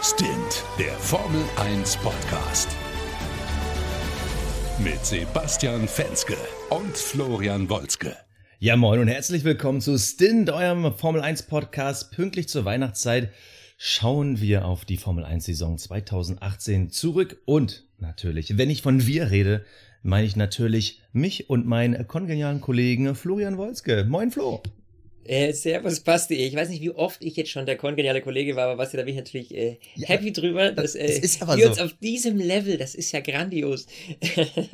[0.00, 2.68] Stint, der Formel 1 Podcast.
[4.78, 6.36] Mit Sebastian Fenske
[6.70, 8.16] und Florian Wolzke.
[8.60, 12.12] Ja, moin und herzlich willkommen zu Stint, eurem Formel 1 Podcast.
[12.12, 13.32] Pünktlich zur Weihnachtszeit
[13.76, 19.32] schauen wir auf die Formel 1 Saison 2018 zurück und natürlich, wenn ich von wir
[19.32, 19.64] rede,
[20.04, 24.04] meine ich natürlich mich und meinen kongenialen Kollegen Florian Wolzke.
[24.04, 24.62] Moin Flo.
[25.28, 26.34] Äh, servus, Basti.
[26.36, 29.02] Ich weiß nicht, wie oft ich jetzt schon der kongeniale Kollege war, aber Basti, da
[29.02, 30.72] bin ich natürlich äh, ja, happy drüber.
[30.72, 31.70] Dass, äh, das ist aber wir so.
[31.70, 33.86] uns auf diesem Level, das ist ja grandios.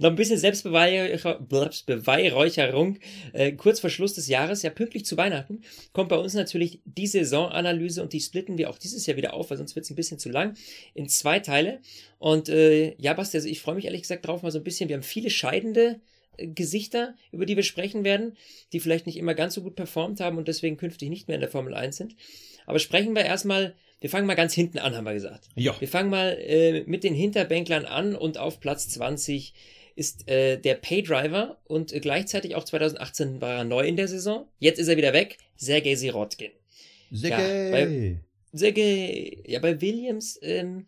[0.00, 2.98] Noch ein bisschen Selbstbeweihräucherung.
[3.32, 5.60] Äh, kurz vor Schluss des Jahres, ja pünktlich zu Weihnachten,
[5.92, 9.50] kommt bei uns natürlich die Saisonanalyse und die splitten wir auch dieses Jahr wieder auf,
[9.50, 10.56] weil sonst wird es ein bisschen zu lang,
[10.94, 11.78] in zwei Teile.
[12.18, 14.88] Und äh, ja, Basti, also ich freue mich ehrlich gesagt drauf, mal so ein bisschen.
[14.88, 16.00] Wir haben viele scheidende
[16.36, 18.36] Gesichter, über die wir sprechen werden,
[18.72, 21.40] die vielleicht nicht immer ganz so gut performt haben und deswegen künftig nicht mehr in
[21.40, 22.16] der Formel 1 sind.
[22.66, 25.48] Aber sprechen wir erstmal, wir fangen mal ganz hinten an, haben wir gesagt.
[25.54, 25.78] Ja.
[25.80, 29.52] Wir fangen mal äh, mit den Hinterbänklern an und auf Platz 20
[29.94, 34.48] ist äh, der Paydriver und äh, gleichzeitig auch 2018 war er neu in der Saison.
[34.58, 36.50] Jetzt ist er wieder weg, Sergei Sirotkin.
[37.10, 37.64] Sergei!
[37.64, 38.20] Ja, bei,
[38.52, 40.86] Sergei, ja, bei Williams, ähm,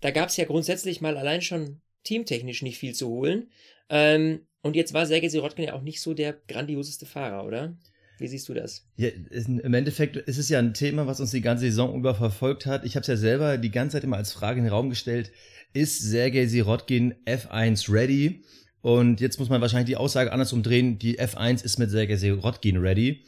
[0.00, 3.50] da gab es ja grundsätzlich mal allein schon teamtechnisch nicht viel zu holen.
[3.88, 7.76] Ähm, und jetzt war Sergei Sirotkin ja auch nicht so der grandioseste Fahrer, oder?
[8.18, 8.86] Wie siehst du das?
[8.96, 12.64] Ja, im Endeffekt ist es ja ein Thema, was uns die ganze Saison über verfolgt
[12.64, 12.84] hat.
[12.84, 15.32] Ich habe es ja selber die ganze Zeit immer als Frage in den Raum gestellt.
[15.74, 18.42] Ist Sergei Sirotkin F1 ready?
[18.80, 20.98] Und jetzt muss man wahrscheinlich die Aussage anders umdrehen.
[20.98, 23.24] Die F1 ist mit Sergei Sirotkin ready.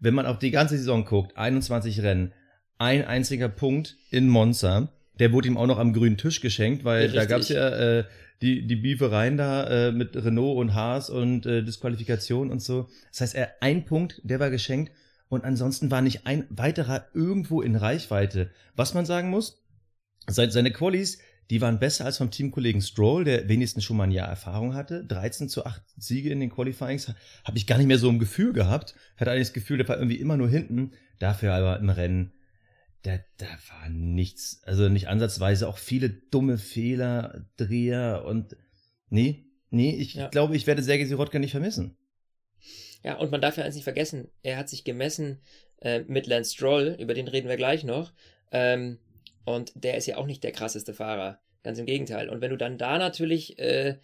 [0.00, 2.32] Wenn man auf die ganze Saison guckt, 21 Rennen,
[2.78, 4.88] ein einziger Punkt in Monza.
[5.20, 7.68] Der wurde ihm auch noch am grünen Tisch geschenkt, weil ja, da gab es ja
[7.68, 8.04] äh,
[8.42, 12.88] die, die Beefereien da äh, mit Renault und Haas und äh, Disqualifikation und so.
[13.10, 14.92] Das heißt, er ein Punkt, der war geschenkt
[15.28, 18.50] und ansonsten war nicht ein weiterer irgendwo in Reichweite.
[18.76, 19.62] Was man sagen muss,
[20.28, 21.18] seine Qualis,
[21.50, 25.04] die waren besser als vom Teamkollegen Stroll, der wenigstens schon mal ein Jahr Erfahrung hatte.
[25.04, 27.12] 13 zu 8 Siege in den Qualifyings
[27.44, 28.94] habe ich gar nicht mehr so ein Gefühl gehabt.
[29.16, 30.92] Hatte eigentlich das Gefühl, der war irgendwie immer nur hinten.
[31.18, 32.32] Dafür aber im Rennen
[33.04, 38.56] da, da war nichts, also nicht ansatzweise auch viele dumme Fehler, Dreher und
[39.10, 40.28] nee, nee, ich ja.
[40.28, 41.96] glaube, ich werde Sergei Sirotkin nicht vermissen.
[43.02, 45.42] Ja, und man darf ja eins nicht vergessen, er hat sich gemessen
[45.82, 48.14] äh, mit Lance Stroll, über den reden wir gleich noch,
[48.50, 48.98] ähm,
[49.44, 52.30] und der ist ja auch nicht der krasseste Fahrer, ganz im Gegenteil.
[52.30, 53.98] Und wenn du dann da natürlich äh,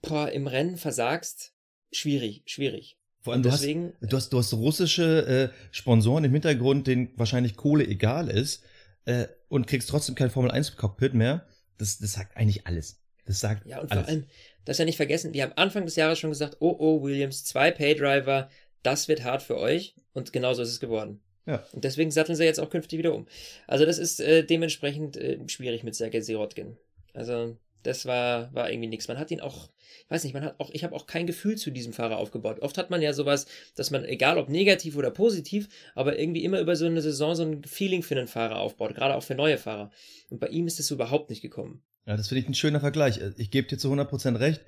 [0.00, 1.52] boah, im Rennen versagst,
[1.92, 2.98] schwierig, schwierig.
[3.26, 7.10] Vor allem, du, Deswegen, hast, du, hast, du hast russische äh, Sponsoren im Hintergrund, denen
[7.16, 8.62] wahrscheinlich Kohle egal ist
[9.04, 11.44] äh, und kriegst trotzdem kein Formel-1-Cockpit mehr.
[11.76, 13.00] Das, das sagt eigentlich alles.
[13.24, 14.04] Das sagt Ja, und alles.
[14.04, 14.26] vor allem,
[14.64, 17.72] das ja nicht vergessen, wir haben Anfang des Jahres schon gesagt, oh, oh, Williams, zwei
[17.72, 18.48] Paydriver,
[18.84, 19.96] das wird hart für euch.
[20.12, 21.20] Und genauso ist es geworden.
[21.46, 21.64] Ja.
[21.72, 23.26] Und deswegen satteln sie jetzt auch künftig wieder um.
[23.66, 26.76] Also das ist äh, dementsprechend äh, schwierig mit Sergei Sirotkin.
[27.12, 29.08] Also das war, war irgendwie nichts.
[29.08, 29.70] Man hat ihn auch,
[30.04, 32.60] ich weiß nicht, man hat auch, ich habe auch kein Gefühl zu diesem Fahrer aufgebaut.
[32.60, 36.60] Oft hat man ja sowas, dass man, egal ob negativ oder positiv, aber irgendwie immer
[36.60, 39.58] über so eine Saison so ein Feeling für einen Fahrer aufbaut, gerade auch für neue
[39.58, 39.90] Fahrer.
[40.30, 41.82] Und bei ihm ist es überhaupt nicht gekommen.
[42.06, 43.20] Ja, das finde ich ein schöner Vergleich.
[43.36, 44.60] Ich gebe dir zu 100% recht.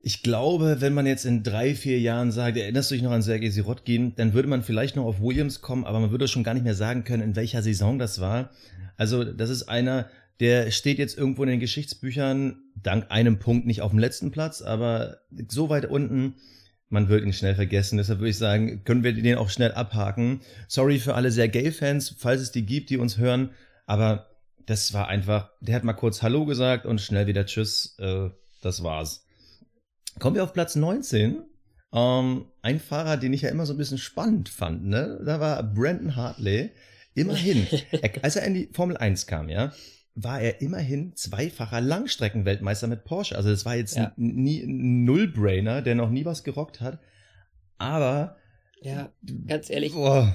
[0.00, 3.22] Ich glaube, wenn man jetzt in drei, vier Jahren sagt, erinnerst du dich noch an
[3.22, 6.54] Sergei Sirotkin, dann würde man vielleicht noch auf Williams kommen, aber man würde schon gar
[6.54, 8.50] nicht mehr sagen können, in welcher Saison das war.
[8.96, 10.08] Also, das ist einer,
[10.40, 14.62] der steht jetzt irgendwo in den Geschichtsbüchern, dank einem Punkt nicht auf dem letzten Platz,
[14.62, 15.18] aber
[15.48, 16.34] so weit unten,
[16.88, 17.98] man wird ihn schnell vergessen.
[17.98, 20.40] Deshalb würde ich sagen, können wir den auch schnell abhaken.
[20.68, 23.50] Sorry für alle sehr Gay-Fans, falls es die gibt, die uns hören,
[23.86, 24.30] aber
[24.64, 28.28] das war einfach, der hat mal kurz Hallo gesagt und schnell wieder Tschüss, äh,
[28.62, 29.24] das war's.
[30.18, 31.42] Kommen wir auf Platz 19.
[31.92, 35.20] Ähm, ein Fahrer, den ich ja immer so ein bisschen spannend fand, ne?
[35.24, 36.70] Da war Brandon Hartley.
[37.14, 37.66] Immerhin,
[38.22, 39.72] als er in die Formel 1 kam, ja,
[40.20, 43.36] war er immerhin zweifacher Langstreckenweltmeister mit Porsche.
[43.36, 44.12] Also das war jetzt ja.
[44.16, 46.98] nie ein Nullbrainer, der noch nie was gerockt hat.
[47.78, 48.36] Aber
[48.80, 49.12] ja,
[49.46, 49.92] ganz ehrlich.
[49.92, 50.34] Boah.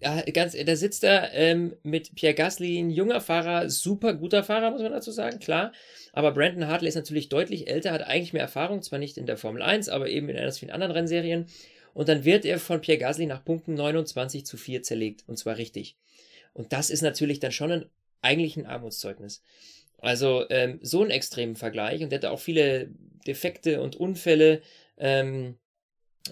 [0.00, 4.70] Ja, ganz, da sitzt er ähm, mit Pierre Gasly, ein junger Fahrer, super guter Fahrer,
[4.70, 5.72] muss man dazu sagen, klar.
[6.12, 9.38] Aber Brandon Hartley ist natürlich deutlich älter, hat eigentlich mehr Erfahrung, zwar nicht in der
[9.38, 11.46] Formel 1, aber eben in ganz vielen anderen Rennserien.
[11.94, 15.24] Und dann wird er von Pierre Gasly nach Punkten 29 zu 4 zerlegt.
[15.26, 15.96] Und zwar richtig.
[16.52, 17.86] Und das ist natürlich dann schon ein
[18.22, 19.42] eigentlich ein Armutszeugnis.
[19.98, 22.90] Also ähm, so einen extremen Vergleich und der hatte auch viele
[23.26, 24.60] Defekte und Unfälle,
[24.98, 25.56] ähm,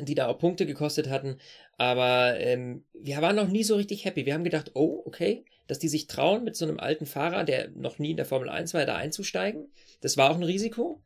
[0.00, 1.38] die da auch Punkte gekostet hatten.
[1.76, 4.26] Aber ähm, wir waren noch nie so richtig happy.
[4.26, 7.70] Wir haben gedacht, oh, okay, dass die sich trauen, mit so einem alten Fahrer, der
[7.70, 9.68] noch nie in der Formel 1 war, da einzusteigen.
[10.00, 11.02] Das war auch ein Risiko.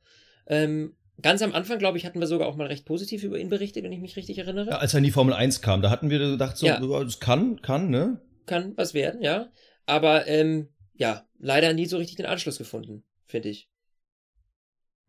[0.46, 3.48] Ähm, ganz am Anfang, glaube ich, hatten wir sogar auch mal recht positiv über ihn
[3.48, 4.70] berichtet, wenn ich mich richtig erinnere.
[4.70, 6.80] Ja, als er in die Formel 1 kam, da hatten wir gedacht, so, ja.
[6.80, 8.20] das kann, kann, ne?
[8.46, 9.48] Kann was werden, ja.
[9.88, 13.68] Aber ähm, ja, leider nie so richtig den Anschluss gefunden, finde ich.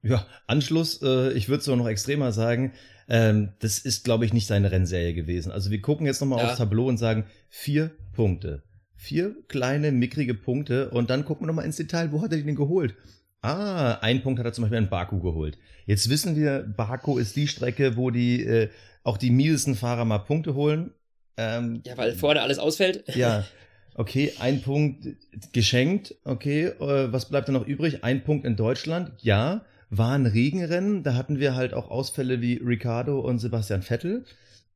[0.01, 2.73] Ja, Anschluss, äh, ich würde es noch extremer sagen,
[3.09, 5.51] ähm, das ist, glaube ich, nicht seine Rennserie gewesen.
[5.51, 6.49] Also wir gucken jetzt nochmal ja.
[6.49, 8.63] aufs Tableau und sagen, vier Punkte.
[8.95, 12.43] Vier kleine, mickrige Punkte und dann gucken wir nochmal ins Detail, wo hat er die
[12.43, 12.95] denn geholt?
[13.41, 15.57] Ah, ein Punkt hat er zum Beispiel in Baku geholt.
[15.85, 18.69] Jetzt wissen wir, Baku ist die Strecke, wo die äh,
[19.03, 20.93] auch die miesesten Fahrer mal Punkte holen.
[21.37, 23.15] Ähm, ja, weil vorne alles ausfällt.
[23.15, 23.45] Ja,
[23.99, 25.07] okay, ein Punkt
[25.51, 26.15] geschenkt.
[26.23, 28.03] Okay, äh, was bleibt da noch übrig?
[28.03, 29.11] Ein Punkt in Deutschland.
[29.21, 31.03] Ja, war ein Regenrennen.
[31.03, 34.23] Da hatten wir halt auch Ausfälle wie Ricardo und Sebastian Vettel.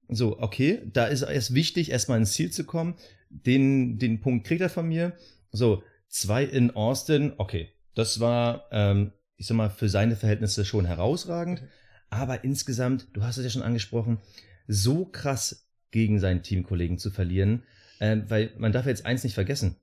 [0.09, 2.95] So, okay, da ist es wichtig, erstmal ins Ziel zu kommen.
[3.29, 5.13] Den, den Punkt kriegt er von mir.
[5.51, 7.31] So, zwei in Austin.
[7.37, 11.63] Okay, das war, ähm, ich sag mal, für seine Verhältnisse schon herausragend.
[12.09, 14.19] Aber insgesamt, du hast es ja schon angesprochen,
[14.67, 17.63] so krass gegen seinen Teamkollegen zu verlieren,
[18.03, 19.77] äh, weil man darf jetzt eins nicht vergessen.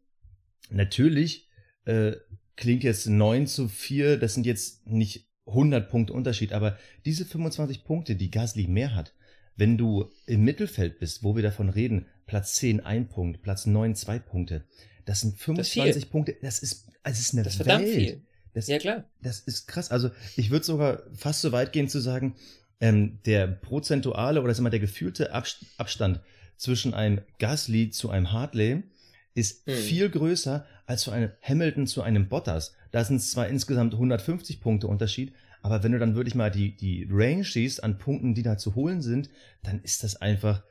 [0.69, 1.49] Natürlich
[1.87, 2.13] äh,
[2.55, 6.77] klingt jetzt 9 zu 4, das sind jetzt nicht 100 Punkte Unterschied, aber
[7.07, 9.15] diese 25 Punkte, die Gasly mehr hat,
[9.57, 13.95] wenn du im Mittelfeld bist, wo wir davon reden, Platz 10 ein Punkt, Platz 9
[13.95, 14.65] zwei Punkte,
[15.07, 17.89] das sind 25 das Punkte, das ist, das ist eine das ist Welt.
[17.89, 18.23] Viel.
[18.53, 19.05] Das, ja, klar.
[19.23, 19.91] Das ist krass.
[19.91, 22.37] Also ich würde sogar fast so weit gehen zu sagen,
[22.81, 26.21] ähm, der prozentuale oder sag mal, der gefühlte Abstand
[26.61, 28.83] zwischen einem Gasly zu einem Hartley
[29.35, 29.75] ist hm.
[29.75, 32.75] viel größer als zu einem Hamilton zu einem Bottas.
[32.91, 36.77] Da sind es zwar insgesamt 150 Punkte Unterschied, aber wenn du dann wirklich mal die,
[36.77, 39.31] die Range siehst an Punkten, die da zu holen sind,
[39.63, 40.63] dann ist das einfach,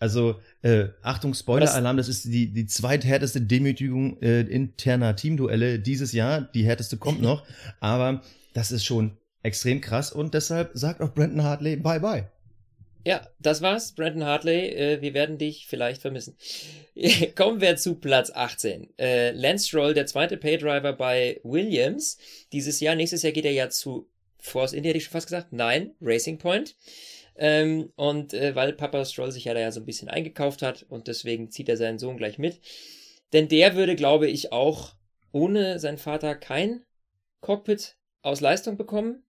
[0.00, 6.40] also äh, Achtung, Spoiler-Alarm, das ist die, die zweithärteste Demütigung äh, interner Teamduelle dieses Jahr.
[6.40, 7.46] Die härteste kommt noch,
[7.80, 8.22] aber
[8.54, 12.30] das ist schon extrem krass und deshalb sagt auch Brandon Hartley Bye-bye.
[13.06, 14.68] Ja, das war's, Brandon Hartley.
[14.68, 16.36] Äh, wir werden dich vielleicht vermissen.
[17.34, 18.98] Kommen wir zu Platz 18.
[18.98, 22.16] Äh, Lance Stroll, der zweite Paydriver bei Williams.
[22.52, 24.08] Dieses Jahr, nächstes Jahr geht er ja zu
[24.38, 25.52] Force India, hätte ich schon fast gesagt.
[25.52, 26.76] Nein, Racing Point.
[27.36, 30.86] Ähm, und äh, weil Papa Stroll sich ja da ja so ein bisschen eingekauft hat
[30.88, 32.60] und deswegen zieht er seinen Sohn gleich mit.
[33.32, 34.94] Denn der würde, glaube ich, auch
[35.32, 36.84] ohne seinen Vater kein
[37.40, 39.24] Cockpit aus Leistung bekommen.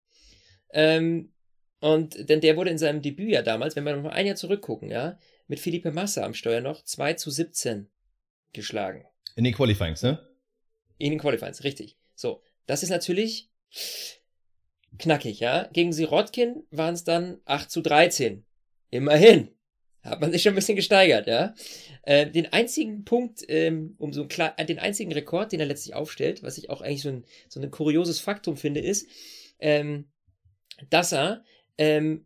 [0.71, 1.33] Ähm,
[1.85, 4.35] und denn der wurde in seinem Debüt ja damals, wenn wir noch mal ein Jahr
[4.35, 7.91] zurückgucken, ja, mit Felipe Massa am Steuer noch 2 zu 17
[8.53, 9.05] geschlagen.
[9.35, 10.27] In den Qualifyings, ne?
[10.97, 11.95] In den Qualifyings, richtig.
[12.15, 13.51] So, das ist natürlich
[14.97, 15.69] knackig, ja.
[15.73, 18.43] Gegen Sirotkin waren es dann 8 zu 13.
[18.89, 19.49] Immerhin.
[20.01, 21.53] Hat man sich schon ein bisschen gesteigert, ja.
[22.01, 25.93] Äh, den einzigen Punkt, ähm, um so ein klar, den einzigen Rekord, den er letztlich
[25.93, 29.07] aufstellt, was ich auch eigentlich so ein, so ein kurioses Faktum finde, ist,
[29.59, 30.09] ähm,
[30.89, 31.43] dass er
[31.77, 32.25] ähm,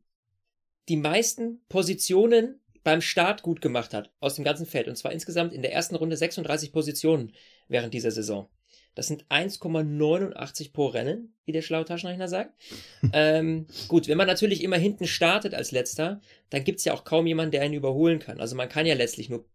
[0.88, 4.88] die meisten Positionen beim Start gut gemacht hat aus dem ganzen Feld.
[4.88, 7.34] Und zwar insgesamt in der ersten Runde 36 Positionen
[7.68, 8.50] während dieser Saison.
[8.96, 12.54] Das sind 1,89 pro Rennen, wie der schlaue Taschenrechner sagt.
[13.13, 17.04] ähm, gut, wenn man natürlich immer hinten startet als letzter, dann gibt es ja auch
[17.04, 18.40] kaum jemanden, der einen überholen kann.
[18.40, 19.45] Also man kann ja letztlich nur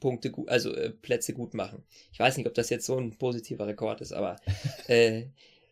[0.00, 1.84] Punkte, gut, also äh, Plätze gut machen.
[2.12, 4.36] Ich weiß nicht, ob das jetzt so ein positiver Rekord ist, aber
[4.88, 5.26] äh,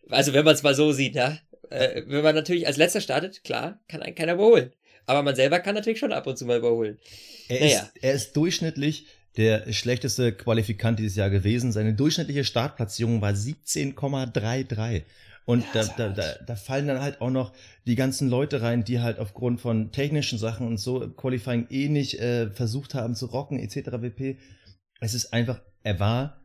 [0.08, 1.38] also wenn man es mal so sieht, ja,
[1.72, 4.72] äh, wenn man natürlich als letzter startet, klar, kann einen keiner überholen.
[5.06, 6.98] Aber man selber kann natürlich schon ab und zu mal überholen.
[7.48, 7.80] Er, naja.
[7.80, 11.72] ist, er ist durchschnittlich der schlechteste Qualifikant dieses Jahr gewesen.
[11.72, 15.02] Seine durchschnittliche Startplatzierung war 17,33.
[15.44, 17.52] Und ja, da, da, da, da fallen dann halt auch noch
[17.86, 22.20] die ganzen Leute rein, die halt aufgrund von technischen Sachen und so Qualifying eh nicht
[22.20, 23.90] äh, versucht haben zu rocken, etc.
[24.00, 24.38] pp.
[25.00, 26.40] Es ist einfach, er war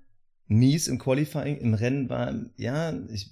[0.47, 3.29] mies im Qualifying, im Rennen war, ja, ich,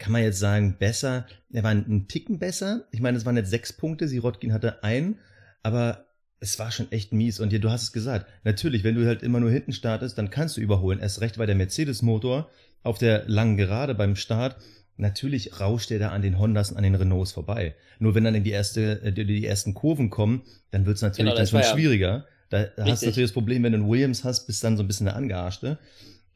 [0.00, 1.26] kann man jetzt sagen, besser.
[1.52, 2.86] Er war einen Ticken besser.
[2.90, 5.18] Ich meine, es waren jetzt sechs Punkte, Sirotkin hatte einen,
[5.62, 6.06] aber
[6.40, 7.38] es war schon echt mies.
[7.38, 10.56] Und du hast es gesagt, natürlich, wenn du halt immer nur hinten startest, dann kannst
[10.56, 11.00] du überholen.
[11.00, 12.50] Erst recht, weil der Mercedes-Motor
[12.82, 14.56] auf der langen Gerade beim Start,
[14.96, 17.74] natürlich rauscht der da an den Hondas und an den Renaults vorbei.
[17.98, 21.02] Nur wenn dann in die, erste, äh, die, die ersten Kurven kommen, dann wird es
[21.02, 22.26] natürlich genau, dann schon schwieriger.
[22.48, 22.84] Da Richtig.
[22.86, 25.04] hast du natürlich das Problem, wenn du einen Williams hast, bist dann so ein bisschen
[25.04, 25.78] der Angearschte.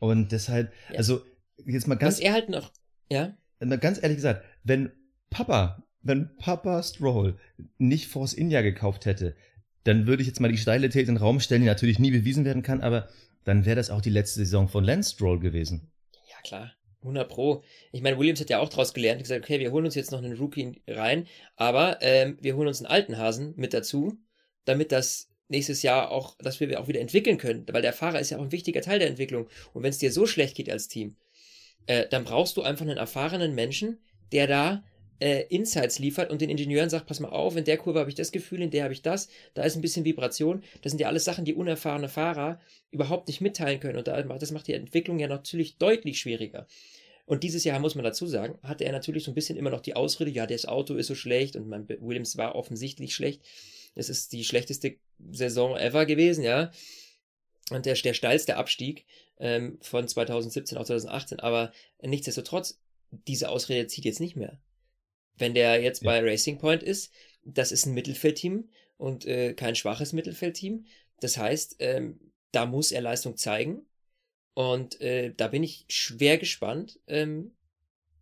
[0.00, 0.98] Und deshalb, ja.
[0.98, 1.22] also
[1.64, 2.16] jetzt mal ganz.
[2.16, 2.70] Was er halt noch,
[3.10, 3.34] ja
[3.80, 4.92] ganz ehrlich gesagt, wenn
[5.30, 7.38] Papa, wenn Papa Stroll
[7.78, 9.34] nicht Force India gekauft hätte,
[9.84, 12.10] dann würde ich jetzt mal die steile These in den Raum stellen, die natürlich nie
[12.10, 13.08] bewiesen werden kann, aber
[13.44, 15.90] dann wäre das auch die letzte Saison von Lance Stroll gewesen.
[16.30, 16.72] Ja, klar.
[17.02, 17.62] 100 Pro.
[17.92, 20.22] Ich meine, Williams hat ja auch daraus gelernt, gesagt, okay, wir holen uns jetzt noch
[20.22, 24.16] einen Rookie rein, aber ähm, wir holen uns einen alten Hasen mit dazu,
[24.64, 28.30] damit das nächstes Jahr auch, dass wir auch wieder entwickeln können, weil der Fahrer ist
[28.30, 29.48] ja auch ein wichtiger Teil der Entwicklung.
[29.74, 31.16] Und wenn es dir so schlecht geht als Team,
[31.86, 33.98] äh, dann brauchst du einfach einen erfahrenen Menschen,
[34.32, 34.84] der da
[35.20, 38.16] äh, Insights liefert und den Ingenieuren sagt, pass mal auf, in der Kurve habe ich
[38.16, 40.62] das Gefühl, in der habe ich das, da ist ein bisschen Vibration.
[40.82, 42.60] Das sind ja alles Sachen, die unerfahrene Fahrer
[42.90, 43.98] überhaupt nicht mitteilen können.
[43.98, 46.66] Und das macht die Entwicklung ja natürlich deutlich schwieriger.
[47.26, 49.80] Und dieses Jahr, muss man dazu sagen, hatte er natürlich so ein bisschen immer noch
[49.80, 53.42] die Ausrede, ja, das Auto ist so schlecht und mein Williams war offensichtlich schlecht.
[53.94, 54.96] Es ist die schlechteste
[55.30, 56.70] Saison ever gewesen, ja.
[57.70, 59.06] Und der, der steilste Abstieg
[59.38, 61.40] ähm, von 2017 auf 2018.
[61.40, 61.72] Aber
[62.02, 64.60] nichtsdestotrotz, diese Ausrede zieht jetzt nicht mehr.
[65.36, 66.10] Wenn der jetzt ja.
[66.10, 67.12] bei Racing Point ist,
[67.44, 70.86] das ist ein Mittelfeldteam und äh, kein schwaches Mittelfeldteam.
[71.20, 72.20] Das heißt, ähm,
[72.52, 73.82] da muss er Leistung zeigen.
[74.54, 77.52] Und äh, da bin ich schwer gespannt, ähm,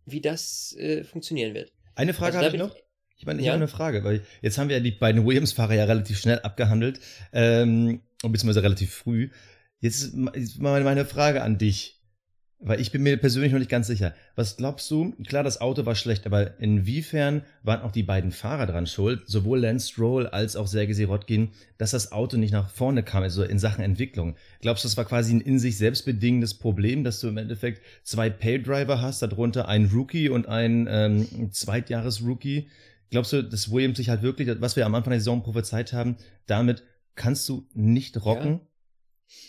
[0.05, 1.71] wie das äh, funktionieren wird.
[1.95, 2.75] Eine Frage also, habe ich noch.
[3.15, 3.53] Ich meine, ich ja.
[3.53, 6.99] habe eine Frage, weil jetzt haben wir ja die beiden Williams-Fahrer ja relativ schnell abgehandelt,
[7.31, 9.29] ähm, beziehungsweise relativ früh.
[9.83, 11.99] Jetzt ist meine Frage an dich.
[12.65, 14.13] Weil ich bin mir persönlich noch nicht ganz sicher.
[14.37, 15.11] Was glaubst du?
[15.27, 19.59] Klar, das Auto war schlecht, aber inwiefern waren auch die beiden Fahrer dran schuld, sowohl
[19.59, 23.59] Lance Stroll als auch Sergei Sirotkin, dass das Auto nicht nach vorne kam, also in
[23.59, 24.37] Sachen Entwicklung?
[24.61, 27.81] Glaubst du, das war quasi ein in sich selbst bedingendes Problem, dass du im Endeffekt
[28.03, 32.69] zwei Paydriver hast, darunter einen Rookie und einen ähm, Zweitjahres-Rookie?
[33.11, 36.15] Glaubst du, dass Williams sich halt wirklich, was wir am Anfang der Saison prophezeit haben,
[36.45, 36.83] damit
[37.15, 38.53] kannst du nicht rocken?
[38.53, 38.61] Ja.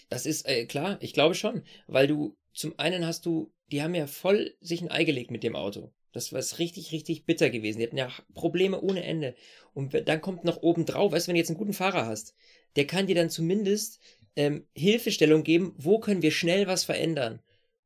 [0.08, 3.94] Das ist äh, klar, ich glaube schon, weil du zum einen hast du, die haben
[3.94, 5.92] ja voll sich ein Ei gelegt mit dem Auto.
[6.12, 7.80] Das war richtig, richtig bitter gewesen.
[7.80, 9.34] Die hatten ja Probleme ohne Ende.
[9.74, 12.34] Und dann kommt noch oben drauf, weißt du, wenn du jetzt einen guten Fahrer hast,
[12.76, 14.00] der kann dir dann zumindest
[14.36, 17.40] ähm, Hilfestellung geben, wo können wir schnell was verändern?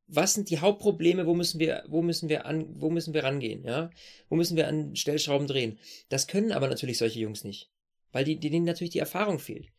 [0.05, 3.63] Was sind die Hauptprobleme, wo müssen wir, wo müssen wir an, wo müssen wir rangehen,
[3.63, 3.89] ja?
[4.27, 5.79] Wo müssen wir an Stellschrauben drehen?
[6.09, 7.71] Das können aber natürlich solche Jungs nicht.
[8.11, 9.69] Weil die, denen natürlich die Erfahrung fehlt.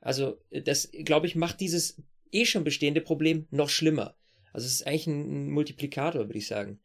[0.00, 1.96] Also, das, glaube ich, macht dieses
[2.32, 4.14] eh schon bestehende Problem noch schlimmer.
[4.52, 6.78] Also es ist eigentlich ein, Multiplikator, würde ich sagen,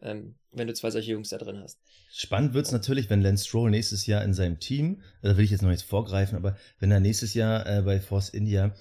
[0.00, 1.78] ähm, wenn du zwei solche Jungs da drin hast.
[2.12, 5.50] Spannend wird es natürlich, wenn Lance Stroll nächstes Jahr in seinem Team, da will ich
[5.50, 8.74] jetzt noch nichts vorgreifen, aber wenn er nächstes Jahr äh, bei Force India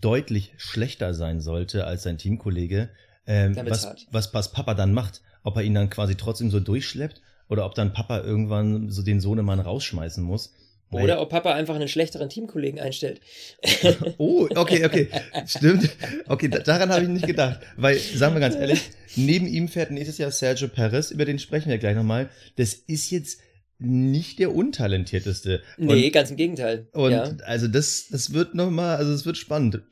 [0.00, 2.90] deutlich schlechter sein sollte als sein Teamkollege,
[3.26, 7.22] ähm, was, was, was Papa dann macht, ob er ihn dann quasi trotzdem so durchschleppt
[7.48, 10.54] oder ob dann Papa irgendwann so den Sohnemann rausschmeißen muss.
[10.92, 13.20] Oder ob Papa einfach einen schlechteren Teamkollegen einstellt.
[14.18, 15.08] oh, okay, okay.
[15.46, 15.88] Stimmt.
[16.26, 17.60] Okay, daran habe ich nicht gedacht.
[17.76, 21.70] Weil, sagen wir ganz ehrlich, neben ihm fährt nächstes Jahr Sergio Perez, über den sprechen
[21.70, 22.28] wir gleich nochmal.
[22.56, 23.40] Das ist jetzt
[23.78, 25.62] nicht der untalentierteste.
[25.78, 26.88] Nee, und, ganz im Gegenteil.
[26.92, 27.36] Und ja.
[27.44, 29.82] also das, das wird nochmal, also es wird spannend.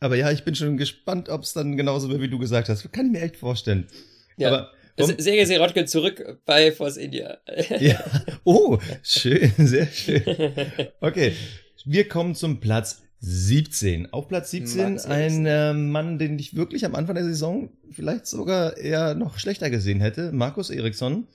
[0.00, 2.90] Aber ja, ich bin schon gespannt, ob es dann genauso wird, wie du gesagt hast.
[2.92, 3.86] Kann ich mir echt vorstellen.
[4.36, 4.48] Ja.
[4.48, 7.38] Aber Sergei Sirotkin zurück bei Force India.
[7.80, 8.02] ja.
[8.44, 10.22] Oh, schön, sehr schön.
[11.00, 11.32] Okay,
[11.84, 14.12] wir kommen zum Platz 17.
[14.12, 18.26] Auf Platz 17 Max ein äh, Mann, den ich wirklich am Anfang der Saison vielleicht
[18.26, 21.26] sogar eher noch schlechter gesehen hätte, Markus Eriksson.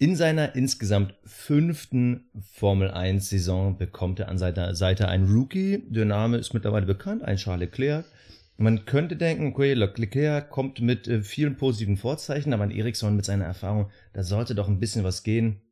[0.00, 5.82] In seiner insgesamt fünften Formel 1 Saison bekommt er an seiner Seite einen Rookie.
[5.88, 8.04] Der Name ist mittlerweile bekannt, ein Charles Leclerc.
[8.60, 13.24] Man könnte denken, okay, Leclerc kommt mit äh, vielen positiven Vorzeichen, aber an Ericsson mit
[13.24, 15.62] seiner Erfahrung, da sollte doch ein bisschen was gehen.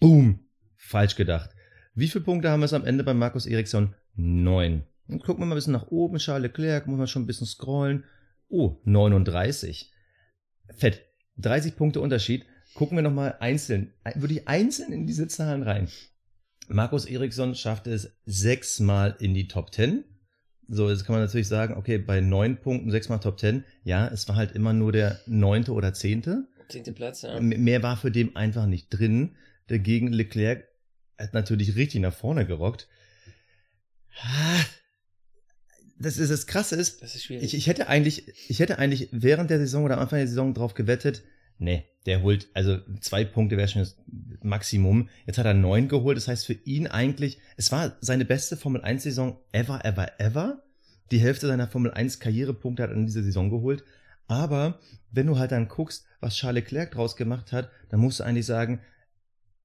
[0.00, 0.40] Boom!
[0.78, 1.50] Falsch gedacht.
[1.94, 3.94] Wie viele Punkte haben wir es am Ende bei Markus Eriksson?
[4.14, 4.84] Neun.
[5.08, 6.16] Und gucken wir mal ein bisschen nach oben.
[6.16, 8.04] Charles Leclerc, muss man schon ein bisschen scrollen.
[8.48, 9.92] Oh, 39.
[10.74, 11.02] Fett.
[11.36, 12.46] 30 Punkte Unterschied.
[12.72, 15.88] Gucken wir nochmal einzeln, wirklich einzeln in diese Zahlen rein.
[16.68, 20.04] Markus Eriksson schaffte es sechsmal in die Top 10
[20.68, 24.28] so, jetzt kann man natürlich sagen, okay, bei neun Punkten, sechsmal Top Ten, ja, es
[24.28, 26.48] war halt immer nur der neunte oder zehnte.
[26.68, 27.40] Zehnte Platz, ja.
[27.40, 29.36] Mehr war für dem einfach nicht drin.
[29.68, 30.64] Dagegen Leclerc
[31.18, 32.88] hat natürlich richtig nach vorne gerockt.
[35.98, 37.44] Das ist das Krasse ist, das ist schwierig.
[37.44, 40.52] Ich, ich hätte eigentlich, ich hätte eigentlich während der Saison oder am Anfang der Saison
[40.52, 41.22] drauf gewettet,
[41.58, 43.96] nee, der holt, also zwei Punkte wäre schon das
[44.42, 45.08] Maximum.
[45.26, 46.16] Jetzt hat er neun geholt.
[46.16, 50.62] Das heißt für ihn eigentlich, es war seine beste Formel 1 Saison ever, ever, ever.
[51.10, 53.84] Die Hälfte seiner Formel 1 Karrierepunkte hat er in dieser Saison geholt.
[54.28, 58.24] Aber wenn du halt dann guckst, was Charles Leclerc draus gemacht hat, dann musst du
[58.24, 58.80] eigentlich sagen,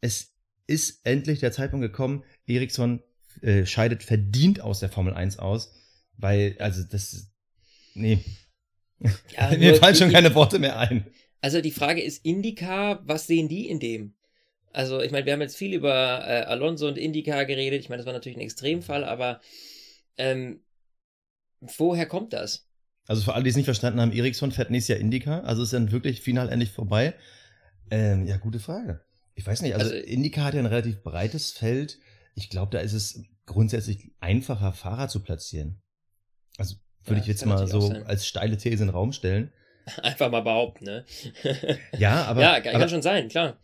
[0.02, 0.34] es
[0.68, 3.02] ist endlich der Zeitpunkt gekommen, Ericsson
[3.42, 5.74] äh, scheidet verdient aus der Formel 1 aus,
[6.18, 7.32] weil, also das,
[7.94, 8.24] nee.
[9.38, 11.08] Ja, Mir fallen schon keine Worte mehr ein.
[11.42, 14.14] Also die Frage ist, Indica, was sehen die in dem?
[14.72, 17.82] Also ich meine, wir haben jetzt viel über äh, Alonso und Indica geredet.
[17.82, 19.42] Ich meine, das war natürlich ein Extremfall, aber
[20.18, 20.62] ähm,
[21.60, 22.68] woher kommt das?
[23.08, 25.42] Also für alle, die es nicht verstanden haben, Ericsson fährt nächstes Jahr Indica.
[25.42, 27.16] Also ist dann wirklich final endlich vorbei.
[27.90, 29.02] Ähm, ja, gute Frage.
[29.36, 32.00] Ich weiß nicht, also, also Indica hat ja ein relativ breites Feld.
[32.36, 35.82] Ich glaube, da ist es grundsätzlich einfacher, Fahrer zu platzieren.
[36.58, 39.52] Also würde ja, ich jetzt mal so als steile These in den Raum stellen.
[40.04, 41.06] Einfach mal behaupten, ne?
[41.98, 42.42] ja, aber.
[42.42, 43.58] Ja, kann aber, schon sein, klar.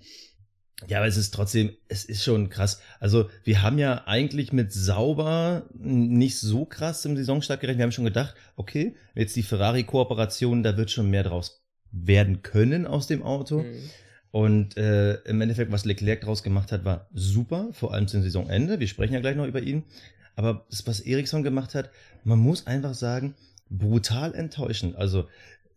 [0.88, 2.82] Ja, aber es ist trotzdem, es ist schon krass.
[3.00, 7.80] Also, wir haben ja eigentlich mit sauber nicht so krass im Saisonstart gerechnet.
[7.80, 12.86] Wir haben schon gedacht, okay, jetzt die Ferrari-Kooperation, da wird schon mehr draus werden können
[12.86, 13.64] aus dem Auto.
[13.64, 13.90] Mhm.
[14.30, 18.80] Und äh, im Endeffekt, was Leclerc draus gemacht hat, war super, vor allem zum Saisonende.
[18.80, 19.84] Wir sprechen ja gleich noch über ihn.
[20.36, 21.90] Aber das, was Ericsson gemacht hat,
[22.24, 23.34] man muss einfach sagen,
[23.70, 24.96] brutal enttäuschend.
[24.96, 25.28] Also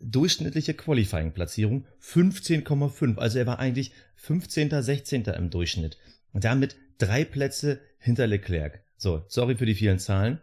[0.01, 3.19] durchschnittliche Qualifying-Platzierung 15,5.
[3.19, 5.25] Also er war eigentlich 15., 16.
[5.25, 5.99] im Durchschnitt.
[6.33, 8.83] Und damit drei Plätze hinter Leclerc.
[8.97, 10.39] So, sorry für die vielen Zahlen.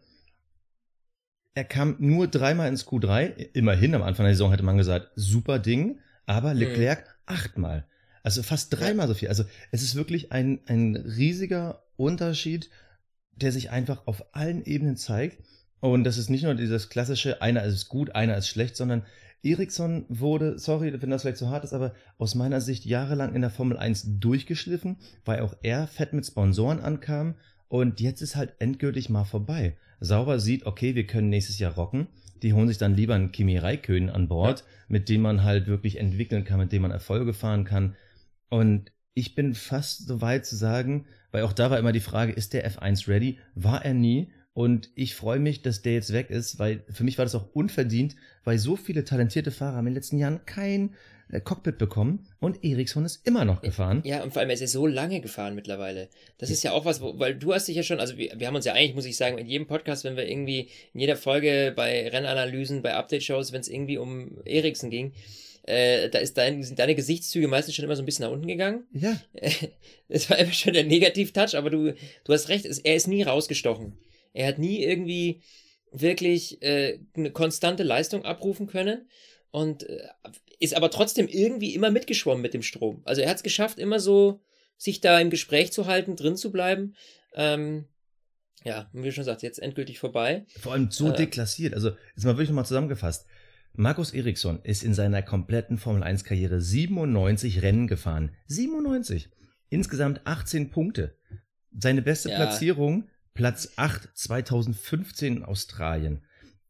[1.53, 3.53] Er kam nur dreimal ins Q3.
[3.53, 5.99] Immerhin, am Anfang der Saison hätte man gesagt, super Ding.
[6.25, 6.59] Aber mhm.
[6.59, 7.11] Leclerc mhm.
[7.25, 7.85] achtmal.
[8.23, 9.29] Also fast dreimal so viel.
[9.29, 12.69] Also es ist wirklich ein, ein riesiger Unterschied,
[13.31, 15.39] der sich einfach auf allen Ebenen zeigt.
[15.79, 19.05] Und das ist nicht nur dieses klassische, einer ist gut, einer ist schlecht, sondern
[19.43, 23.41] Ericsson wurde, sorry, wenn das vielleicht so hart ist, aber aus meiner Sicht jahrelang in
[23.41, 27.35] der Formel 1 durchgeschliffen, weil auch er fett mit Sponsoren ankam
[27.67, 29.77] und jetzt ist halt endgültig mal vorbei.
[29.99, 32.07] Sauber sieht, okay, wir können nächstes Jahr rocken.
[32.43, 34.65] Die holen sich dann lieber einen Kimi Räikkönen an Bord, ja.
[34.87, 37.95] mit dem man halt wirklich entwickeln kann, mit dem man Erfolge fahren kann.
[38.49, 42.31] Und ich bin fast so weit zu sagen, weil auch da war immer die Frage,
[42.31, 43.39] ist der F1 ready?
[43.55, 44.31] War er nie.
[44.57, 47.45] Und ich freue mich, dass der jetzt weg ist, weil für mich war das auch
[47.53, 50.95] unverdient, weil so viele talentierte Fahrer haben in den letzten Jahren kein
[51.29, 54.01] äh, Cockpit bekommen und Ericsson ist immer noch gefahren.
[54.03, 56.09] Ja, und vor allem, er ist so lange gefahren mittlerweile.
[56.39, 58.47] Das ist ja auch was, wo, weil du hast dich ja schon, also wir, wir
[58.47, 61.17] haben uns ja eigentlich, muss ich sagen, in jedem Podcast, wenn wir irgendwie, in jeder
[61.17, 65.13] Folge bei Rennanalysen, bei Update-Shows, wenn es irgendwie um Ericsson ging,
[65.67, 68.47] äh, da ist dein, sind deine Gesichtszüge meistens schon immer so ein bisschen nach unten
[68.47, 68.85] gegangen.
[68.91, 69.21] Ja.
[70.09, 73.97] Das war immer schon der Negativ-Touch, aber du, du hast recht, er ist nie rausgestochen.
[74.37, 75.41] Er hat nie irgendwie
[75.91, 79.09] wirklich äh, eine konstante Leistung abrufen können
[79.49, 80.09] und äh,
[80.59, 83.01] ist aber trotzdem irgendwie immer mitgeschwommen mit dem Strom.
[83.03, 84.39] Also er hat es geschafft, immer so
[84.77, 86.95] sich da im Gespräch zu halten, drin zu bleiben.
[87.33, 87.85] Ähm,
[88.63, 90.45] ja, wie schon gesagt, jetzt endgültig vorbei.
[90.59, 91.73] Vor allem so äh, deklassiert.
[91.73, 93.25] Also, jetzt mal wirklich nochmal zusammengefasst.
[93.73, 98.35] Markus Eriksson ist in seiner kompletten Formel 1 Karriere 97 Rennen gefahren.
[98.47, 99.29] 97.
[99.69, 101.15] Insgesamt 18 Punkte.
[101.75, 102.35] Seine beste ja.
[102.35, 106.21] Platzierung Platz 8 2015 in Australien.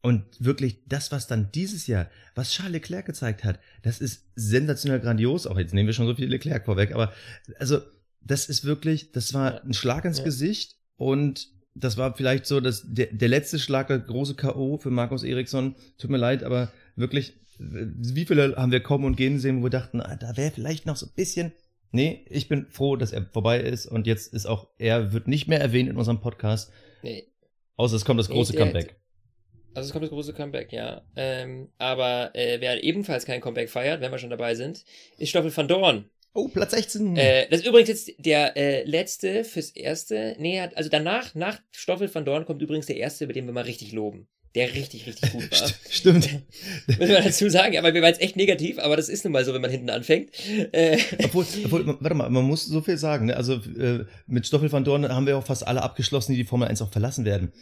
[0.02, 5.00] Und wirklich das, was dann dieses Jahr, was Charles Leclerc gezeigt hat, das ist sensationell
[5.00, 5.46] grandios.
[5.46, 7.12] Auch jetzt nehmen wir schon so viel Leclerc vorweg, aber
[7.58, 7.80] also
[8.20, 10.24] das ist wirklich, das war ein Schlag ins ja.
[10.24, 14.76] Gesicht und das war vielleicht so dass der, der letzte Schlag, der große K.O.
[14.76, 15.74] für Markus Eriksson.
[15.96, 19.70] Tut mir leid, aber wirklich, wie viele haben wir kommen und gehen sehen, wo wir
[19.70, 21.52] dachten, ah, da wäre vielleicht noch so ein bisschen
[21.90, 25.48] Nee, ich bin froh, dass er vorbei ist und jetzt ist auch, er wird nicht
[25.48, 26.70] mehr erwähnt in unserem Podcast.
[27.02, 27.26] Nee.
[27.76, 28.96] Außer es kommt das große nee, der, Comeback.
[29.74, 31.02] Also es kommt das große Comeback, ja.
[31.16, 34.84] Ähm, aber äh, wer ebenfalls kein Comeback feiert, wenn wir schon dabei sind,
[35.16, 36.10] ist Stoffel van Dorn.
[36.34, 37.16] Oh, Platz 16.
[37.16, 40.36] Äh, das ist übrigens jetzt der äh, letzte fürs erste.
[40.38, 43.64] Nee, also danach, nach Stoffel van Dorn kommt übrigens der erste, über den wir mal
[43.64, 45.68] richtig loben der richtig, richtig gut war.
[45.90, 46.28] Stimmt.
[46.86, 49.44] Muss man dazu sagen, aber wir waren jetzt echt negativ, aber das ist nun mal
[49.44, 50.30] so, wenn man hinten anfängt.
[50.72, 50.98] Äh.
[51.22, 53.36] Obwohl, obwohl, warte mal, man muss so viel sagen, ne?
[53.36, 56.68] Also äh, mit Stoffel van Dorn haben wir auch fast alle abgeschlossen, die die Formel
[56.68, 57.52] 1 auch verlassen werden.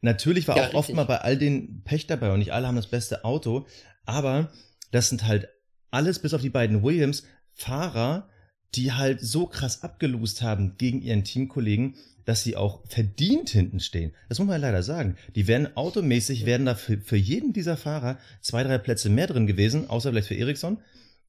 [0.00, 0.78] Natürlich war ja, auch richtig.
[0.78, 3.66] oft mal bei all den Pech dabei und nicht alle haben das beste Auto,
[4.04, 4.52] aber
[4.90, 5.48] das sind halt
[5.90, 8.28] alles bis auf die beiden Williams Fahrer,
[8.74, 14.12] die halt so krass abgelost haben gegen ihren Teamkollegen, dass sie auch verdient hinten stehen.
[14.28, 15.16] Das muss man leider sagen.
[15.34, 19.46] Die werden automäßig, werden da für, für jeden dieser Fahrer zwei, drei Plätze mehr drin
[19.46, 20.78] gewesen, außer vielleicht für Ericsson.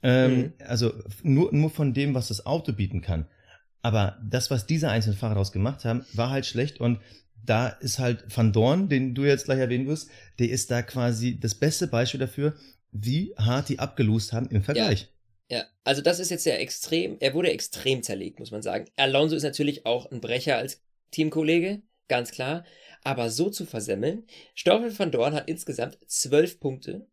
[0.03, 0.53] Ähm, mhm.
[0.65, 3.25] Also nur, nur von dem, was das Auto bieten kann.
[3.81, 6.99] Aber das, was diese einzelnen Fahrer daraus gemacht haben, war halt schlecht und
[7.45, 11.39] da ist halt Van Dorn, den du jetzt gleich erwähnen wirst, der ist da quasi
[11.39, 12.55] das beste Beispiel dafür,
[12.91, 15.01] wie hart die abgelost haben im Vergleich.
[15.01, 15.07] Ja.
[15.47, 18.89] Ja, also das ist jetzt sehr extrem, er wurde extrem zerlegt, muss man sagen.
[18.95, 20.81] Alonso ist natürlich auch ein Brecher als
[21.11, 22.65] Teamkollege, ganz klar.
[23.03, 27.07] Aber so zu versemmeln, Stoffel van Dorn hat insgesamt 12 Punkte,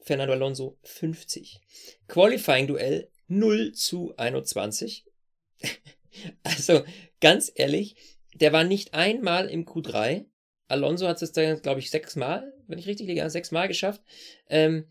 [0.00, 1.60] Fernando Alonso 50.
[2.08, 5.06] Qualifying-Duell 0 zu 21.
[6.42, 6.84] also,
[7.20, 7.96] ganz ehrlich,
[8.34, 10.26] der war nicht einmal im Q3.
[10.68, 14.02] Alonso hat es dann, glaube ich, sechsmal, wenn ich richtig liege, sechsmal geschafft.
[14.48, 14.86] Ähm,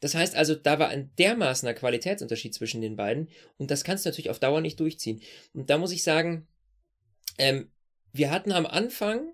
[0.00, 4.10] das heißt also, da war ein dermaßener Qualitätsunterschied zwischen den beiden und das kannst du
[4.10, 5.22] natürlich auf Dauer nicht durchziehen.
[5.54, 6.46] Und da muss ich sagen,
[7.38, 7.70] ähm,
[8.12, 9.32] wir hatten am Anfang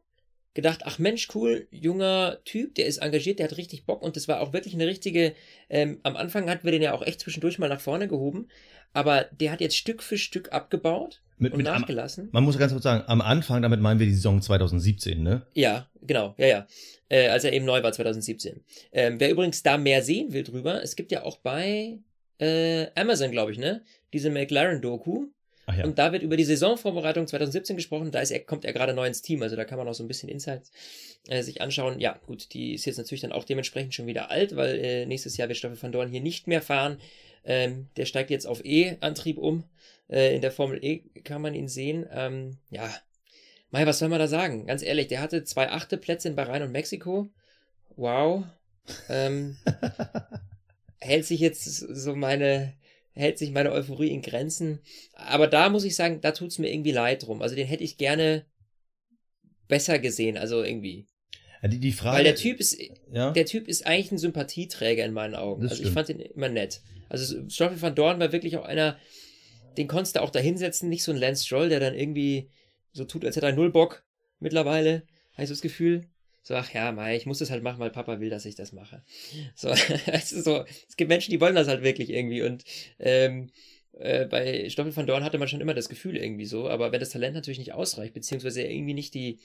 [0.54, 4.28] gedacht, ach Mensch, cool, junger Typ, der ist engagiert, der hat richtig Bock und das
[4.28, 5.34] war auch wirklich eine richtige,
[5.70, 8.48] ähm, am Anfang hatten wir den ja auch echt zwischendurch mal nach vorne gehoben,
[8.92, 12.24] aber der hat jetzt Stück für Stück abgebaut mit, und mit nachgelassen.
[12.24, 15.46] Am, man muss ganz kurz sagen, am Anfang, damit meinen wir die Saison 2017, ne?
[15.54, 16.66] Ja, genau, ja, ja.
[17.08, 18.60] Äh, als er eben neu war 2017.
[18.92, 21.98] Ähm, wer übrigens da mehr sehen will drüber, es gibt ja auch bei
[22.38, 23.82] äh, Amazon, glaube ich, ne?
[24.12, 25.26] Diese McLaren-Doku.
[25.76, 25.84] Ja.
[25.84, 28.10] Und da wird über die Saisonvorbereitung 2017 gesprochen.
[28.10, 29.42] Da er, kommt er gerade neu ins Team.
[29.42, 30.70] Also da kann man auch so ein bisschen Insights
[31.28, 31.98] äh, sich anschauen.
[32.00, 35.36] Ja, gut, die ist jetzt natürlich dann auch dementsprechend schon wieder alt, weil äh, nächstes
[35.36, 36.98] Jahr wird Stoffel van Dorn hier nicht mehr fahren.
[37.44, 39.64] Ähm, der steigt jetzt auf E-Antrieb um.
[40.08, 42.06] Äh, in der Formel E kann man ihn sehen.
[42.12, 42.88] Ähm, ja,
[43.72, 44.66] Mai, was soll man da sagen?
[44.66, 47.30] Ganz ehrlich, der hatte zwei achte Plätze in Bahrain und Mexiko.
[47.96, 48.44] Wow.
[49.08, 49.56] Ähm,
[51.00, 52.74] hält sich jetzt so meine,
[53.14, 54.80] hält sich meine Euphorie in Grenzen.
[55.14, 57.42] Aber da muss ich sagen, da tut es mir irgendwie leid drum.
[57.42, 58.46] Also den hätte ich gerne
[59.68, 61.06] besser gesehen, also irgendwie.
[61.64, 62.76] Die, die Frage, Weil der Typ ist,
[63.12, 63.30] ja?
[63.30, 65.62] der Typ ist eigentlich ein Sympathieträger in meinen Augen.
[65.62, 65.88] Das also stimmt.
[65.88, 66.80] ich fand ihn immer nett.
[67.08, 68.98] Also Stoffel van Dorn war wirklich auch einer,
[69.76, 72.50] den konntest du auch da hinsetzen, nicht so ein Lance Stroll, der dann irgendwie
[72.92, 74.04] so tut, als hätte er null Bock
[74.40, 76.08] mittlerweile, habe ich so das Gefühl.
[76.42, 78.72] So, ach ja, Mai, ich muss das halt machen, weil Papa will, dass ich das
[78.72, 79.02] mache.
[79.54, 79.68] So,
[80.06, 82.64] es so, es gibt Menschen, die wollen das halt wirklich irgendwie und
[82.98, 83.50] ähm,
[83.92, 87.00] äh, bei Stoffel van Dorn hatte man schon immer das Gefühl irgendwie so, aber wenn
[87.00, 89.38] das Talent natürlich nicht ausreicht, beziehungsweise irgendwie nicht die,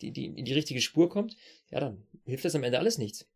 [0.00, 1.36] die, die, in die richtige Spur kommt,
[1.70, 3.26] ja, dann hilft das am Ende alles nichts.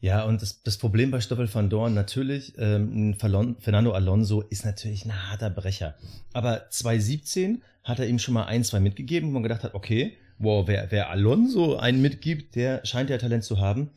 [0.00, 5.04] Ja, und das, das Problem bei Stoffel van Dorn natürlich, ähm, Fernando Alonso ist natürlich
[5.04, 5.96] ein harter Brecher.
[6.32, 10.16] Aber 2017 hat er ihm schon mal ein, zwei mitgegeben, wo man gedacht hat, okay,
[10.42, 13.90] wow, wer, wer Alonso einen mitgibt, der scheint ja Talent zu haben.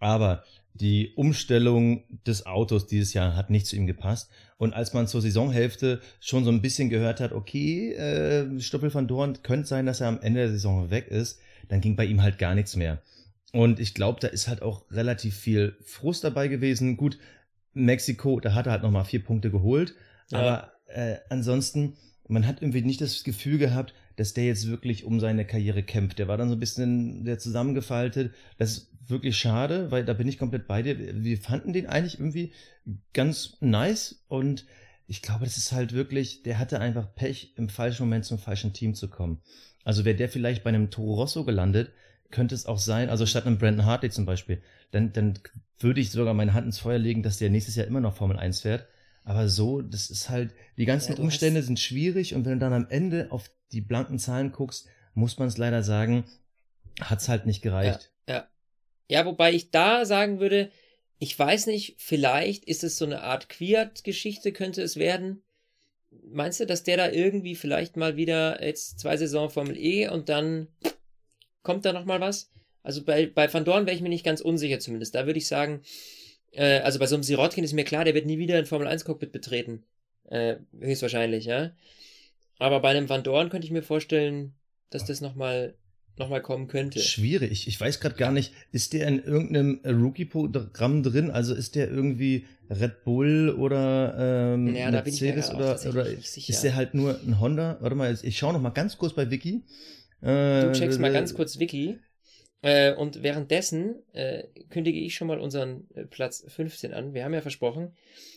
[0.00, 4.30] Aber die Umstellung des Autos dieses Jahr hat nicht zu ihm gepasst.
[4.56, 9.06] Und als man zur Saisonhälfte schon so ein bisschen gehört hat, okay, äh, Stoppel van
[9.06, 12.22] Dorn könnte sein, dass er am Ende der Saison weg ist, dann ging bei ihm
[12.22, 13.02] halt gar nichts mehr.
[13.52, 16.96] Und ich glaube, da ist halt auch relativ viel Frust dabei gewesen.
[16.96, 17.18] Gut,
[17.74, 19.94] Mexiko, da hat er halt nochmal vier Punkte geholt.
[20.30, 20.38] Ja.
[20.38, 21.96] Aber äh, ansonsten,
[22.28, 26.18] man hat irgendwie nicht das Gefühl gehabt, dass der jetzt wirklich um seine Karriere kämpft.
[26.18, 28.34] Der war dann so ein bisschen der zusammengefaltet.
[28.58, 30.96] Das ist wirklich schade, weil da bin ich komplett bei dir.
[31.24, 32.52] Wir fanden den eigentlich irgendwie
[33.12, 34.66] ganz nice und
[35.06, 38.72] ich glaube, das ist halt wirklich, der hatte einfach Pech, im falschen Moment zum falschen
[38.72, 39.42] Team zu kommen.
[39.84, 41.92] Also wäre der vielleicht bei einem Toro Rosso gelandet,
[42.30, 45.38] könnte es auch sein, also statt einem Brandon Hartley zum Beispiel, dann, dann
[45.78, 48.38] würde ich sogar meine Hand ins Feuer legen, dass der nächstes Jahr immer noch Formel
[48.38, 48.86] 1 fährt.
[49.24, 52.72] Aber so, das ist halt, die ganzen ja, Umstände sind schwierig und wenn du dann
[52.72, 56.24] am Ende auf die blanken Zahlen guckst, muss man es leider sagen,
[57.00, 58.10] hat es halt nicht gereicht.
[58.26, 58.48] Ja, ja.
[59.08, 60.70] ja, wobei ich da sagen würde,
[61.18, 65.42] ich weiß nicht, vielleicht ist es so eine Art Quiert-Geschichte, könnte es werden.
[66.24, 70.28] Meinst du, dass der da irgendwie vielleicht mal wieder jetzt zwei Saison Formel E und
[70.28, 70.66] dann
[71.62, 72.50] kommt da nochmal was?
[72.82, 75.14] Also bei, bei Van Dorn wäre ich mir nicht ganz unsicher zumindest.
[75.14, 75.82] Da würde ich sagen,
[76.52, 78.86] äh, also bei so einem Sirotkin ist mir klar, der wird nie wieder ein Formel
[78.86, 79.84] 1 Cockpit betreten.
[80.28, 81.72] Äh, höchstwahrscheinlich, ja.
[82.58, 84.54] Aber bei einem Van Dorn könnte ich mir vorstellen,
[84.90, 85.74] dass das nochmal
[86.18, 87.00] noch mal kommen könnte.
[87.00, 87.66] Schwierig.
[87.66, 91.30] Ich weiß gerade gar nicht, ist der in irgendeinem Rookie-Programm drin?
[91.30, 96.94] Also ist der irgendwie Red Bull oder ähm, ja, Mercedes oder, oder ist der halt
[96.94, 97.78] nur ein Honda?
[97.80, 99.62] Warte mal, ich schaue noch mal ganz kurz bei Wiki.
[100.20, 101.98] Äh, du checkst mal äh, ganz kurz Wiki.
[102.62, 107.12] Äh, und währenddessen äh, kündige ich schon mal unseren äh, Platz 15 an.
[107.12, 107.94] Wir haben ja versprochen,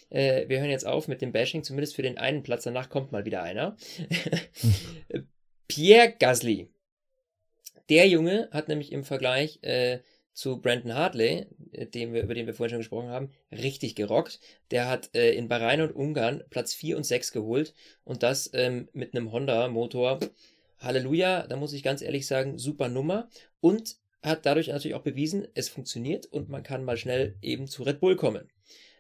[0.10, 2.64] äh, wir hören jetzt auf mit dem Bashing, zumindest für den einen Platz.
[2.64, 3.78] Danach kommt mal wieder einer.
[5.68, 6.70] Pierre Gasly.
[7.90, 10.00] Der Junge hat nämlich im Vergleich äh,
[10.34, 14.40] zu Brandon Hartley, äh, dem wir, über den wir vorhin schon gesprochen haben, richtig gerockt.
[14.72, 18.90] Der hat äh, in Bahrain und Ungarn Platz 4 und 6 geholt und das ähm,
[18.94, 20.20] mit einem Honda-Motor.
[20.80, 23.30] Halleluja, da muss ich ganz ehrlich sagen, super Nummer.
[23.62, 27.84] Und hat dadurch natürlich auch bewiesen, es funktioniert und man kann mal schnell eben zu
[27.84, 28.50] Red Bull kommen.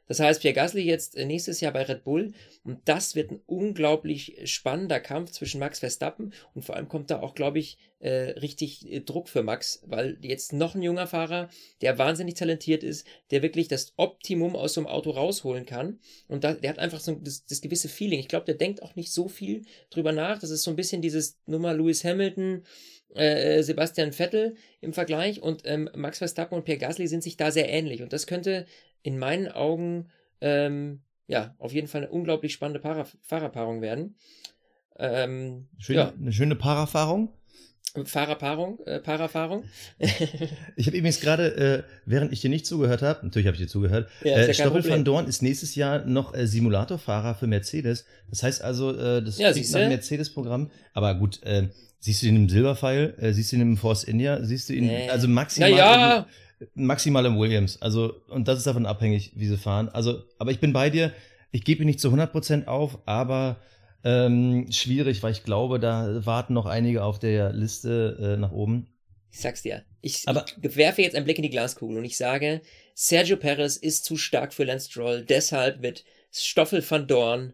[0.08, 3.42] Das heißt, Pierre Gasly jetzt äh, nächstes Jahr bei Red Bull und das wird ein
[3.48, 8.32] unglaublich spannender Kampf zwischen Max Verstappen und vor allem kommt da auch, glaube ich, äh,
[8.40, 11.50] richtig äh, Druck für Max, weil jetzt noch ein junger Fahrer,
[11.82, 16.44] der wahnsinnig talentiert ist, der wirklich das Optimum aus so einem Auto rausholen kann und
[16.44, 18.20] der hat einfach so das, das gewisse Feeling.
[18.20, 20.40] Ich glaube, der denkt auch nicht so viel drüber nach.
[20.40, 22.64] Das ist so ein bisschen dieses Nummer Lewis Hamilton,
[23.16, 27.52] äh, Sebastian Vettel im Vergleich und ähm, Max Verstappen und Pierre Gasly sind sich da
[27.52, 28.66] sehr ähnlich und das könnte
[29.04, 30.10] in meinen Augen
[30.42, 34.16] ähm, ja auf jeden Fall eine unglaublich spannende Para Fahrerpaarung werden.
[34.98, 36.14] Ähm, schöne, ja.
[36.20, 37.34] Eine schöne Paarerfahrung.
[38.04, 39.64] Fahrerpaarung, äh, Paarerfahrung.
[40.76, 43.70] ich habe übrigens gerade, äh, während ich dir nicht zugehört habe, natürlich habe ich dir
[43.70, 48.06] zugehört, ja, äh, Stoffel van Dorn ist nächstes Jahr noch äh, Simulatorfahrer für Mercedes.
[48.30, 50.72] Das heißt also, äh, das ja, klingt nach Mercedes-Programm.
[50.94, 54.44] Aber gut, äh, siehst du ihn im Silberpfeil, äh, siehst du ihn im Force India,
[54.44, 55.10] siehst du ihn, nee.
[55.10, 56.28] also maximal, ja.
[56.74, 57.82] maximal im Williams.
[57.82, 59.90] Also, und das ist davon abhängig, wie sie fahren.
[59.90, 61.14] Also, aber ich bin bei dir,
[61.52, 63.58] ich gebe ihn nicht zu 100% auf, aber
[64.06, 68.88] ähm, schwierig, weil ich glaube, da warten noch einige auf der Liste äh, nach oben.
[69.32, 69.84] Ich sag's dir.
[70.02, 72.62] Ich, Aber, ich werfe jetzt einen Blick in die Glaskugel und ich sage,
[72.94, 77.54] Sergio Perez ist zu stark für Lance Stroll, deshalb wird Stoffel van Dorn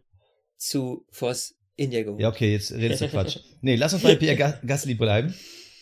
[0.58, 2.20] zu Force India geholt.
[2.22, 3.40] Ja, okay, jetzt redest du Quatsch.
[3.62, 5.34] nee, lass uns bei Pierre Gasly bleiben.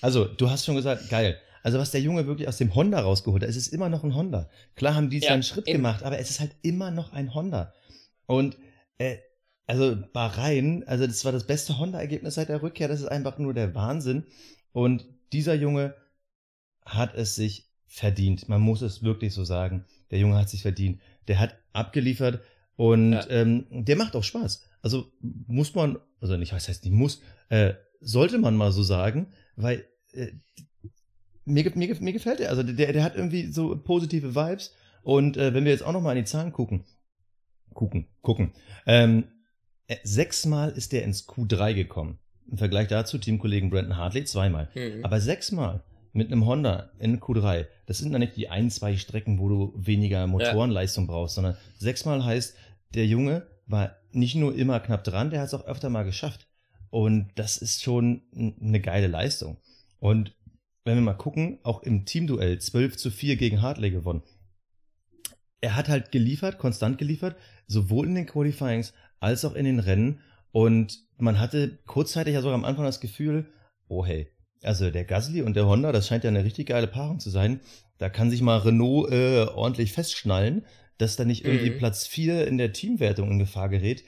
[0.01, 1.37] Also, du hast schon gesagt, geil.
[1.63, 4.15] Also, was der Junge wirklich aus dem Honda rausgeholt hat, es ist immer noch ein
[4.15, 4.49] Honda.
[4.75, 5.79] Klar haben die ja, einen Schritt eben.
[5.79, 7.73] gemacht, aber es ist halt immer noch ein Honda.
[8.27, 8.55] Und
[8.99, 9.17] äh,
[9.69, 13.53] also Bahrain, also das war das beste Honda-Ergebnis seit der Rückkehr, das ist einfach nur
[13.53, 14.23] der Wahnsinn.
[14.71, 15.93] Und dieser Junge
[16.83, 18.49] hat es sich verdient.
[18.49, 19.85] Man muss es wirklich so sagen.
[20.09, 20.99] Der Junge hat sich verdient.
[21.27, 22.41] Der hat abgeliefert
[22.77, 23.29] und ja.
[23.29, 24.63] ähm, der macht auch Spaß.
[24.81, 29.27] Also muss man, also nicht, was heißt nicht muss, äh, sollte man mal so sagen,
[29.55, 30.31] weil äh,
[31.45, 32.49] mir, mir, mir gefällt er.
[32.49, 34.73] Also der, der hat irgendwie so positive Vibes.
[35.03, 36.85] Und äh, wenn wir jetzt auch noch mal an die Zahlen gucken,
[37.75, 38.53] gucken, gucken,
[38.87, 39.38] ähm, äh,
[40.03, 42.19] sechsmal ist der ins Q3 gekommen.
[42.49, 44.69] Im Vergleich dazu Teamkollegen Brandon Hartley zweimal.
[44.75, 45.03] Mhm.
[45.03, 49.39] Aber sechsmal mit einem Honda in Q3, das sind dann nicht die ein, zwei Strecken,
[49.39, 51.11] wo du weniger Motorenleistung ja.
[51.11, 52.55] brauchst, sondern sechsmal heißt,
[52.95, 56.47] der Junge war nicht nur immer knapp dran, der hat es auch öfter mal geschafft.
[56.89, 59.57] Und das ist schon eine geile Leistung.
[59.99, 60.33] Und
[60.85, 64.23] wenn wir mal gucken, auch im Teamduell 12 zu 4 gegen Hartley gewonnen.
[65.61, 67.35] Er hat halt geliefert, konstant geliefert,
[67.67, 70.19] sowohl in den Qualifyings als auch in den Rennen.
[70.51, 73.45] Und man hatte kurzzeitig ja sogar am Anfang das Gefühl,
[73.87, 74.31] oh hey,
[74.63, 77.61] also der Gasly und der Honda, das scheint ja eine richtig geile Paarung zu sein.
[77.97, 80.65] Da kann sich mal Renault äh, ordentlich festschnallen,
[80.97, 81.77] dass da nicht irgendwie mhm.
[81.77, 84.03] Platz 4 in der Teamwertung in Gefahr gerät.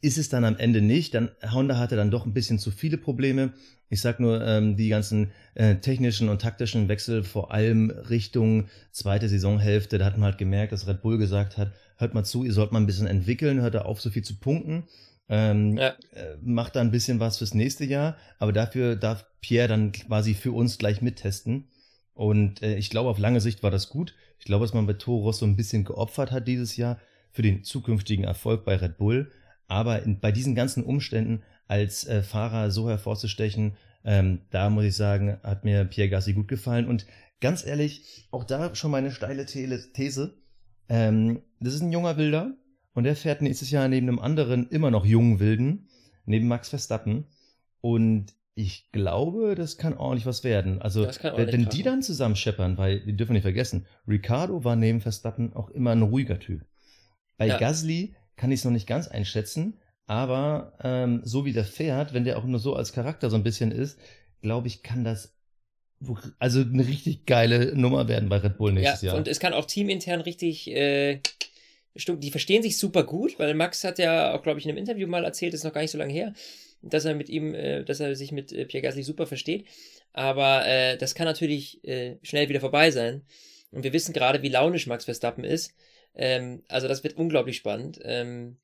[0.00, 1.14] Ist es dann am Ende nicht.
[1.14, 3.52] Dann Honda hatte dann doch ein bisschen zu viele Probleme.
[3.90, 9.28] Ich sag nur, ähm, die ganzen äh, technischen und taktischen Wechsel, vor allem Richtung zweite
[9.28, 12.52] Saisonhälfte, da hat man halt gemerkt, dass Red Bull gesagt hat, hört mal zu, ihr
[12.52, 14.84] sollt mal ein bisschen entwickeln, hört da auf, so viel zu punkten.
[15.30, 15.88] Ähm, ja.
[16.12, 20.34] äh, macht da ein bisschen was fürs nächste Jahr, aber dafür darf Pierre dann quasi
[20.34, 21.68] für uns gleich mittesten.
[22.14, 24.14] Und äh, ich glaube, auf lange Sicht war das gut.
[24.38, 26.98] Ich glaube, dass man bei Toro Rosso ein bisschen geopfert hat dieses Jahr
[27.30, 29.30] für den zukünftigen Erfolg bei Red Bull.
[29.68, 34.96] Aber in, bei diesen ganzen Umständen als äh, Fahrer so hervorzustechen, ähm, da muss ich
[34.96, 36.86] sagen, hat mir Pierre Gassi gut gefallen.
[36.86, 37.06] Und
[37.40, 40.34] ganz ehrlich, auch da schon meine steile These.
[40.88, 42.56] Ähm, das ist ein junger Wilder
[42.94, 45.88] und der fährt nächstes Jahr neben einem anderen immer noch jungen Wilden,
[46.24, 47.26] neben Max Verstappen.
[47.80, 50.82] Und ich glaube, das kann ordentlich was werden.
[50.82, 55.00] Also, wenn, wenn die dann zusammen scheppern, weil wir dürfen nicht vergessen, Ricardo war neben
[55.00, 56.64] Verstappen auch immer ein ruhiger Typ.
[57.36, 57.58] Bei ja.
[57.58, 62.24] Gasly kann ich es noch nicht ganz einschätzen, aber ähm, so wie der fährt, wenn
[62.24, 63.98] der auch nur so als Charakter so ein bisschen ist,
[64.40, 65.34] glaube ich, kann das
[66.38, 69.16] also eine richtig geile Nummer werden bei Red Bull nächstes ja, Jahr.
[69.16, 71.20] Und es kann auch teamintern richtig, äh,
[71.96, 74.78] stimmt, die verstehen sich super gut, weil Max hat ja auch, glaube ich, in einem
[74.78, 76.32] Interview mal erzählt, das ist noch gar nicht so lange her,
[76.82, 79.66] dass er mit ihm, äh, dass er sich mit äh, Pierre Gasly super versteht.
[80.12, 83.22] Aber äh, das kann natürlich äh, schnell wieder vorbei sein.
[83.70, 85.74] Und wir wissen gerade, wie launisch Max Verstappen ist.
[86.18, 88.00] Ähm, also das wird unglaublich spannend.
[88.02, 88.58] Ähm,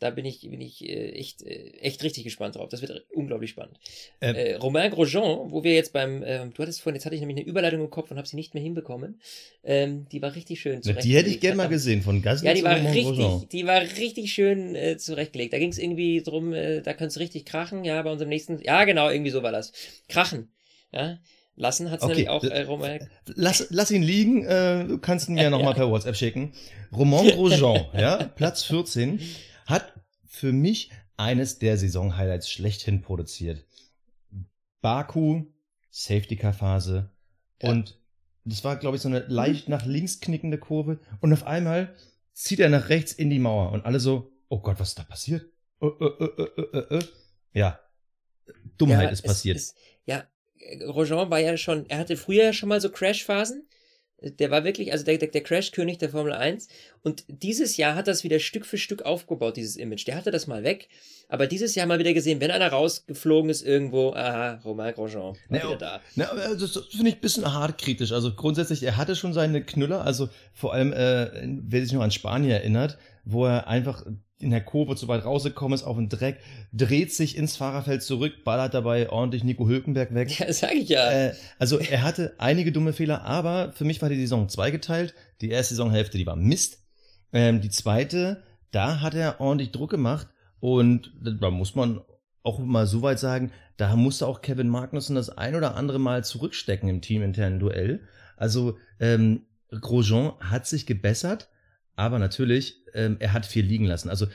[0.00, 2.68] da bin ich, bin ich äh, echt, äh, echt richtig gespannt drauf.
[2.68, 3.78] Das wird unglaublich spannend.
[4.20, 4.34] Ähm.
[4.34, 7.38] Äh, Romain Grosjean, wo wir jetzt beim, ähm, du hattest vorhin, jetzt hatte ich nämlich
[7.38, 9.20] eine Überleitung im Kopf und habe sie nicht mehr hinbekommen.
[9.62, 11.04] Ähm, die war richtig schön zurechtgelegt.
[11.04, 12.48] Die hätte ich gerne mal gesehen von Gasly.
[12.48, 13.48] Ja, die war richtig, Grosjean.
[13.50, 15.52] die war richtig schön äh, zurechtgelegt.
[15.52, 17.84] Da ging es irgendwie drum, äh, da könnte es richtig krachen.
[17.84, 19.72] Ja, bei unserem nächsten, ja genau, irgendwie so war das.
[20.08, 20.52] Krachen.
[20.92, 21.18] Ja,
[21.56, 22.12] lassen hat es okay.
[22.12, 23.08] nämlich auch äh, Romain.
[23.26, 25.78] Lass, lass ihn liegen, äh, du kannst ihn ja nochmal ja.
[25.78, 26.52] per WhatsApp schicken.
[26.92, 29.20] Romain Grosjean, ja, Platz 14
[29.66, 29.92] hat
[30.26, 33.64] für mich eines der Saison-Highlights schlechthin produziert.
[34.80, 35.44] Baku,
[35.90, 37.10] Safety-Car-Phase
[37.62, 37.70] ja.
[37.70, 37.98] und
[38.44, 41.94] das war, glaube ich, so eine leicht nach links knickende Kurve und auf einmal
[42.34, 45.04] zieht er nach rechts in die Mauer und alle so, oh Gott, was ist da
[45.04, 45.46] passiert?
[45.80, 47.02] Uh, uh, uh,
[47.52, 47.80] ja,
[48.76, 49.56] Dummheit ja, ist passiert.
[49.56, 50.24] Ist, ja,
[50.86, 53.66] Rojan war ja schon, er hatte früher schon mal so Crash-Phasen
[54.30, 56.68] der war wirklich, also der, der, der Crash-König der Formel 1.
[57.02, 60.06] Und dieses Jahr hat das wieder Stück für Stück aufgebaut, dieses Image.
[60.06, 60.88] Der hatte das mal weg.
[61.28, 65.58] Aber dieses Jahr mal wieder gesehen, wenn einer rausgeflogen ist irgendwo, aha, Romain Grosjean, na,
[65.58, 66.00] wieder da.
[66.16, 68.12] Na, also das finde ich ein bisschen hart kritisch.
[68.12, 71.30] Also grundsätzlich, er hatte schon seine Knüller, also vor allem, äh,
[71.62, 74.04] wer sich noch an Spanien erinnert, wo er einfach
[74.38, 76.38] in der Kurve zu weit rausgekommen ist auf den Dreck,
[76.72, 80.38] dreht sich ins Fahrerfeld zurück, ballert dabei ordentlich Nico Hülkenberg weg.
[80.38, 81.10] Ja, sag ich ja.
[81.10, 85.14] Äh, also er hatte einige dumme Fehler, aber für mich war die Saison zweigeteilt.
[85.40, 86.82] Die erste Saisonhälfte, die war Mist.
[87.32, 90.28] Ähm, die zweite, da hat er ordentlich Druck gemacht
[90.60, 92.00] und da muss man
[92.42, 96.24] auch mal so weit sagen, da musste auch Kevin Magnussen das ein oder andere Mal
[96.24, 98.02] zurückstecken im teaminternen Duell.
[98.36, 101.48] Also ähm, Grosjean hat sich gebessert,
[101.96, 104.10] aber natürlich, ähm, er hat viel liegen lassen.
[104.10, 104.26] Also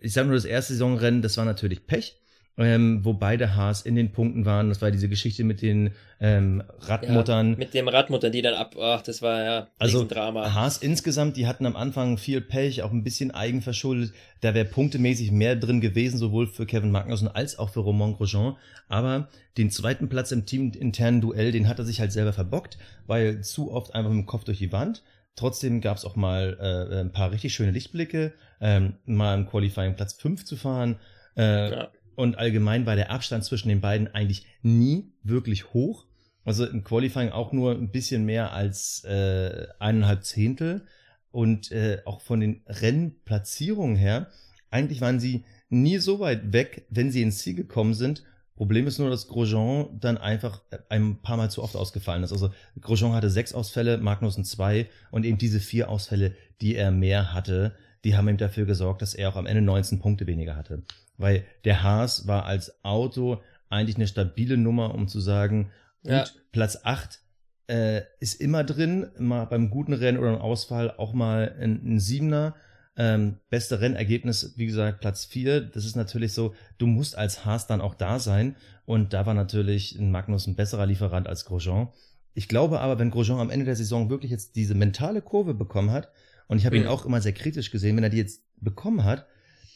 [0.00, 2.16] ich sage nur, das erste Saisonrennen, das war natürlich Pech
[2.58, 4.70] ähm, wo beide Haas in den Punkten waren.
[4.70, 7.52] Das war diese Geschichte mit den ähm, Radmuttern.
[7.52, 10.54] Ja, mit dem Radmuttern, die dann ab, ach, das war ja also Drama.
[10.54, 14.14] Haas insgesamt, die hatten am Anfang viel Pech, auch ein bisschen eigenverschuldet.
[14.40, 18.56] Da wäre punktemäßig mehr drin gewesen, sowohl für Kevin Magnussen als auch für Romain Grosjean.
[18.88, 23.42] Aber den zweiten Platz im teaminternen Duell, den hat er sich halt selber verbockt, weil
[23.42, 25.02] zu oft einfach mit dem Kopf durch die Wand.
[25.36, 29.94] Trotzdem gab es auch mal äh, ein paar richtig schöne Lichtblicke, ähm, mal im Qualifying
[29.94, 30.98] Platz 5 zu fahren.
[31.36, 31.88] Äh, ja.
[32.14, 36.06] Und allgemein war der Abstand zwischen den beiden eigentlich nie wirklich hoch.
[36.44, 40.86] Also im Qualifying auch nur ein bisschen mehr als äh, eineinhalb Zehntel.
[41.30, 44.30] Und äh, auch von den Rennplatzierungen her,
[44.70, 48.24] eigentlich waren sie nie so weit weg, wenn sie ins Ziel gekommen sind.
[48.56, 52.32] Problem ist nur, dass Grosjean dann einfach ein paar Mal zu oft ausgefallen ist.
[52.32, 57.34] Also Grosjean hatte sechs Ausfälle, Magnussen zwei und eben diese vier Ausfälle, die er mehr
[57.34, 60.82] hatte, die haben ihm dafür gesorgt, dass er auch am Ende 19 Punkte weniger hatte
[61.18, 65.70] weil der Haas war als Auto eigentlich eine stabile Nummer, um zu sagen,
[66.02, 66.24] gut, ja.
[66.52, 67.20] Platz 8
[67.68, 72.00] äh, ist immer drin, mal beim guten Rennen oder im Ausfall auch mal ein, ein
[72.00, 72.54] Siebener.
[72.98, 75.60] Ähm, beste Rennergebnis, wie gesagt, Platz 4.
[75.60, 78.56] Das ist natürlich so, du musst als Haas dann auch da sein.
[78.86, 81.88] Und da war natürlich Magnus ein besserer Lieferant als Grosjean.
[82.34, 85.90] Ich glaube aber, wenn Grosjean am Ende der Saison wirklich jetzt diese mentale Kurve bekommen
[85.90, 86.10] hat,
[86.48, 86.82] und ich habe mhm.
[86.82, 89.26] ihn auch immer sehr kritisch gesehen, wenn er die jetzt bekommen hat,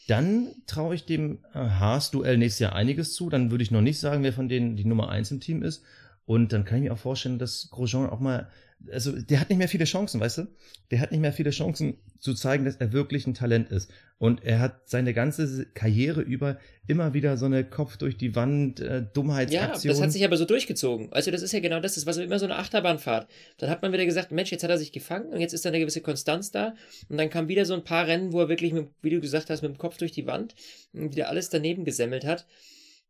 [0.07, 3.29] dann traue ich dem äh, Haas-Duell nächstes Jahr einiges zu.
[3.29, 5.83] Dann würde ich noch nicht sagen, wer von denen die Nummer eins im Team ist.
[6.25, 8.49] Und dann kann ich mir auch vorstellen, dass Grosjean auch mal,
[8.91, 10.47] also der hat nicht mehr viele Chancen, weißt du?
[10.91, 13.91] Der hat nicht mehr viele Chancen zu zeigen, dass er wirklich ein Talent ist.
[14.17, 18.79] Und er hat seine ganze Karriere über immer wieder so eine Kopf durch die Wand
[18.79, 19.83] äh, Dummheitsaktion.
[19.83, 21.11] Ja, das hat sich aber so durchgezogen.
[21.11, 23.27] Also das ist ja genau das, das war so immer so eine Achterbahnfahrt.
[23.57, 25.69] Dann hat man wieder gesagt, Mensch, jetzt hat er sich gefangen und jetzt ist da
[25.69, 26.75] eine gewisse Konstanz da.
[27.09, 29.49] Und dann kam wieder so ein paar Rennen, wo er wirklich, mit, wie du gesagt
[29.49, 30.53] hast, mit dem Kopf durch die Wand
[30.93, 32.45] wieder alles daneben gesemmelt hat.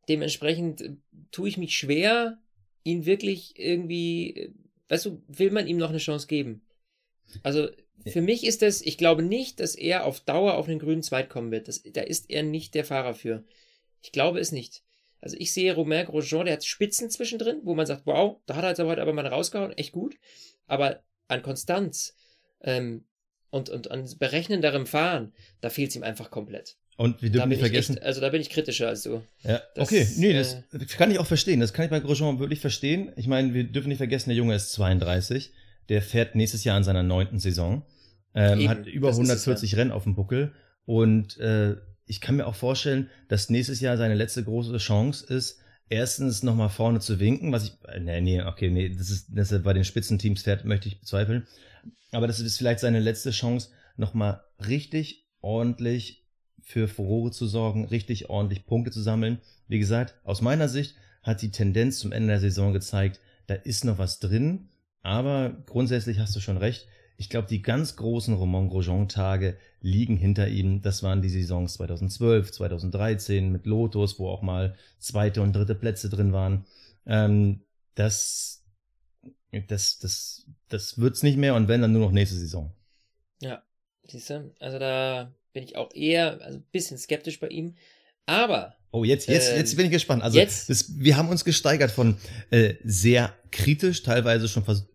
[0.07, 0.95] Dementsprechend äh,
[1.31, 2.37] tue ich mich schwer,
[2.83, 4.53] ihn wirklich irgendwie,
[4.89, 6.61] weißt du, will man ihm noch eine Chance geben?
[7.43, 7.69] Also
[8.05, 11.29] für mich ist das, ich glaube nicht, dass er auf Dauer auf den grünen Zweit
[11.29, 11.67] kommen wird.
[11.67, 13.43] Das, da ist er nicht der Fahrer für.
[14.01, 14.83] Ich glaube es nicht.
[15.19, 18.63] Also ich sehe Romain Grosjean, der hat Spitzen zwischendrin, wo man sagt, wow, da hat
[18.63, 20.15] er jetzt aber heute aber mal rausgehauen, echt gut.
[20.65, 22.15] Aber an Konstanz
[22.61, 23.05] ähm,
[23.51, 26.77] und, und an berechnenderem Fahren, da fehlt es ihm einfach komplett.
[27.01, 27.97] Und wir dürfen nicht vergessen.
[27.97, 29.23] Echt, also da bin ich kritischer als du.
[29.41, 31.59] Ja, das, okay, nee, das, äh, kann ich auch verstehen.
[31.59, 33.11] Das kann ich bei Grosjean wirklich verstehen.
[33.15, 35.51] Ich meine, wir dürfen nicht vergessen, der Junge ist 32.
[35.89, 37.81] Der fährt nächstes Jahr in seiner neunten Saison.
[38.35, 40.53] Ähm, hat über 140 Rennen auf dem Buckel.
[40.85, 45.57] Und äh, ich kann mir auch vorstellen, dass nächstes Jahr seine letzte große Chance ist,
[45.89, 49.51] erstens nochmal vorne zu winken, was ich, äh, nee, nee, okay, nee, das ist, dass
[49.51, 51.47] er bei den Spitzenteams fährt, möchte ich bezweifeln.
[52.11, 56.20] Aber das ist vielleicht seine letzte Chance, nochmal richtig ordentlich
[56.61, 59.39] für Furore zu sorgen, richtig ordentlich Punkte zu sammeln.
[59.67, 63.85] Wie gesagt, aus meiner Sicht hat die Tendenz zum Ende der Saison gezeigt, da ist
[63.85, 64.69] noch was drin.
[65.03, 66.87] Aber grundsätzlich hast du schon recht.
[67.17, 70.81] Ich glaube, die ganz großen Romain Grosjean-Tage liegen hinter ihm.
[70.81, 76.09] Das waren die Saisons 2012, 2013 mit Lotus, wo auch mal zweite und dritte Plätze
[76.09, 76.65] drin waren.
[77.05, 77.61] Ähm,
[77.95, 78.63] das,
[79.67, 82.73] das, das, das wird's nicht mehr und wenn, dann nur noch nächste Saison.
[83.39, 83.63] Ja,
[84.07, 87.75] siehst du, also da bin ich auch eher also ein bisschen skeptisch bei ihm.
[88.25, 88.75] Aber.
[88.91, 90.23] Oh, jetzt, jetzt, ähm, jetzt bin ich gespannt.
[90.23, 92.17] Also, jetzt, das, wir haben uns gesteigert von
[92.49, 94.87] äh, sehr kritisch, teilweise schon fast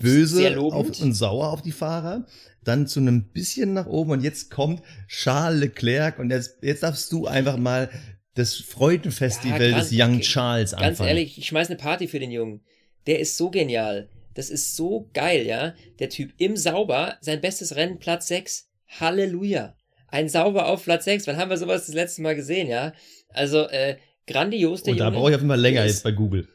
[0.00, 2.26] böse auf, und sauer auf die Fahrer,
[2.64, 7.12] dann zu einem bisschen nach oben und jetzt kommt Charles Leclerc und jetzt, jetzt darfst
[7.12, 7.90] du einfach mal
[8.34, 10.96] das Freudenfestival ja, des Young Charles anfangen.
[10.96, 12.62] Ganz ehrlich, ich schmeiß eine Party für den Jungen.
[13.06, 14.08] Der ist so genial.
[14.34, 15.74] Das ist so geil, ja.
[15.98, 18.68] Der Typ im Sauber, sein bestes Rennen, Platz 6.
[19.00, 19.75] Halleluja.
[20.08, 21.26] Ein Sauber auf Platz 6.
[21.26, 22.92] Wann haben wir sowas das letzte Mal gesehen, ja?
[23.28, 26.12] Also, äh, grandios, der Und da brauche ich auf jeden Fall länger ist, jetzt bei
[26.12, 26.48] Google.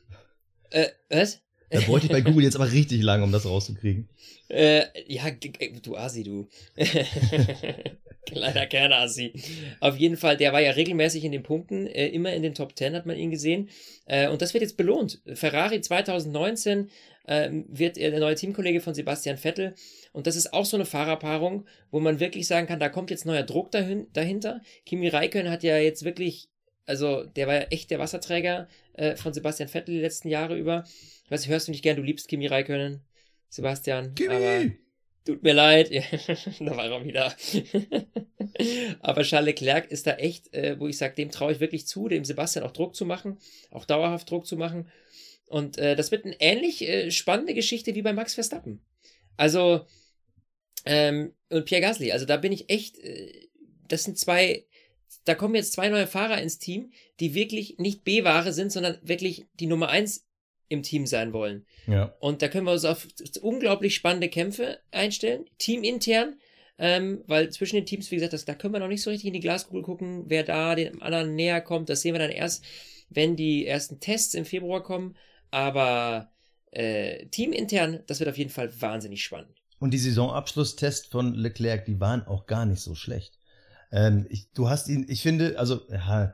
[0.69, 1.41] Äh, was?
[1.69, 4.09] Da bräuchte ich bei Google jetzt aber richtig lang, um das rauszukriegen.
[4.49, 5.23] Äh, ja,
[5.81, 6.47] du Asi, du.
[8.25, 9.33] Kleiner Kernasi.
[9.79, 12.77] Auf jeden Fall, der war ja regelmäßig in den Punkten, äh, immer in den Top
[12.77, 13.69] 10 hat man ihn gesehen.
[14.05, 15.21] Äh, und das wird jetzt belohnt.
[15.33, 16.89] Ferrari 2019 äh,
[17.25, 19.75] wird er der neue Teamkollege von Sebastian Vettel.
[20.11, 23.25] Und das ist auch so eine Fahrerpaarung, wo man wirklich sagen kann, da kommt jetzt
[23.25, 24.61] neuer Druck dahin, dahinter.
[24.85, 26.49] Kimi Räikkönen hat ja jetzt wirklich,
[26.85, 30.83] also der war ja echt der Wasserträger äh, von Sebastian Vettel die letzten Jahre über.
[31.25, 33.01] Ich weiß, hörst du nicht gern, du liebst Kimi Räikkönen,
[33.49, 34.15] Sebastian.
[34.15, 34.33] Kimi!
[34.33, 34.71] Aber
[35.25, 35.91] tut mir leid.
[36.59, 37.33] da war er wieder.
[39.01, 42.07] aber Charles Leclerc ist da echt, äh, wo ich sage, dem traue ich wirklich zu,
[42.07, 43.37] dem Sebastian auch Druck zu machen,
[43.69, 44.89] auch dauerhaft Druck zu machen.
[45.51, 48.79] Und äh, das wird eine ähnlich äh, spannende Geschichte wie bei Max Verstappen.
[49.35, 49.85] Also,
[50.85, 53.49] ähm, und Pierre Gasly, also da bin ich echt, äh,
[53.87, 54.65] das sind zwei,
[55.25, 59.45] da kommen jetzt zwei neue Fahrer ins Team, die wirklich nicht B-Ware sind, sondern wirklich
[59.59, 60.25] die Nummer eins
[60.69, 61.65] im Team sein wollen.
[61.85, 62.15] Ja.
[62.21, 63.05] Und da können wir uns auf
[63.41, 66.39] unglaublich spannende Kämpfe einstellen, teamintern,
[66.77, 69.27] ähm, weil zwischen den Teams, wie gesagt, das, da können wir noch nicht so richtig
[69.27, 71.89] in die Glaskugel gucken, wer da dem anderen näher kommt.
[71.89, 72.63] Das sehen wir dann erst,
[73.09, 75.17] wenn die ersten Tests im Februar kommen.
[75.51, 76.31] Aber
[76.71, 79.61] äh, teamintern, das wird auf jeden Fall wahnsinnig spannend.
[79.79, 83.37] Und die Saisonabschlusstests von Leclerc, die waren auch gar nicht so schlecht.
[83.91, 86.33] Ähm, ich, du hast ihn, ich finde, also, ja,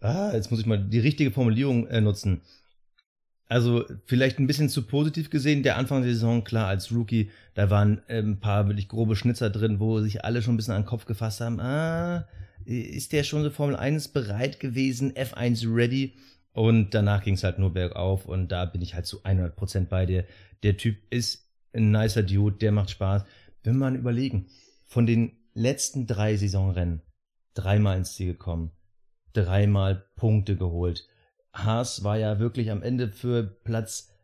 [0.00, 2.42] ah, jetzt muss ich mal die richtige Formulierung äh, nutzen
[3.48, 5.62] also vielleicht ein bisschen zu positiv gesehen.
[5.62, 9.50] Der Anfang der Saison, klar, als Rookie, da waren äh, ein paar wirklich grobe Schnitzer
[9.50, 11.60] drin, wo sich alle schon ein bisschen an den Kopf gefasst haben.
[11.60, 12.26] Ah,
[12.64, 15.12] ist der schon so Formel 1 bereit gewesen?
[15.12, 16.14] F1 ready?
[16.54, 20.06] Und danach ging es halt nur bergauf und da bin ich halt zu 100% bei
[20.06, 20.24] dir.
[20.62, 23.24] Der Typ ist ein nicer Dude, der macht Spaß.
[23.64, 24.46] Wenn man überlegen,
[24.84, 27.02] von den letzten drei Saisonrennen
[27.54, 28.70] dreimal ins Ziel gekommen,
[29.32, 31.08] dreimal Punkte geholt,
[31.52, 34.14] Haas war ja wirklich am Ende für Platz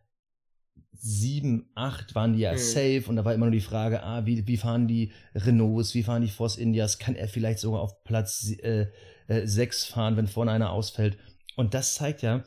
[0.93, 2.59] 7, 8 waren die ja mhm.
[2.59, 6.03] safe und da war immer nur die Frage, ah, wie, wie fahren die Renaults, wie
[6.03, 8.87] fahren die Force Indias, kann er vielleicht sogar auf Platz äh,
[9.27, 11.17] äh, 6 fahren, wenn vorne einer ausfällt.
[11.57, 12.45] Und das zeigt ja,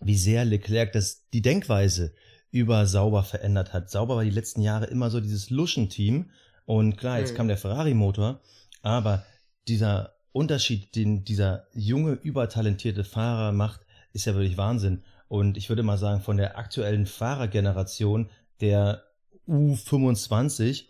[0.00, 2.14] wie sehr Leclerc das, die Denkweise
[2.50, 3.90] über Sauber verändert hat.
[3.90, 6.30] Sauber war die letzten Jahre immer so dieses Luschen-Team
[6.64, 7.36] und klar, jetzt mhm.
[7.36, 8.40] kam der Ferrari-Motor,
[8.82, 9.24] aber
[9.68, 13.80] dieser Unterschied, den dieser junge, übertalentierte Fahrer macht,
[14.12, 15.02] ist ja wirklich Wahnsinn.
[15.28, 18.30] Und ich würde mal sagen, von der aktuellen Fahrergeneration
[18.60, 19.02] der
[19.48, 20.84] U25,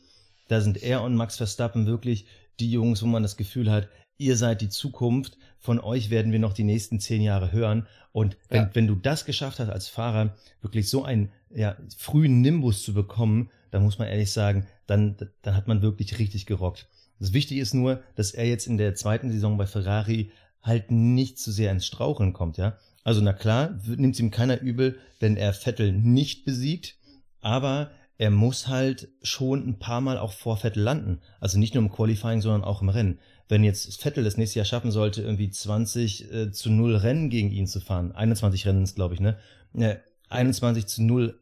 [0.49, 2.27] da sind er und Max Verstappen wirklich
[2.59, 3.89] die Jungs, wo man das Gefühl hat,
[4.19, 7.87] ihr seid die Zukunft, von euch werden wir noch die nächsten zehn Jahre hören.
[8.13, 8.71] Und wenn, ja.
[8.73, 13.51] wenn du das geschafft hast als Fahrer, wirklich so einen ja, frühen Nimbus zu bekommen,
[13.71, 16.89] dann muss man ehrlich sagen, dann, dann hat man wirklich richtig gerockt.
[17.19, 20.31] Das Wichtige ist nur, dass er jetzt in der zweiten Saison bei Ferrari
[20.63, 22.79] halt nicht zu sehr ins Straucheln kommt, ja.
[23.05, 26.97] Also na klar, nimmt ihm keiner übel, wenn er Vettel nicht besiegt,
[27.41, 31.21] aber er muss halt schon ein paar Mal auch vor Vettel landen.
[31.41, 33.19] Also nicht nur im Qualifying, sondern auch im Rennen.
[33.49, 37.51] Wenn jetzt Vettel das nächste Jahr schaffen sollte, irgendwie 20 äh, zu 0 Rennen gegen
[37.51, 39.39] ihn zu fahren, 21 Rennen ist glaube ich, ne?
[39.75, 39.97] Äh,
[40.29, 41.39] 21 zu 0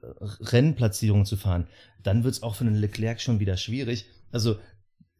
[0.52, 1.68] Rennplatzierungen zu fahren,
[2.02, 4.04] dann wird es auch für einen Leclerc schon wieder schwierig.
[4.30, 4.56] Also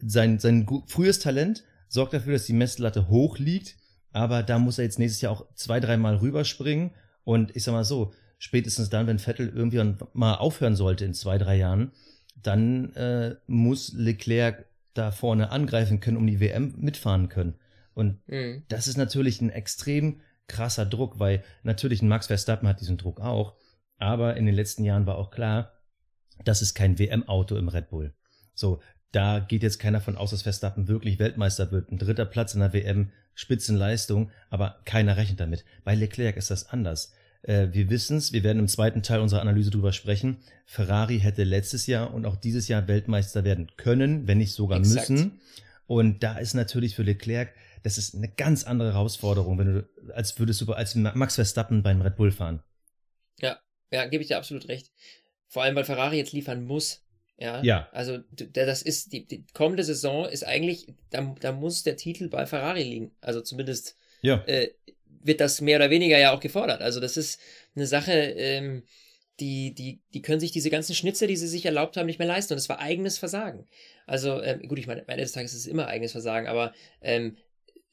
[0.01, 3.77] sein, sein frühes Talent sorgt dafür, dass die Messlatte hoch liegt
[4.15, 6.93] aber da muss er jetzt nächstes Jahr auch zwei, dreimal rüberspringen.
[7.25, 11.39] Und ich sag mal so, spätestens dann, wenn Vettel irgendwie mal aufhören sollte in zwei,
[11.39, 11.93] drei Jahren,
[12.37, 17.55] dann äh, muss Leclerc da vorne angreifen können, um die WM mitfahren können.
[17.95, 18.65] Und mhm.
[18.69, 23.21] das ist natürlich ein extrem krasser Druck, weil natürlich ein Max Verstappen hat diesen Druck
[23.21, 23.55] auch.
[23.99, 25.73] Aber in den letzten Jahren war auch klar,
[26.45, 28.15] das ist kein WM-Auto im Red Bull.
[28.55, 28.81] So,
[29.13, 31.91] da geht jetzt keiner von aus, dass Verstappen wirklich Weltmeister wird.
[31.91, 35.65] Ein dritter Platz in der WM, Spitzenleistung, aber keiner rechnet damit.
[35.85, 37.13] Bei Leclerc ist das anders.
[37.45, 40.39] Äh, wir wissen es, wir werden im zweiten Teil unserer Analyse drüber sprechen.
[40.65, 45.11] Ferrari hätte letztes Jahr und auch dieses Jahr Weltmeister werden können, wenn nicht sogar Exakt.
[45.11, 45.41] müssen.
[45.87, 50.39] Und da ist natürlich für Leclerc, das ist eine ganz andere Herausforderung, wenn du, als
[50.39, 52.63] würdest du als Max Verstappen beim Red Bull fahren.
[53.41, 53.59] Ja,
[53.91, 54.91] ja, gebe ich dir absolut recht.
[55.49, 57.03] Vor allem, weil Ferrari jetzt liefern muss.
[57.37, 57.63] Ja.
[57.63, 57.89] ja.
[57.93, 62.47] Also das ist die, die kommende Saison ist eigentlich, da, da muss der Titel bei
[62.47, 63.11] Ferrari liegen.
[63.21, 64.43] Also zumindest ja.
[64.47, 64.71] äh,
[65.25, 66.83] wird das mehr oder weniger ja auch gefordert.
[66.83, 67.41] Also das ist
[67.75, 68.85] eine Sache, ähm,
[69.41, 72.29] die, die, die können sich diese ganzen Schnitze, die sie sich erlaubt haben, nicht mehr
[72.29, 72.53] leisten.
[72.53, 73.67] Und es war eigenes Versagen.
[74.07, 76.73] Also, ähm, gut, ich meine, am Ende des Tages ist es immer eigenes Versagen, aber
[77.01, 77.37] ähm,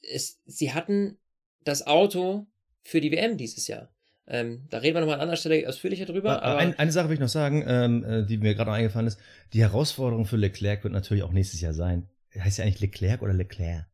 [0.02, 1.18] es, sie hatten
[1.64, 2.48] das Auto
[2.84, 3.92] für die WM dieses Jahr.
[4.28, 6.44] Ähm, da reden wir nochmal an anderer Stelle ausführlicher drüber.
[6.44, 9.08] Aber ein, eine Sache will ich noch sagen, ähm, äh, die mir gerade noch eingefallen
[9.08, 9.20] ist.
[9.54, 12.08] Die Herausforderung für Leclerc wird natürlich auch nächstes Jahr sein.
[12.38, 13.88] Heißt ja eigentlich Leclerc oder Leclerc?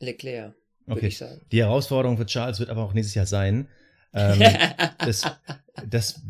[0.00, 0.54] Leclerc,
[0.86, 1.06] okay.
[1.08, 1.40] ich sagen.
[1.52, 3.68] Die Herausforderung für Charles wird aber auch nächstes Jahr sein,
[4.14, 4.40] Ähm,
[4.98, 5.22] das,
[5.86, 6.22] das,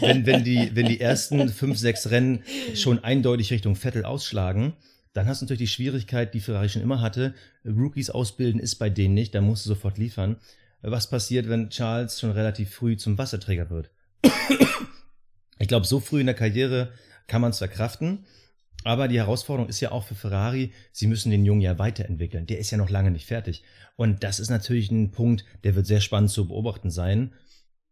[0.00, 2.44] wenn, wenn, die, wenn die ersten fünf, sechs Rennen
[2.74, 4.74] schon eindeutig Richtung Vettel ausschlagen,
[5.12, 7.34] dann hast du natürlich die Schwierigkeit, die Ferrari schon immer hatte.
[7.64, 10.36] Rookies ausbilden ist bei denen nicht, da musst du sofort liefern.
[10.82, 13.90] Was passiert, wenn Charles schon relativ früh zum Wasserträger wird?
[15.58, 16.92] Ich glaube, so früh in der Karriere
[17.26, 18.26] kann man es verkraften.
[18.86, 22.46] Aber die Herausforderung ist ja auch für Ferrari, sie müssen den Jungen ja weiterentwickeln.
[22.46, 23.64] Der ist ja noch lange nicht fertig.
[23.96, 27.34] Und das ist natürlich ein Punkt, der wird sehr spannend zu beobachten sein.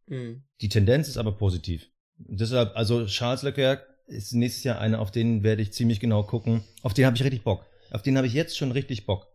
[0.07, 0.45] Mhm.
[0.61, 1.91] Die Tendenz ist aber positiv.
[2.19, 6.63] Deshalb, also Charles Leclerc ist nächstes Jahr einer, auf den werde ich ziemlich genau gucken.
[6.85, 7.67] Auf den habe ich richtig Bock.
[7.91, 9.27] Auf den habe ich jetzt schon richtig Bock.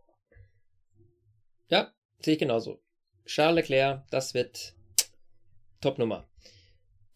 [1.68, 2.82] Ja, sehe ich genauso.
[3.26, 4.74] Charles Leclerc, das wird
[5.82, 6.26] Top-Nummer.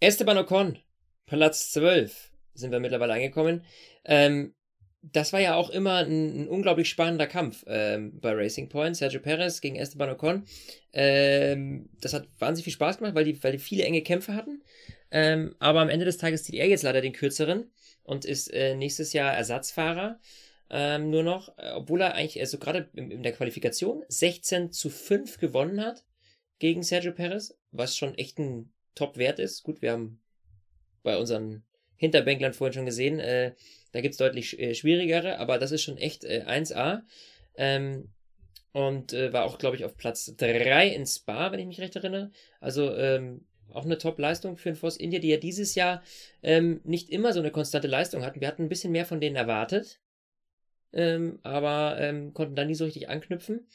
[0.01, 0.81] Esteban Ocon,
[1.25, 3.65] Platz 12 sind wir mittlerweile angekommen.
[4.05, 4.55] Ähm,
[5.13, 8.97] das war ja auch immer ein, ein unglaublich spannender Kampf ähm, bei Racing Point.
[8.97, 10.45] Sergio Perez gegen Esteban Ocon.
[10.93, 14.63] Ähm, das hat wahnsinnig viel Spaß gemacht, weil die, weil die viele enge Kämpfe hatten.
[15.11, 17.71] Ähm, aber am Ende des Tages zieht er jetzt leider den kürzeren
[18.03, 20.19] und ist äh, nächstes Jahr Ersatzfahrer.
[20.71, 24.89] Ähm, nur noch, äh, obwohl er eigentlich, also gerade in, in, der Qualifikation 16 zu
[24.89, 26.05] 5 gewonnen hat
[26.59, 29.63] gegen Sergio Perez, was schon echt ein Top-Wert ist.
[29.63, 30.21] Gut, wir haben
[31.03, 31.65] bei unseren
[31.97, 33.55] Hinterbänklern vorhin schon gesehen, äh,
[33.95, 37.03] da gibt es deutlich äh, schwierigere, aber das ist schon echt äh, 1A.
[37.57, 38.09] Ähm,
[38.73, 41.95] und äh, war auch, glaube ich, auf Platz 3 in Spa, wenn ich mich recht
[41.95, 42.33] erinnere.
[42.61, 46.03] Also ähm, auch eine Top-Leistung für den Force India, die ja dieses Jahr
[46.43, 48.41] ähm, nicht immer so eine konstante Leistung hatten.
[48.41, 50.01] Wir hatten ein bisschen mehr von denen erwartet,
[50.93, 53.69] ähm, aber ähm, konnten da nie so richtig anknüpfen.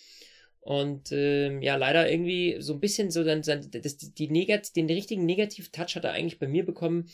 [0.59, 4.87] Und ähm, ja, leider irgendwie so ein bisschen so dann, dann das, die Negat den
[4.87, 7.09] richtigen Negativ-Touch hat er eigentlich bei mir bekommen,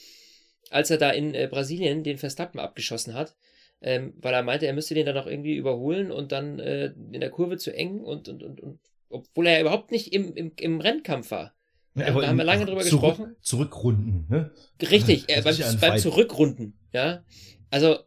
[0.69, 3.35] als er da in äh, Brasilien den Verstappen abgeschossen hat,
[3.81, 7.21] ähm, weil er meinte, er müsste den dann noch irgendwie überholen und dann äh, in
[7.21, 10.51] der Kurve zu eng und, und, und, und obwohl er ja überhaupt nicht im, im,
[10.57, 11.53] im Rennkampf war.
[11.95, 13.35] Ja, da haben wir lange drüber zurück, gesprochen.
[13.41, 14.51] Zurückrunden, ne?
[14.81, 17.23] Richtig, äh, beim, beim Zurückrunden, ja.
[17.71, 17.99] Also,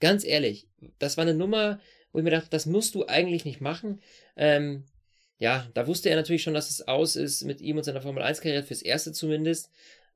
[0.00, 0.68] ganz ehrlich,
[0.98, 1.80] das war eine Nummer,
[2.12, 4.00] wo ich mir dachte, das musst du eigentlich nicht machen.
[4.36, 4.84] Ähm,
[5.38, 8.22] ja, da wusste er natürlich schon, dass es aus ist mit ihm und seiner Formel
[8.22, 9.70] 1-Karriere, fürs Erste zumindest.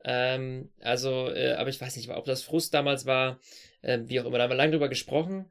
[0.05, 3.40] Ähm, also, äh, aber ich weiß nicht, ob das Frust damals war,
[3.82, 5.51] äh, wie auch immer, da haben wir lange drüber gesprochen.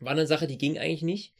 [0.00, 1.34] War eine Sache, die ging eigentlich nicht.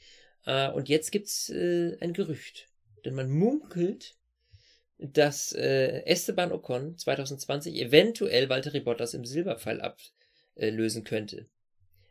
[0.47, 2.69] Äh, und jetzt gibt's äh, ein Gerücht.
[3.05, 4.17] Denn man munkelt,
[4.99, 11.47] dass äh, Esteban Ocon 2020 eventuell Valtteri Bottas im Silberpfeil ablösen könnte.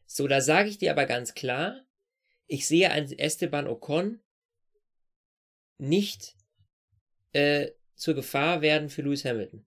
[0.05, 1.81] So, da sage ich dir aber ganz klar,
[2.45, 4.19] ich sehe einen Esteban Ocon
[5.77, 6.35] nicht
[7.31, 9.65] äh, zur Gefahr werden für Lewis Hamilton.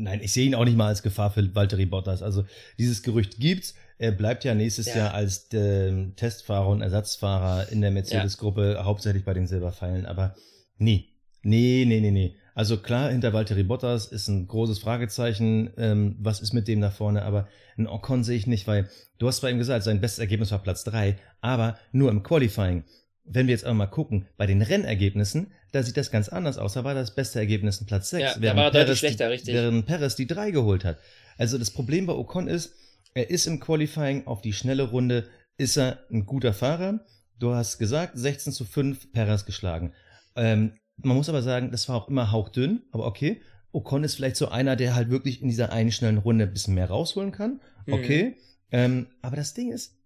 [0.00, 2.22] Nein, ich sehe ihn auch nicht mal als Gefahr für Valtteri Bottas.
[2.22, 2.44] Also
[2.78, 3.74] dieses Gerücht gibt's.
[3.98, 4.96] Er bleibt ja nächstes ja.
[4.96, 8.84] Jahr als äh, Testfahrer und Ersatzfahrer in der Mercedes-Gruppe, ja.
[8.84, 10.06] hauptsächlich bei den Silberpfeilen.
[10.06, 10.36] Aber
[10.78, 11.08] nee,
[11.42, 12.36] nee, nee, nee, nee.
[12.54, 15.70] Also klar, hinter Valtteri Bottas ist ein großes Fragezeichen.
[15.76, 17.22] Ähm, was ist mit dem da vorne?
[17.22, 18.88] Aber ein Ocon sehe ich nicht, weil
[19.18, 22.84] du hast bei ihm gesagt, sein bestes Ergebnis war Platz drei, aber nur im Qualifying.
[23.30, 26.74] Wenn wir jetzt aber mal gucken, bei den Rennergebnissen, da sieht das ganz anders aus.
[26.74, 30.16] Da war das beste Ergebnis ein Platz 6, ja, während, Perez schlechter, die, während Perez
[30.16, 30.98] die 3 geholt hat.
[31.36, 32.74] Also das Problem bei Ocon ist,
[33.14, 37.00] er ist im Qualifying auf die schnelle Runde, ist er ein guter Fahrer.
[37.38, 39.92] Du hast gesagt, 16 zu 5 Perez geschlagen.
[40.36, 43.40] Ähm, man muss aber sagen, das war auch immer hauchdünn, aber okay.
[43.72, 46.74] Ocon ist vielleicht so einer, der halt wirklich in dieser einen schnellen Runde ein bisschen
[46.74, 47.60] mehr rausholen kann.
[47.86, 47.92] Mhm.
[47.92, 48.24] Okay.
[48.24, 48.34] Mhm.
[48.70, 49.97] Ähm, aber das Ding ist,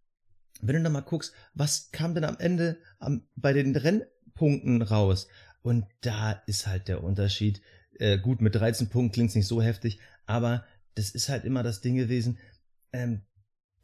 [0.63, 5.29] wenn du da mal guckst, was kam denn am Ende am, bei den Rennpunkten raus?
[5.63, 7.61] Und da ist halt der Unterschied.
[7.99, 11.81] Äh, gut, mit 13 Punkten klingt's nicht so heftig, aber das ist halt immer das
[11.81, 12.39] Ding gewesen.
[12.93, 13.23] Ähm,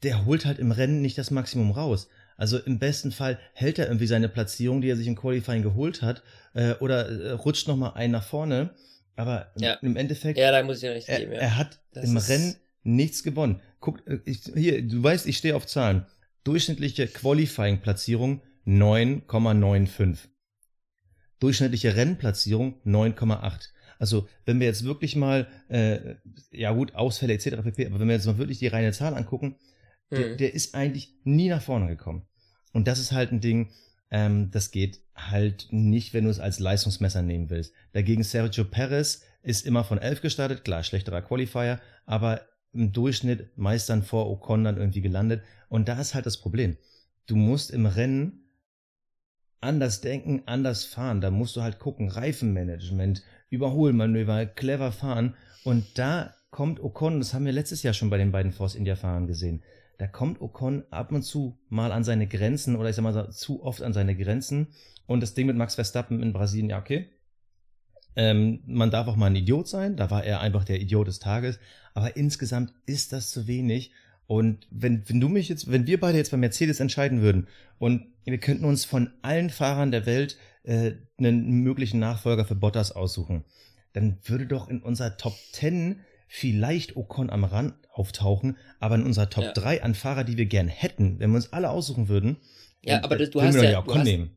[0.03, 2.09] der holt halt im Rennen nicht das Maximum raus.
[2.37, 6.03] Also im besten Fall hält er irgendwie seine Platzierung, die er sich im Qualifying geholt
[6.03, 6.23] hat,
[6.55, 8.71] äh, oder äh, rutscht noch mal ein nach vorne.
[9.17, 9.75] Aber ja.
[9.83, 11.39] im Endeffekt, ja, da muss ich ja recht geben, ja.
[11.39, 12.55] er hat das im Rennen
[12.85, 13.61] nichts gewonnen.
[13.81, 16.07] Guck, äh, ich, hier, du weißt, ich stehe auf Zahlen.
[16.45, 20.29] Durchschnittliche Qualifying-Platzierung 9,95
[21.41, 23.71] durchschnittliche Rennplatzierung 9,8.
[23.99, 26.17] Also wenn wir jetzt wirklich mal, äh,
[26.53, 27.63] ja gut, Ausfälle etc.
[27.63, 29.57] pp., aber wenn wir jetzt mal wirklich die reine Zahl angucken,
[30.11, 30.17] mhm.
[30.17, 32.27] der, der, ist eigentlich nie nach vorne gekommen.
[32.73, 33.71] Und das ist halt ein Ding,
[34.11, 37.75] ähm, das geht halt nicht, wenn du es als Leistungsmesser nehmen willst.
[37.93, 42.43] Dagegen Sergio Perez ist immer von 11 gestartet, klar, schlechterer Qualifier, aber
[42.73, 45.43] im Durchschnitt meist dann vor Ocon dann irgendwie gelandet.
[45.69, 46.77] Und da ist halt das Problem.
[47.27, 48.45] Du musst im Rennen
[49.61, 51.21] anders denken, anders fahren.
[51.21, 55.35] Da musst du halt gucken, Reifenmanagement, Überholmanöver, clever fahren.
[55.65, 58.97] Und da kommt Ocon, das haben wir letztes Jahr schon bei den beiden Force India
[58.97, 59.63] Fahrern gesehen.
[59.99, 63.63] Da kommt Ocon ab und zu mal an seine Grenzen oder ich sag mal zu
[63.63, 64.69] oft an seine Grenzen.
[65.07, 67.11] Und das Ding mit Max Verstappen in Brasilien, ja, okay.
[68.19, 71.21] Ähm, man darf auch mal ein Idiot sein, da war er einfach der Idiot des
[71.21, 71.61] Tages,
[71.95, 73.93] aber insgesamt ist das zu wenig.
[74.27, 77.47] Und wenn, wenn du mich jetzt, wenn wir beide jetzt bei Mercedes entscheiden würden
[77.79, 82.91] und wir könnten uns von allen Fahrern der Welt äh, einen möglichen Nachfolger für Bottas
[82.91, 83.45] aussuchen,
[83.93, 89.31] dann würde doch in unserer Top 10 vielleicht Ocon am Rand auftauchen, aber in unserer
[89.31, 89.53] Top ja.
[89.53, 92.39] 3 an Fahrer, die wir gern hätten, wenn wir uns alle aussuchen würden,
[92.85, 94.31] ja, aber du, du hast ja, Ocon hast, nehmen.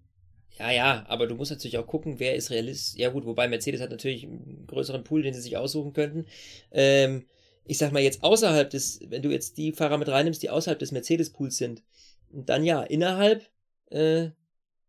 [0.59, 2.97] Ja, ja, aber du musst natürlich auch gucken, wer ist Realist.
[2.97, 6.27] Ja gut, wobei Mercedes hat natürlich einen größeren Pool, den sie sich aussuchen könnten.
[6.71, 7.25] Ähm,
[7.65, 10.79] ich sag mal jetzt außerhalb des, wenn du jetzt die Fahrer mit reinnimmst, die außerhalb
[10.79, 11.83] des Mercedes-Pools sind,
[12.29, 13.49] dann ja, innerhalb
[13.89, 14.29] äh,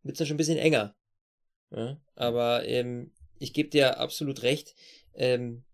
[0.03, 0.95] wird es dann schon ein bisschen enger.
[1.71, 4.75] Ja, aber ähm, ich gebe dir absolut recht,
[5.15, 5.65] ähm,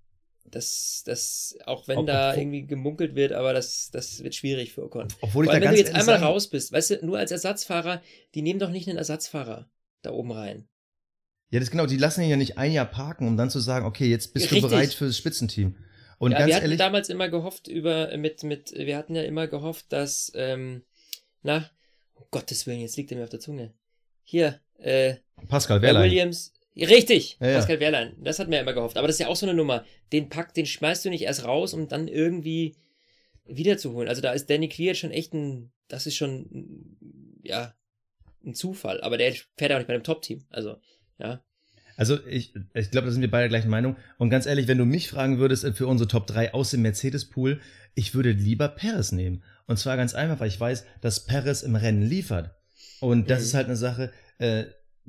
[0.45, 4.85] dass das, auch wenn Ob, da irgendwie gemunkelt wird, aber das, das wird schwierig für
[4.85, 5.09] Ocon.
[5.21, 8.01] Obwohl Vor allem, da wenn du jetzt einmal raus bist, weißt du, nur als Ersatzfahrer,
[8.35, 9.69] die nehmen doch nicht einen Ersatzfahrer
[10.03, 10.69] da oben rein.
[11.51, 13.87] Ja, das genau, die lassen ihn ja nicht ein Jahr parken, um dann zu sagen,
[13.87, 14.63] okay, jetzt bist Richtig.
[14.63, 15.77] du bereit für das Spitzenteam.
[16.19, 19.23] Und ja, ganz wir hatten ehrlich, damals immer gehofft über, mit, mit, wir hatten ja
[19.23, 20.83] immer gehofft, dass, ähm,
[21.43, 21.71] na,
[22.15, 23.73] um Gottes Willen, jetzt liegt er mir auf der Zunge.
[24.25, 25.15] Hier, äh,
[25.49, 26.11] Pascal Wehrlein.
[26.11, 27.81] Williams, richtig, ja, Pascal ja.
[27.81, 28.99] Wehrlein, das hatten wir ja immer gehofft.
[28.99, 29.85] Aber das ist ja auch so eine Nummer.
[30.13, 32.77] Den Pack, den schmeißt du nicht erst raus, um dann irgendwie
[33.47, 34.09] wiederzuholen.
[34.09, 36.99] Also da ist Danny Clear schon echt ein, das ist schon,
[37.43, 37.75] ja,
[38.45, 39.01] ein Zufall.
[39.01, 40.45] Aber der fährt ja auch nicht bei einem Top-Team.
[40.51, 40.81] Also,
[41.19, 41.43] ja.
[41.97, 43.97] Also ich, ich glaube, da sind wir beide gleichen Meinung.
[44.19, 46.83] Und ganz ehrlich, wenn du mich fragen würdest äh, für unsere Top 3 aus dem
[46.83, 47.61] Mercedes-Pool,
[47.95, 49.43] ich würde lieber Perez nehmen.
[49.67, 52.55] Und zwar ganz einfach, weil ich weiß, dass Perez im Rennen liefert.
[53.01, 53.45] Und das mhm.
[53.45, 54.65] ist halt eine Sache, äh,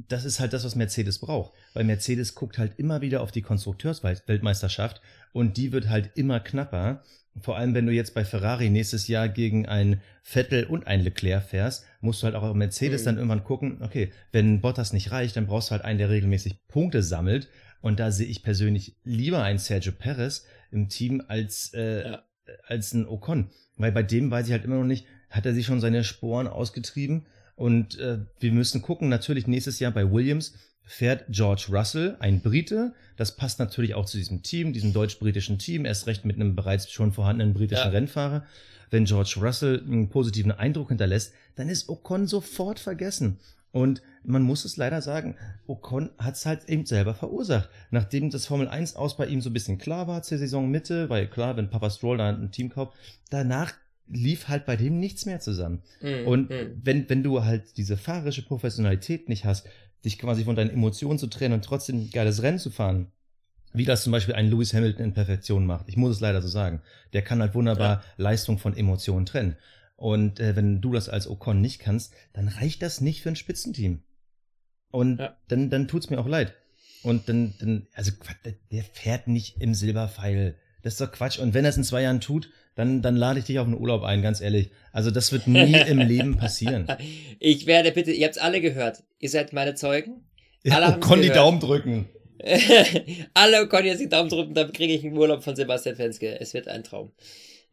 [0.07, 1.53] das ist halt das, was Mercedes braucht.
[1.73, 5.01] Weil Mercedes guckt halt immer wieder auf die Konstrukteursweltmeisterschaft
[5.33, 7.03] und die wird halt immer knapper.
[7.41, 11.43] Vor allem, wenn du jetzt bei Ferrari nächstes Jahr gegen ein Vettel und ein Leclerc
[11.43, 13.05] fährst, musst du halt auch auf Mercedes mhm.
[13.05, 16.67] dann irgendwann gucken, okay, wenn Bottas nicht reicht, dann brauchst du halt einen, der regelmäßig
[16.67, 17.49] Punkte sammelt.
[17.81, 22.23] Und da sehe ich persönlich lieber einen Sergio Perez im Team als, äh, ja.
[22.67, 23.51] als ein Ocon.
[23.77, 26.47] Weil bei dem weiß ich halt immer noch nicht, hat er sich schon seine Sporen
[26.47, 27.25] ausgetrieben?
[27.59, 30.53] Und äh, wir müssen gucken, natürlich nächstes Jahr bei Williams,
[30.85, 32.93] fährt George Russell, ein Brite.
[33.17, 36.89] Das passt natürlich auch zu diesem Team, diesem deutsch-britischen Team, erst recht mit einem bereits
[36.89, 37.89] schon vorhandenen britischen ja.
[37.89, 38.45] Rennfahrer.
[38.91, 43.39] Wenn George Russell einen positiven Eindruck hinterlässt, dann ist Ocon sofort vergessen.
[43.73, 45.35] Und man muss es leider sagen,
[45.67, 47.69] Ocon hat es halt eben selber verursacht.
[47.91, 51.27] Nachdem das Formel 1 aus bei ihm so ein bisschen klar war zur Saisonmitte, weil
[51.27, 52.93] klar, wenn Papa Stroll da ein Team kauft,
[53.29, 53.73] danach
[54.09, 55.81] lief halt bei dem nichts mehr zusammen.
[56.01, 56.81] Mm, und mm.
[56.81, 59.67] wenn, wenn du halt diese fahrerische Professionalität nicht hast,
[60.03, 63.11] dich quasi von deinen Emotionen zu trennen und trotzdem ein geiles Rennen zu fahren.
[63.71, 65.87] Wie das zum Beispiel ein Lewis Hamilton in Perfektion macht.
[65.87, 66.81] Ich muss es leider so sagen.
[67.13, 68.03] Der kann halt wunderbar ja.
[68.17, 69.57] Leistung von Emotionen trennen.
[69.95, 73.35] Und äh, wenn du das als Ocon nicht kannst, dann reicht das nicht für ein
[73.35, 74.01] Spitzenteam.
[74.91, 75.37] Und ja.
[75.49, 76.55] dann, dann tut's mir auch leid.
[77.03, 78.11] Und dann, dann, also
[78.71, 80.55] der fährt nicht im Silberpfeil.
[80.81, 81.37] Das ist doch Quatsch.
[81.37, 82.49] Und wenn er es in zwei Jahren tut,
[82.79, 84.69] dann, dann lade ich dich auf einen Urlaub ein, ganz ehrlich.
[84.93, 86.87] Also das wird nie im Leben passieren.
[87.37, 89.03] Ich werde bitte, ihr habt's alle gehört.
[89.19, 90.23] Ihr seid meine Zeugen.
[90.69, 92.07] Alle ja, oh, die Daumen drücken.
[93.33, 96.39] alle können jetzt die Daumen drücken, dann kriege ich einen Urlaub von Sebastian Fenske.
[96.39, 97.11] Es wird ein Traum.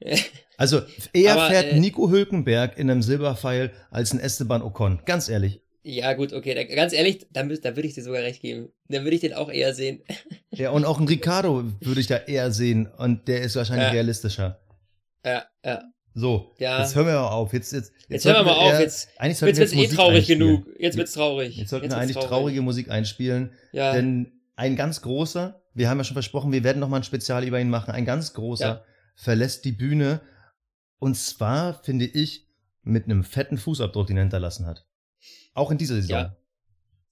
[0.56, 0.82] also
[1.12, 5.02] eher Aber, fährt äh, Nico Hülkenberg in einem Silberpfeil als ein Esteban Ocon.
[5.04, 5.60] Ganz ehrlich.
[5.84, 6.54] Ja, gut, okay.
[6.56, 8.70] Da, ganz ehrlich, da, da würde ich dir sogar recht geben.
[8.88, 10.02] Dann würde ich den auch eher sehen.
[10.50, 12.88] ja, und auch einen Ricardo würde ich da eher sehen.
[12.98, 13.92] Und der ist wahrscheinlich ja.
[13.92, 14.58] realistischer.
[15.26, 15.82] Ja, ja.
[16.14, 16.80] So, ja.
[16.80, 17.52] jetzt hören wir mal auf.
[17.52, 18.80] Jetzt, jetzt, jetzt, jetzt hören wir mal auf.
[18.80, 20.66] Jetzt, eigentlich jetzt wird's eh traurig genug.
[20.78, 21.56] Jetzt wird's traurig.
[21.56, 22.30] Jetzt sollten jetzt wir eigentlich traurig.
[22.30, 23.52] traurige Musik einspielen.
[23.72, 23.92] Ja.
[23.92, 27.60] Denn ein ganz großer, wir haben ja schon versprochen, wir werden nochmal ein Spezial über
[27.60, 27.90] ihn machen.
[27.90, 28.84] Ein ganz großer ja.
[29.14, 30.22] verlässt die Bühne.
[30.98, 32.46] Und zwar, finde ich,
[32.82, 34.86] mit einem fetten Fußabdruck, den er hinterlassen hat.
[35.52, 36.16] Auch in dieser Saison.
[36.16, 36.36] Ja.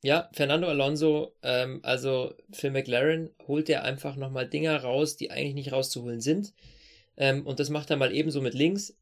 [0.03, 5.55] Ja, Fernando Alonso, ähm, also für McLaren holt er einfach nochmal Dinger raus, die eigentlich
[5.55, 6.53] nicht rauszuholen sind.
[7.17, 8.97] Ähm, und das macht er mal ebenso mit links.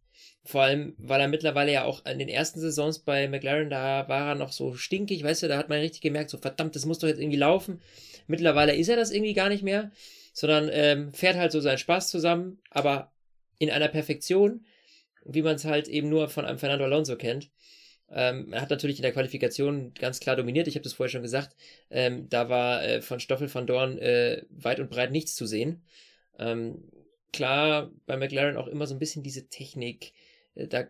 [0.45, 4.31] Vor allem, weil er mittlerweile ja auch in den ersten Saisons bei McLaren, da war
[4.31, 6.99] er noch so stinkig, weißt du, da hat man richtig gemerkt, so verdammt, das muss
[6.99, 7.81] doch jetzt irgendwie laufen.
[8.27, 9.93] Mittlerweile ist er das irgendwie gar nicht mehr,
[10.33, 13.13] sondern ähm, fährt halt so seinen Spaß zusammen, aber
[13.59, 14.67] in einer Perfektion,
[15.25, 17.51] wie man es halt eben nur von einem Fernando Alonso kennt.
[18.11, 21.23] Ähm, er hat natürlich in der Qualifikation ganz klar dominiert, ich habe das vorher schon
[21.23, 21.55] gesagt.
[21.89, 25.83] Ähm, da war äh, von Stoffel van Dorn äh, weit und breit nichts zu sehen.
[26.39, 26.83] Ähm,
[27.33, 30.13] klar bei McLaren auch immer so ein bisschen diese Technik.
[30.55, 30.85] Äh, da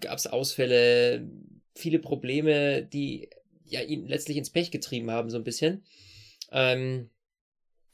[0.00, 1.28] gab es Ausfälle,
[1.74, 3.30] viele Probleme, die
[3.64, 5.84] ja ihn letztlich ins Pech getrieben haben, so ein bisschen.
[6.50, 7.10] Ähm,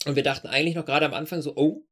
[0.07, 1.85] und wir dachten eigentlich noch gerade am Anfang so, oh,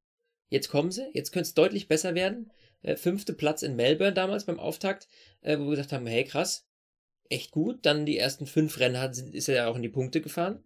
[0.48, 2.50] jetzt kommen sie, jetzt könnte es deutlich besser werden.
[2.82, 5.08] Äh, fünfte Platz in Melbourne damals beim Auftakt,
[5.42, 6.66] äh, wo wir gesagt haben, hey krass,
[7.28, 7.84] echt gut.
[7.84, 10.62] Dann die ersten fünf Rennen hat, ist er ja auch in die Punkte gefahren.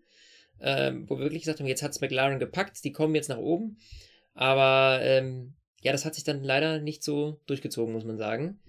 [0.61, 3.38] ähm, wo wir wirklich gesagt haben, jetzt hat es McLaren gepackt, die kommen jetzt nach
[3.38, 3.78] oben.
[4.35, 8.61] Aber ähm, ja, das hat sich dann leider nicht so durchgezogen, muss man sagen.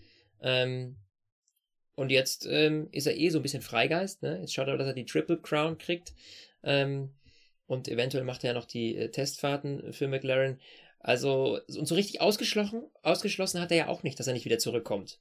[0.41, 0.97] Ähm,
[1.95, 4.23] und jetzt ähm, ist er eh so ein bisschen Freigeist.
[4.23, 4.39] Ne?
[4.39, 6.13] Jetzt schaut er, dass er die Triple Crown kriegt.
[6.63, 7.13] Ähm,
[7.67, 10.59] und eventuell macht er ja noch die äh, Testfahrten für McLaren.
[10.99, 14.59] Also, und so richtig ausgeschlossen, ausgeschlossen hat er ja auch nicht, dass er nicht wieder
[14.59, 15.19] zurückkommt.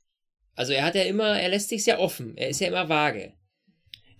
[0.54, 2.36] Also er hat ja immer, er lässt sich sehr offen.
[2.36, 3.32] Er ist ja immer vage.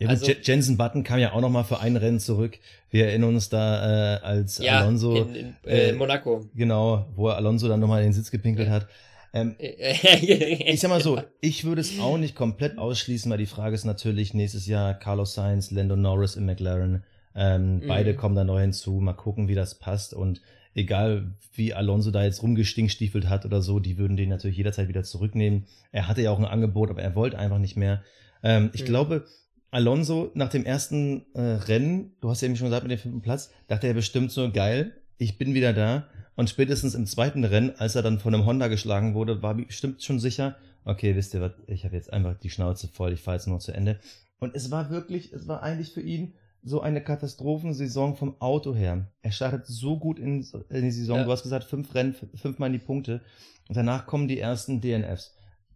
[0.01, 2.59] Ja, also, Jensen Button kam ja auch noch mal für ein Rennen zurück.
[2.91, 6.47] Wir erinnern uns da äh, als ja, Alonso in, in äh, Monaco.
[6.55, 8.75] Genau, wo Alonso dann nochmal den Sitz gepinkelt ja.
[8.75, 8.89] hat.
[9.35, 13.75] Ähm, ich sag mal so, ich würde es auch nicht komplett ausschließen, weil die Frage
[13.75, 17.05] ist natürlich nächstes Jahr Carlos Sainz, Lando Norris im McLaren.
[17.35, 17.87] Ähm, mhm.
[17.87, 18.93] Beide kommen da neu hinzu.
[19.01, 20.15] Mal gucken, wie das passt.
[20.15, 20.41] Und
[20.75, 25.03] egal wie Alonso da jetzt rumgestinkstiefelt hat oder so, die würden den natürlich jederzeit wieder
[25.03, 25.67] zurücknehmen.
[25.93, 28.03] Er hatte ja auch ein Angebot, aber er wollte einfach nicht mehr.
[28.43, 28.87] Ähm, ich mhm.
[28.87, 29.27] glaube,
[29.71, 33.23] Alonso nach dem ersten äh, Rennen, du hast ja eben schon gesagt mit dem fünften
[33.23, 36.07] Platz, dachte er bestimmt so, geil, ich bin wieder da.
[36.35, 40.03] Und spätestens im zweiten Rennen, als er dann von einem Honda geschlagen wurde, war bestimmt
[40.03, 43.37] schon sicher, okay, wisst ihr was, ich habe jetzt einfach die Schnauze voll, ich fahre
[43.37, 44.01] jetzt nur zu Ende.
[44.39, 49.07] Und es war wirklich, es war eigentlich für ihn so eine Katastrophensaison vom Auto her.
[49.23, 51.25] Er startet so gut in, in die Saison, ja.
[51.25, 53.21] du hast gesagt, fünf Rennen, fünfmal in die Punkte.
[53.69, 55.35] Und danach kommen die ersten DNFs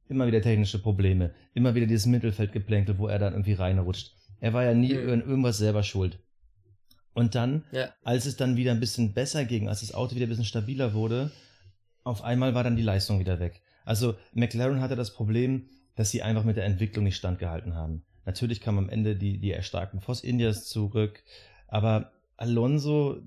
[0.09, 4.15] immer wieder technische Probleme, immer wieder dieses Mittelfeldgeplänkel, wo er dann irgendwie reinrutscht.
[4.41, 5.09] Er war ja nie mhm.
[5.09, 6.19] in irgendwas selber schuld.
[7.15, 7.91] Und dann, ja.
[8.03, 10.95] als es dann wieder ein bisschen besser ging, als das Auto wieder ein bisschen stabiler
[10.95, 11.31] wurde,
[12.03, 13.63] auf einmal war dann die Leistung wieder weg.
[13.85, 18.05] Also McLaren hatte das Problem, dass sie einfach mit der Entwicklung nicht standgehalten haben.
[18.27, 21.23] Natürlich kam am Ende die, die erstarkten Force Indias zurück,
[21.69, 23.23] aber Alonso,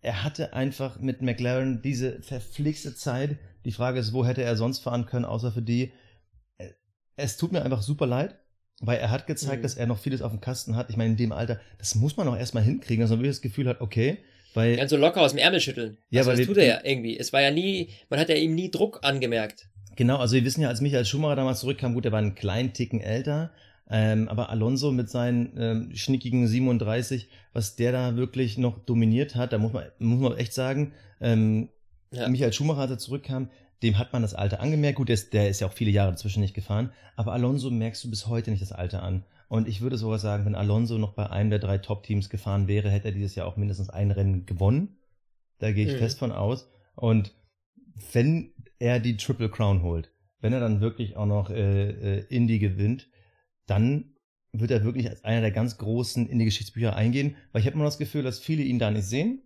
[0.00, 4.80] er hatte einfach mit McLaren diese verflixte Zeit, die Frage ist, wo hätte er sonst
[4.80, 5.92] fahren können, außer für die.
[7.16, 8.38] Es tut mir einfach super leid,
[8.80, 9.62] weil er hat gezeigt, mhm.
[9.62, 10.90] dass er noch vieles auf dem Kasten hat.
[10.90, 13.42] Ich meine, in dem Alter, das muss man auch erstmal hinkriegen, dass man wirklich das
[13.42, 14.18] Gefühl hat, okay,
[14.54, 14.76] weil.
[14.76, 15.98] Ganz so locker aus dem Ärmel schütteln.
[16.10, 17.18] Ja, also, weil das tut er ja irgendwie.
[17.18, 19.68] Es war ja nie, man hat ja ihm nie Druck angemerkt.
[19.96, 22.72] Genau, also wir wissen ja, als Michael Schumacher damals zurückkam, gut, er war einen kleinen
[22.72, 23.50] Ticken älter,
[23.90, 29.52] ähm, aber Alonso mit seinen ähm, schnickigen 37, was der da wirklich noch dominiert hat,
[29.52, 31.70] da muss man, muss man echt sagen, ähm,
[32.10, 32.28] ja.
[32.28, 33.50] Michael Schumacher, als er zurückkam,
[33.82, 34.96] dem hat man das Alter angemerkt.
[34.96, 36.92] Gut, der ist, der ist ja auch viele Jahre dazwischen nicht gefahren.
[37.16, 39.24] Aber Alonso merkst du bis heute nicht das Alter an.
[39.48, 42.90] Und ich würde sogar sagen, wenn Alonso noch bei einem der drei Top-Teams gefahren wäre,
[42.90, 44.98] hätte er dieses Jahr auch mindestens ein Rennen gewonnen.
[45.58, 45.98] Da gehe ich mhm.
[45.98, 46.68] fest von aus.
[46.94, 47.34] Und
[48.12, 52.58] wenn er die Triple Crown holt, wenn er dann wirklich auch noch äh, äh, Indy
[52.58, 53.08] gewinnt,
[53.66, 54.14] dann
[54.52, 57.74] wird er wirklich als einer der ganz großen in die Geschichtsbücher eingehen, weil ich habe
[57.74, 59.42] immer das Gefühl, dass viele ihn da nicht sehen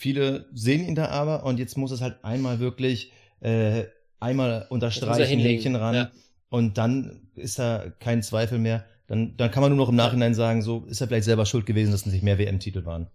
[0.00, 3.86] Viele sehen ihn da aber und jetzt muss es halt einmal wirklich äh,
[4.20, 6.12] einmal unterstreichen, Häkchen ran ja.
[6.50, 8.86] und dann ist da kein Zweifel mehr.
[9.08, 11.66] Dann, dann kann man nur noch im Nachhinein sagen, so ist er vielleicht selber schuld
[11.66, 13.10] gewesen, dass es nicht mehr WM-Titel waren.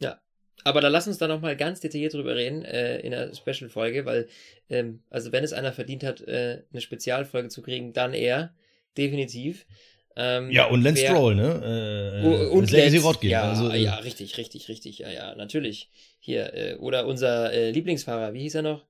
[0.00, 0.20] Ja,
[0.62, 4.28] aber da lass uns da nochmal ganz detailliert drüber reden äh, in der Special-Folge, weil,
[4.68, 8.54] ähm, also wenn es einer verdient hat, äh, eine Spezialfolge zu kriegen, dann er,
[8.96, 9.66] definitiv.
[10.20, 12.22] Ähm, ja, und Lance Stroll, ne?
[12.24, 13.30] Äh, und Lance, Rodgin.
[13.30, 14.98] Ja, also, äh, ja, richtig, richtig, richtig.
[14.98, 15.90] Ja, ja, natürlich.
[16.18, 18.84] Hier, äh, oder unser äh, Lieblingsfahrer, wie hieß er noch?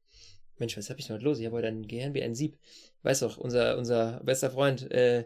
[0.58, 1.38] Mensch, was hab ich heute los?
[1.38, 2.56] Ich habe heute ein Gehirn wie ein Sieb.
[3.02, 5.24] Weiß doch, unser, unser bester Freund, äh,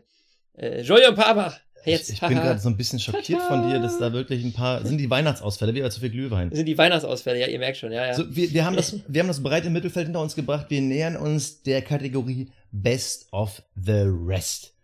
[0.54, 1.56] äh, Jojo Papa.
[1.84, 2.10] Jetzt.
[2.10, 4.84] Ich, ich bin gerade so ein bisschen schockiert von dir, dass da wirklich ein paar.
[4.84, 6.52] Sind die Weihnachtsausfälle, wie zu viel Glühwein?
[6.52, 8.14] Sind die Weihnachtsausfälle, ja, ihr merkt schon, ja, ja.
[8.14, 10.66] So, wir, wir, haben das, wir haben das breite Mittelfeld hinter uns gebracht.
[10.68, 14.74] Wir nähern uns der Kategorie Best of the Rest.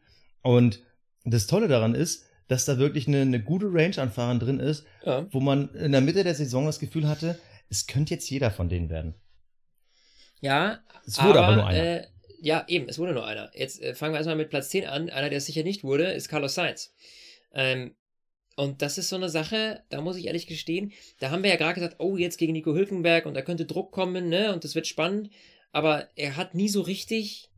[0.42, 0.80] Und
[1.30, 4.84] das Tolle daran ist, dass da wirklich eine, eine gute Range an Fahrern drin ist,
[5.04, 5.26] ja.
[5.30, 8.68] wo man in der Mitte der Saison das Gefühl hatte, es könnte jetzt jeder von
[8.68, 9.14] denen werden.
[10.40, 11.82] Ja, es wurde aber, aber nur einer.
[11.82, 12.06] Äh,
[12.40, 13.50] ja, eben, es wurde nur einer.
[13.54, 15.10] Jetzt äh, fangen wir erstmal mit Platz 10 an.
[15.10, 16.94] Einer, der es sicher nicht wurde, ist Carlos Sainz.
[17.52, 17.94] Ähm,
[18.56, 21.56] und das ist so eine Sache, da muss ich ehrlich gestehen, da haben wir ja
[21.56, 24.74] gerade gesagt, oh, jetzt gegen Nico Hülkenberg und da könnte Druck kommen, ne, und das
[24.74, 25.30] wird spannend.
[25.70, 27.50] Aber er hat nie so richtig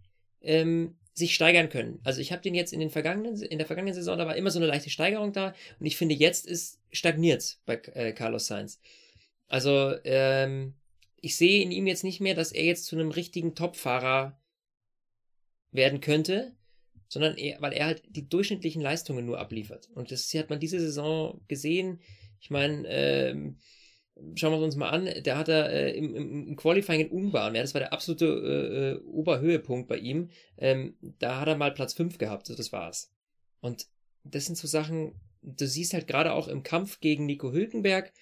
[0.42, 2.00] ähm, sich steigern können.
[2.04, 4.50] Also ich habe den jetzt in den vergangenen, in der vergangenen Saison, da war immer
[4.50, 8.80] so eine leichte Steigerung da und ich finde jetzt ist stagniert bei äh, Carlos Sainz.
[9.48, 10.74] Also ähm,
[11.20, 14.40] ich sehe in ihm jetzt nicht mehr, dass er jetzt zu einem richtigen Topfahrer
[15.72, 16.54] werden könnte,
[17.08, 19.88] sondern er, weil er halt die durchschnittlichen Leistungen nur abliefert.
[19.94, 22.00] Und das hat man diese Saison gesehen.
[22.40, 23.58] Ich meine, ähm,
[24.34, 27.62] schauen wir uns mal an, der hat er äh, im, im, Qualifying in Ungarn, ja,
[27.62, 30.30] das war der absolute äh, äh, Oberhöhepunkt bei ihm.
[30.58, 33.10] Ähm, da hat er mal Platz 5 gehabt, so das war's.
[33.60, 33.86] Und
[34.24, 38.12] das sind so Sachen, du siehst halt gerade auch im Kampf gegen Nico Hülkenberg,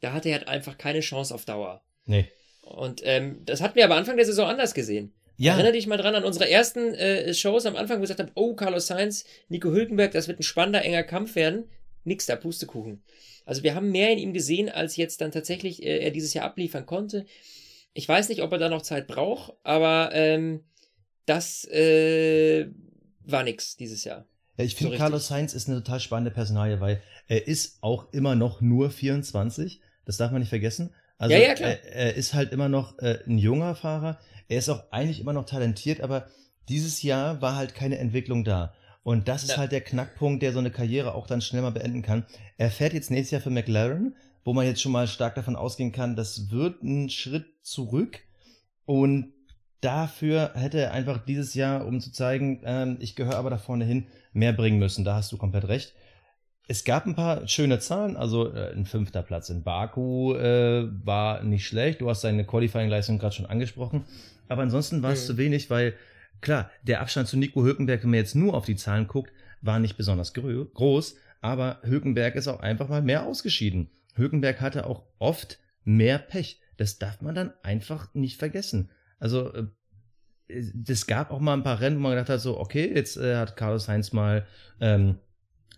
[0.00, 1.82] da hatte er halt einfach keine Chance auf Dauer.
[2.06, 2.28] Nee.
[2.62, 5.12] Und ähm, das hatten wir aber Anfang der Saison anders gesehen.
[5.36, 5.52] Ja.
[5.52, 8.32] Erinnere dich mal dran an unsere ersten äh, Shows am Anfang, wo wir gesagt haben,
[8.34, 11.68] oh, Carlos Sainz, Nico Hülkenberg, das wird ein spannender, enger Kampf werden
[12.08, 13.02] nix da, Pustekuchen.
[13.46, 16.44] Also wir haben mehr in ihm gesehen, als jetzt dann tatsächlich äh, er dieses Jahr
[16.44, 17.24] abliefern konnte.
[17.94, 20.64] Ich weiß nicht, ob er da noch Zeit braucht, aber ähm,
[21.26, 22.66] das äh,
[23.24, 24.26] war nix dieses Jahr.
[24.56, 28.12] Ja, ich finde, so Carlos Sainz ist eine total spannende Personalie, weil er ist auch
[28.12, 29.80] immer noch nur 24.
[30.04, 30.94] Das darf man nicht vergessen.
[31.18, 31.70] Also ja, ja, klar.
[31.70, 34.18] Er, er ist halt immer noch äh, ein junger Fahrer.
[34.48, 36.28] Er ist auch eigentlich immer noch talentiert, aber
[36.68, 38.74] dieses Jahr war halt keine Entwicklung da.
[39.08, 39.56] Und das ist ja.
[39.56, 42.26] halt der Knackpunkt, der so eine Karriere auch dann schnell mal beenden kann.
[42.58, 45.92] Er fährt jetzt nächstes Jahr für McLaren, wo man jetzt schon mal stark davon ausgehen
[45.92, 48.20] kann, das wird ein Schritt zurück.
[48.84, 49.32] Und
[49.80, 53.86] dafür hätte er einfach dieses Jahr, um zu zeigen, ähm, ich gehöre aber da vorne
[53.86, 55.06] hin, mehr bringen müssen.
[55.06, 55.94] Da hast du komplett recht.
[56.66, 61.42] Es gab ein paar schöne Zahlen, also äh, ein fünfter Platz in Baku äh, war
[61.42, 62.02] nicht schlecht.
[62.02, 64.04] Du hast seine Qualifying-Leistung gerade schon angesprochen.
[64.48, 65.26] Aber ansonsten war es mhm.
[65.28, 65.94] zu wenig, weil
[66.40, 69.78] klar, der Abstand zu Nico Hülkenberg, wenn man jetzt nur auf die Zahlen guckt, war
[69.78, 71.16] nicht besonders groß.
[71.40, 73.90] Aber Hülkenberg ist auch einfach mal mehr ausgeschieden.
[74.14, 76.60] Hülkenberg hatte auch oft mehr Pech.
[76.76, 78.90] Das darf man dann einfach nicht vergessen.
[79.18, 79.66] Also äh,
[80.48, 83.36] es gab auch mal ein paar Rennen, wo man gedacht hat, so, okay, jetzt äh,
[83.36, 84.46] hat Carlos Heinz mal
[84.80, 85.18] ähm,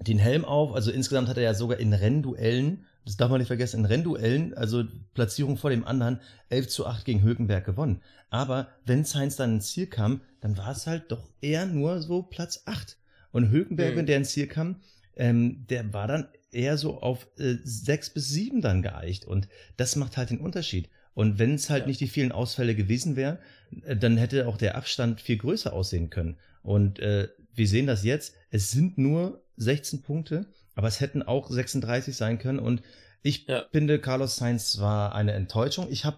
[0.00, 0.74] den Helm auf.
[0.74, 4.54] Also insgesamt hat er ja sogar in Rennduellen, das darf man nicht vergessen, in Rennduellen,
[4.54, 4.84] also
[5.14, 8.02] Platzierung vor dem anderen, 11 zu 8 gegen Hülkenberg gewonnen.
[8.28, 12.22] Aber wenn Sainz dann ins Ziel kam, dann war es halt doch eher nur so
[12.22, 12.98] Platz 8.
[13.32, 13.98] Und Hülkenberg, mhm.
[13.98, 14.76] wenn der ins Ziel kam,
[15.16, 19.24] ähm, der war dann eher so auf äh, 6 bis 7 dann geeicht.
[19.24, 20.88] Und das macht halt den Unterschied.
[21.14, 21.86] Und wenn es halt ja.
[21.88, 23.38] nicht die vielen Ausfälle gewesen wären,
[23.84, 26.36] äh, dann hätte auch der Abstand viel größer aussehen können.
[26.62, 28.34] Und äh, wir sehen das jetzt.
[28.50, 30.46] Es sind nur 16 Punkte,
[30.80, 32.58] aber es hätten auch 36 sein können.
[32.58, 32.80] Und
[33.20, 33.66] ich ja.
[33.70, 35.88] finde, Carlos Sainz war eine Enttäuschung.
[35.90, 36.16] Ich habe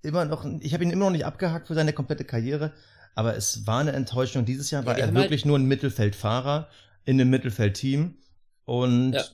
[0.00, 2.72] immer noch, ich habe ihn immer noch nicht abgehakt für seine komplette Karriere,
[3.16, 4.44] aber es war eine Enttäuschung.
[4.44, 6.68] Dieses Jahr war ja, er wirklich halt nur ein Mittelfeldfahrer
[7.04, 8.16] in einem Mittelfeldteam.
[8.64, 9.24] Und ja.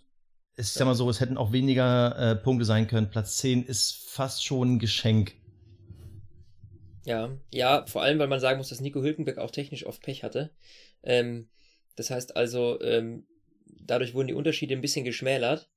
[0.57, 3.11] ich sag mal so, es hätten auch weniger äh, Punkte sein können.
[3.11, 5.35] Platz 10 ist fast schon ein Geschenk.
[7.05, 10.25] Ja, ja, vor allem, weil man sagen muss, dass Nico Hülkenberg auch technisch oft Pech
[10.25, 10.49] hatte.
[11.03, 11.51] Ähm,
[11.95, 13.27] das heißt also, ähm,
[13.81, 15.69] dadurch wurden die Unterschiede ein bisschen geschmälert.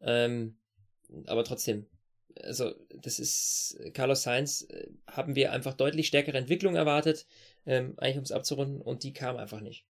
[0.00, 0.56] Ähm,
[1.26, 1.86] aber trotzdem,
[2.42, 2.72] also
[3.02, 7.26] das ist Carlos Sainz äh, haben wir einfach deutlich stärkere Entwicklung erwartet,
[7.66, 9.84] ähm, eigentlich um es abzurunden und die kam einfach nicht.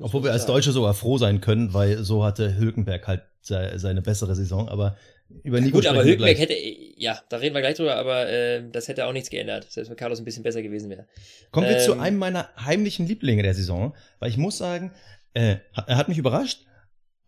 [0.00, 4.36] Obwohl wir als Deutsche sogar froh sein können, weil so hatte Hülkenberg halt seine bessere
[4.36, 4.96] Saison, aber
[5.42, 8.88] über Nico Gut, aber Hülkenberg hätte, ja, da reden wir gleich drüber, aber äh, das
[8.88, 11.06] hätte auch nichts geändert, selbst wenn Carlos ein bisschen besser gewesen wäre.
[11.50, 14.92] Kommen ähm, wir zu ähm, einem meiner heimlichen Lieblinge der Saison, weil ich muss sagen,
[15.34, 15.56] äh,
[15.86, 16.67] er hat mich überrascht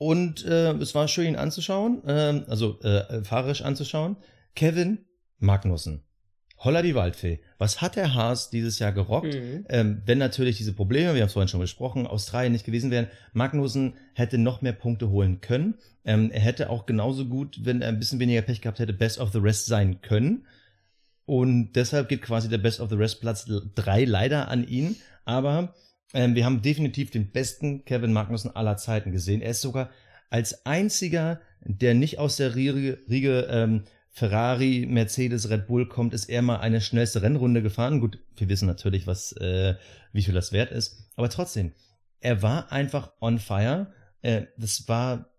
[0.00, 4.16] und äh, es war schön ihn anzuschauen, äh, also äh, fahrerisch anzuschauen.
[4.56, 5.04] Kevin
[5.38, 6.04] Magnussen.
[6.56, 7.40] Holla die Waldfee.
[7.58, 9.34] Was hat der Haas dieses Jahr gerockt?
[9.34, 9.66] Mhm.
[9.68, 13.08] Ähm, wenn natürlich diese Probleme, wir haben es vorhin schon besprochen, Australien nicht gewesen wären,
[13.34, 15.74] Magnussen hätte noch mehr Punkte holen können.
[16.06, 19.18] Ähm, er hätte auch genauso gut, wenn er ein bisschen weniger Pech gehabt hätte, Best
[19.20, 20.46] of the Rest sein können.
[21.26, 24.96] Und deshalb geht quasi der Best of the Rest Platz 3 leider an ihn.
[25.26, 25.74] Aber
[26.12, 29.42] ähm, wir haben definitiv den besten Kevin Magnussen aller Zeiten gesehen.
[29.42, 29.90] Er ist sogar
[30.28, 36.28] als einziger, der nicht aus der Riege, Riege ähm, Ferrari, Mercedes, Red Bull kommt, ist
[36.28, 38.00] er mal eine schnellste Rennrunde gefahren.
[38.00, 39.76] Gut, wir wissen natürlich, was, äh,
[40.12, 41.08] wie viel das wert ist.
[41.16, 41.72] Aber trotzdem,
[42.20, 43.92] er war einfach on fire.
[44.22, 45.30] Äh, das war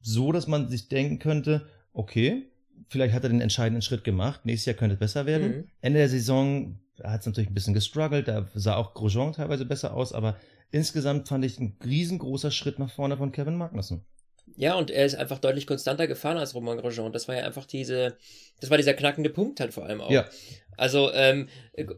[0.00, 2.50] so, dass man sich denken könnte, okay,
[2.88, 4.44] vielleicht hat er den entscheidenden Schritt gemacht.
[4.44, 5.48] Nächstes Jahr könnte es besser werden.
[5.48, 5.64] Mhm.
[5.80, 8.28] Ende der Saison hat es natürlich ein bisschen gestruggelt.
[8.28, 10.12] Da sah auch Grosjean teilweise besser aus.
[10.12, 10.36] Aber
[10.70, 14.04] insgesamt fand ich ein riesengroßer Schritt nach vorne von Kevin Magnussen.
[14.54, 17.12] Ja, und er ist einfach deutlich konstanter gefahren als Romain Grosjean.
[17.12, 18.16] Das war ja einfach diese,
[18.60, 20.10] das war dieser knackende Punkt halt vor allem auch.
[20.10, 20.28] Ja.
[20.76, 21.48] Also, ähm,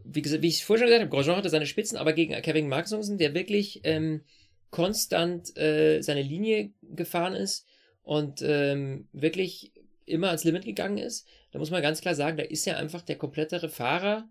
[0.03, 3.17] wie, wie ich vorher schon gesagt habe, Grosjean hatte seine Spitzen, aber gegen Kevin Magnussen,
[3.17, 4.23] der wirklich ähm,
[4.71, 7.65] konstant äh, seine Linie gefahren ist
[8.03, 9.73] und ähm, wirklich
[10.05, 13.01] immer ans Limit gegangen ist, da muss man ganz klar sagen, da ist ja einfach
[13.03, 14.27] der komplettere Fahrer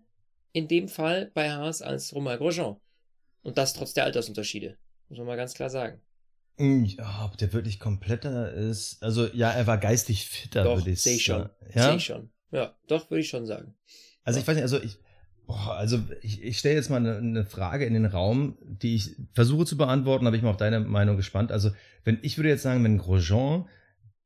[0.51, 2.77] in dem Fall bei Haas als Romain Grosjean.
[3.41, 4.77] Und das trotz der Altersunterschiede.
[5.07, 6.01] Muss man mal ganz klar sagen.
[6.57, 9.01] Hm, ja, ob der wirklich kompletter ist.
[9.01, 11.19] Also ja, er war geistig fitter, doch, würde ich sagen.
[11.19, 11.49] Schon.
[11.73, 12.29] Ja, sehe ich schon.
[12.51, 13.75] Ja, doch, würde ich schon sagen.
[14.23, 14.41] Also ja.
[14.41, 14.97] ich weiß nicht, also ich,
[15.47, 19.15] oh, also ich, ich stelle jetzt mal eine, eine, Frage in den Raum, die ich
[19.33, 21.51] versuche zu beantworten, aber ich bin auf deine Meinung gespannt.
[21.51, 21.71] Also
[22.03, 23.67] wenn ich würde jetzt sagen, wenn Grosjean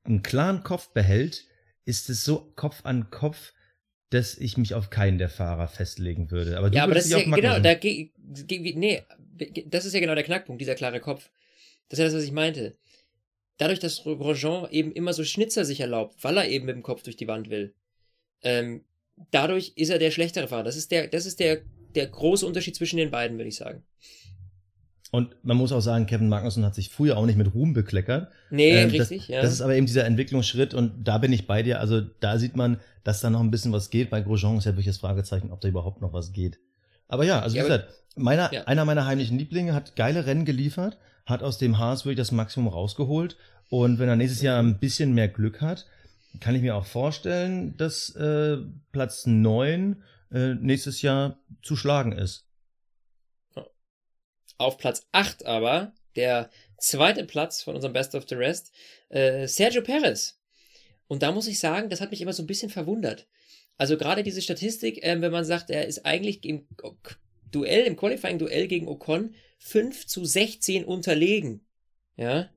[0.03, 1.45] einen klaren Kopf behält,
[1.85, 3.53] ist es so Kopf an Kopf,
[4.13, 6.57] dass ich mich auf keinen der Fahrer festlegen würde.
[6.57, 9.03] Aber du ja, aber das ist ja, genau, da, nee,
[9.65, 11.29] das ist ja genau der Knackpunkt, dieser klare Kopf.
[11.89, 12.77] Das ist ja das, was ich meinte.
[13.57, 17.03] Dadurch, dass Grosjean eben immer so Schnitzer sich erlaubt, weil er eben mit dem Kopf
[17.03, 17.73] durch die Wand will,
[18.43, 18.83] ähm,
[19.31, 20.63] dadurch ist er der schlechtere Fahrer.
[20.63, 21.61] Das ist der, das ist der,
[21.95, 23.83] der große Unterschied zwischen den beiden, würde ich sagen.
[25.13, 28.31] Und man muss auch sagen, Kevin Magnussen hat sich früher auch nicht mit Ruhm bekleckert.
[28.49, 29.41] Nee, ähm, richtig, das, ja.
[29.43, 31.79] Das ist aber eben dieser Entwicklungsschritt und da bin ich bei dir.
[31.79, 34.09] Also da sieht man, dass da noch ein bisschen was geht.
[34.09, 36.57] Bei Grosjean ist ja wirklich das Fragezeichen, ob da überhaupt noch was geht.
[37.07, 38.63] Aber ja, also ja, wie gesagt, meiner, ja.
[38.63, 40.97] einer meiner heimlichen Lieblinge hat geile Rennen geliefert,
[41.27, 43.37] hat aus dem Haas wirklich das Maximum rausgeholt.
[43.69, 45.85] Und wenn er nächstes Jahr ein bisschen mehr Glück hat,
[46.39, 48.57] kann ich mir auch vorstellen, dass äh,
[48.91, 49.97] Platz neun
[50.31, 52.47] äh, nächstes Jahr zu schlagen ist.
[54.63, 58.71] Auf Platz 8 aber, der zweite Platz von unserem Best of the Rest,
[59.09, 60.39] äh, Sergio Perez.
[61.07, 63.27] Und da muss ich sagen, das hat mich immer so ein bisschen verwundert.
[63.77, 66.65] Also gerade diese Statistik, äh, wenn man sagt, er ist eigentlich im
[67.51, 71.65] Duell, im Qualifying-Duell gegen Ocon 5 zu 16 unterlegen.
[72.15, 72.49] Ja.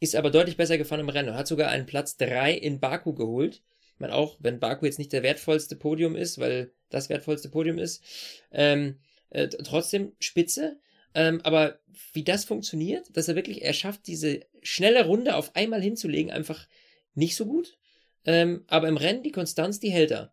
[0.00, 1.36] Ist aber deutlich besser gefahren im Rennen.
[1.36, 3.62] Hat sogar einen Platz 3 in Baku geholt.
[3.94, 7.78] Ich meine, auch wenn Baku jetzt nicht der wertvollste Podium ist, weil das wertvollste Podium
[7.78, 8.02] ist,
[8.50, 8.98] ähm,
[9.30, 10.78] äh, trotzdem spitze.
[11.14, 11.78] Ähm, aber
[12.12, 16.66] wie das funktioniert, dass er wirklich, er schafft, diese schnelle Runde auf einmal hinzulegen, einfach
[17.14, 17.78] nicht so gut.
[18.24, 20.32] Ähm, aber im Rennen, die Konstanz, die hält er.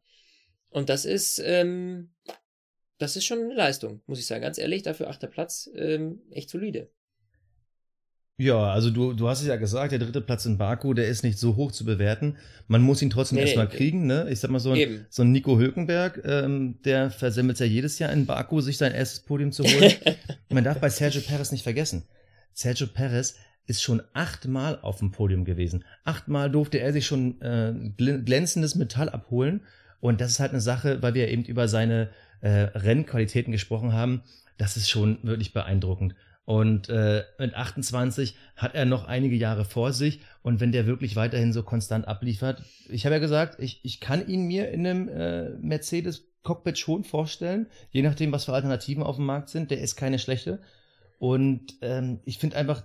[0.69, 2.13] Und das ist, ähm,
[2.97, 4.41] das ist schon eine Leistung, muss ich sagen.
[4.41, 6.89] Ganz ehrlich, dafür achter Platz, ähm, echt solide.
[8.41, 11.21] Ja, also du, du hast es ja gesagt, der dritte Platz in Baku, der ist
[11.21, 12.37] nicht so hoch zu bewerten.
[12.67, 14.25] Man muss ihn trotzdem nee, erstmal nee, kriegen, ne?
[14.31, 18.11] Ich sag mal so ein, so ein Nico Hülkenberg, ähm, der versemmelt ja jedes Jahr
[18.11, 19.93] in Baku, sich sein erstes Podium zu holen.
[20.49, 22.01] Man darf bei Sergio Perez nicht vergessen.
[22.53, 23.35] Sergio Perez
[23.67, 25.85] ist schon achtmal auf dem Podium gewesen.
[26.03, 29.61] Achtmal durfte er sich schon äh, glänzendes Metall abholen.
[29.99, 32.09] Und das ist halt eine Sache, weil wir eben über seine
[32.41, 34.23] äh, Rennqualitäten gesprochen haben.
[34.57, 36.15] Das ist schon wirklich beeindruckend.
[36.45, 40.21] Und äh, mit 28 hat er noch einige Jahre vor sich.
[40.41, 44.27] Und wenn der wirklich weiterhin so konstant abliefert, ich habe ja gesagt, ich, ich kann
[44.27, 49.17] ihn mir in einem äh, Mercedes Cockpit schon vorstellen, je nachdem, was für Alternativen auf
[49.17, 49.69] dem Markt sind.
[49.69, 50.61] Der ist keine schlechte.
[51.19, 52.83] Und ähm, ich finde einfach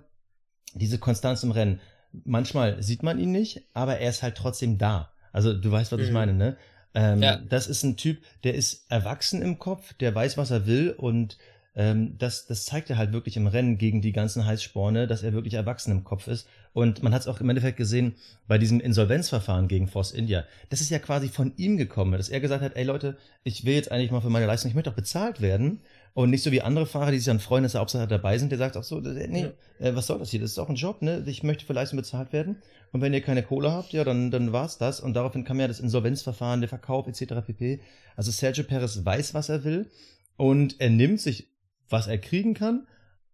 [0.75, 1.81] diese Konstanz im Rennen.
[2.23, 5.11] Manchmal sieht man ihn nicht, aber er ist halt trotzdem da.
[5.31, 6.05] Also du weißt, was mhm.
[6.05, 6.57] ich meine, ne?
[6.93, 7.37] Ähm, ja.
[7.37, 11.37] Das ist ein Typ, der ist erwachsen im Kopf, der weiß, was er will und
[11.77, 15.33] ähm, das, das zeigt er halt wirklich im Rennen gegen die ganzen Heißsporne, dass er
[15.33, 16.47] wirklich erwachsen im Kopf ist.
[16.73, 18.15] Und man hat es auch im Endeffekt gesehen
[18.47, 20.43] bei diesem Insolvenzverfahren gegen Force India.
[20.69, 23.75] Das ist ja quasi von ihm gekommen, dass er gesagt hat, ey Leute, ich will
[23.75, 25.81] jetzt eigentlich mal für meine Leistung, ich möchte auch bezahlt werden.
[26.15, 28.49] Und nicht so wie andere Fahrer, die sich dann freuen, dass sie Hauptsache dabei sind,
[28.49, 30.39] der sagt auch so, nee, äh, was soll das hier?
[30.39, 31.23] Das ist auch ein Job, ne?
[31.27, 32.57] Ich möchte für Leistung bezahlt werden.
[32.91, 34.99] Und wenn ihr keine Kohle habt, ja, dann, dann war's das.
[34.99, 37.45] Und daraufhin kam ja das Insolvenzverfahren, der Verkauf etc.
[37.45, 37.81] pp.
[38.15, 39.91] Also Sergio Perez weiß, was er will.
[40.37, 41.49] Und er nimmt sich
[41.89, 42.87] was er kriegen kann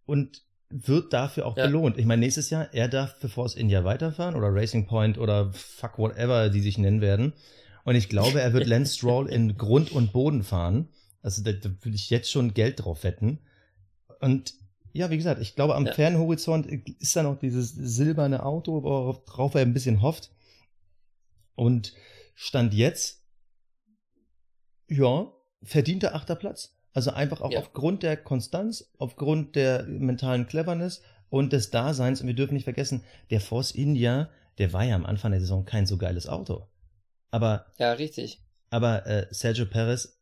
[0.06, 1.66] und wird dafür auch ja.
[1.66, 1.98] belohnt.
[1.98, 5.98] Ich meine, nächstes Jahr, er darf für Force India weiterfahren oder Racing Point oder fuck
[5.98, 7.32] whatever die sich nennen werden.
[7.84, 10.88] Und ich glaube, er wird Lance Stroll in Grund und Boden fahren.
[11.22, 13.38] Also da, da würde ich jetzt schon Geld drauf wetten.
[14.20, 14.54] Und
[14.92, 15.92] ja, wie gesagt, ich glaube, am ja.
[15.92, 20.30] fernen Horizont ist da noch dieses silberne Auto, worauf er ein bisschen hofft.
[21.54, 21.94] Und
[22.34, 23.22] Stand jetzt,
[24.88, 25.32] ja,
[25.62, 26.76] verdienter achter Platz.
[26.94, 27.58] Also einfach auch ja.
[27.58, 32.20] aufgrund der Konstanz, aufgrund der mentalen Cleverness und des Daseins.
[32.20, 35.64] Und wir dürfen nicht vergessen, der Force India, der war ja am Anfang der Saison
[35.64, 36.68] kein so geiles Auto.
[37.32, 37.66] Aber.
[37.78, 38.40] Ja, richtig.
[38.70, 40.20] Aber äh, Sergio Perez.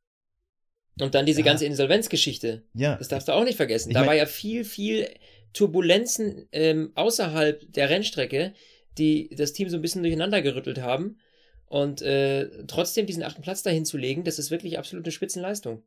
[0.98, 2.62] Und dann diese ja, ganze Insolvenzgeschichte.
[2.74, 2.96] Ja.
[2.96, 3.92] Das darfst du auch nicht vergessen.
[3.92, 5.08] Da mein, war ja viel, viel
[5.52, 8.54] Turbulenzen ähm, außerhalb der Rennstrecke,
[8.96, 11.18] die das Team so ein bisschen durcheinander gerüttelt haben.
[11.66, 15.82] Und äh, trotzdem diesen achten Platz dahin zu legen, das ist wirklich absolut eine Spitzenleistung.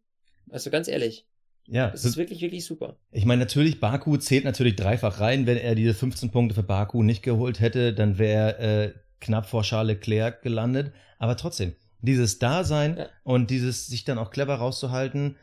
[0.49, 1.25] Also ganz ehrlich.
[1.67, 1.89] Ja.
[1.89, 2.97] Das ist wirklich, wirklich super.
[3.11, 5.47] Ich meine, natürlich, Baku zählt natürlich dreifach rein.
[5.47, 9.47] Wenn er diese 15 Punkte für Baku nicht geholt hätte, dann wäre er äh, knapp
[9.47, 10.91] vor Charles Leclerc gelandet.
[11.17, 13.09] Aber trotzdem, dieses Dasein ja.
[13.23, 15.37] und dieses sich dann auch clever rauszuhalten,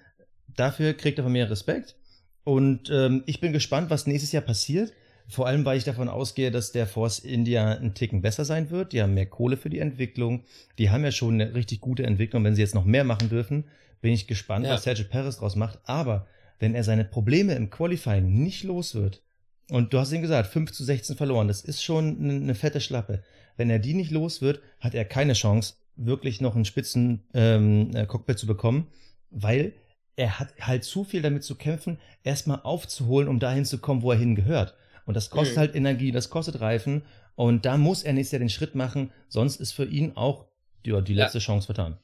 [0.55, 1.97] dafür kriegt er von mir Respekt.
[2.45, 4.93] Und ähm, ich bin gespannt, was nächstes Jahr passiert.
[5.29, 8.93] Vor allem, weil ich davon ausgehe, dass der Force India ein Ticken besser sein wird.
[8.93, 10.45] Die haben mehr Kohle für die Entwicklung.
[10.79, 12.45] Die haben ja schon eine richtig gute Entwicklung.
[12.45, 13.65] Wenn sie jetzt noch mehr machen dürfen,
[14.01, 14.73] bin ich gespannt, ja.
[14.73, 15.79] was Sergio Perez draus macht.
[15.85, 16.27] Aber
[16.59, 19.23] wenn er seine Probleme im Qualifying nicht los wird,
[19.71, 22.81] und du hast ihn gesagt, 5 zu 16 verloren, das ist schon eine, eine fette
[22.81, 23.23] Schlappe.
[23.57, 27.91] Wenn er die nicht los wird, hat er keine Chance, wirklich noch einen spitzen ähm,
[27.95, 28.89] äh, Cockpit zu bekommen,
[29.31, 29.73] weil
[30.17, 34.13] er hat halt zu viel damit zu kämpfen, erstmal aufzuholen, um dahin zu kommen, wo
[34.13, 34.75] er hingehört.
[35.07, 35.61] Und das kostet mhm.
[35.61, 37.05] halt Energie, das kostet Reifen.
[37.35, 40.47] Und da muss er nächstes Jahr den Schritt machen, sonst ist für ihn auch
[40.85, 41.45] ja, die letzte ja.
[41.45, 41.99] Chance vertan.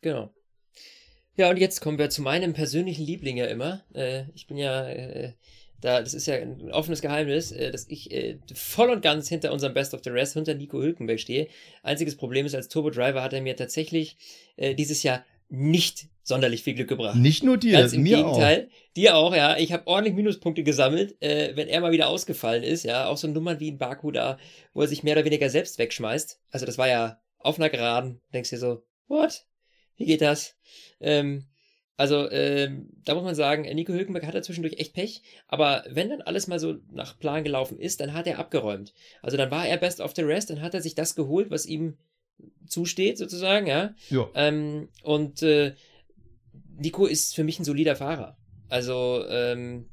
[0.00, 0.32] Genau.
[1.34, 3.82] Ja, und jetzt kommen wir zu meinem persönlichen Liebling ja immer.
[3.94, 5.32] Äh, ich bin ja, äh,
[5.80, 9.52] da, das ist ja ein offenes Geheimnis, äh, dass ich äh, voll und ganz hinter
[9.52, 11.48] unserem Best of the Rest, hinter Nico Hülkenberg stehe.
[11.82, 14.16] Einziges Problem ist, als Turbo Driver hat er mir tatsächlich
[14.56, 17.16] äh, dieses Jahr nicht sonderlich viel Glück gebracht.
[17.16, 18.94] Nicht nur dir, Ganz im mir Gegenteil, auch.
[18.94, 19.56] dir auch, ja.
[19.56, 23.06] Ich habe ordentlich Minuspunkte gesammelt, äh, wenn er mal wieder ausgefallen ist, ja.
[23.06, 24.38] Auch so Nummern wie in Baku da,
[24.72, 26.40] wo er sich mehr oder weniger selbst wegschmeißt.
[26.50, 28.20] Also das war ja auf einer Geraden.
[28.32, 29.44] Denkst dir so, what?
[29.96, 30.56] Wie geht das?
[31.00, 31.46] Ähm,
[31.96, 36.08] also, ähm, da muss man sagen, Nico Hülkenberg hat er zwischendurch echt Pech, aber wenn
[36.08, 38.94] dann alles mal so nach Plan gelaufen ist, dann hat er abgeräumt.
[39.20, 41.66] Also dann war er best of the rest, dann hat er sich das geholt, was
[41.66, 41.98] ihm
[42.66, 43.94] zusteht, sozusagen, ja.
[44.08, 44.28] Ja.
[44.34, 45.74] Ähm, und äh,
[46.78, 48.36] Nico ist für mich ein solider Fahrer.
[48.68, 49.88] Also, ähm,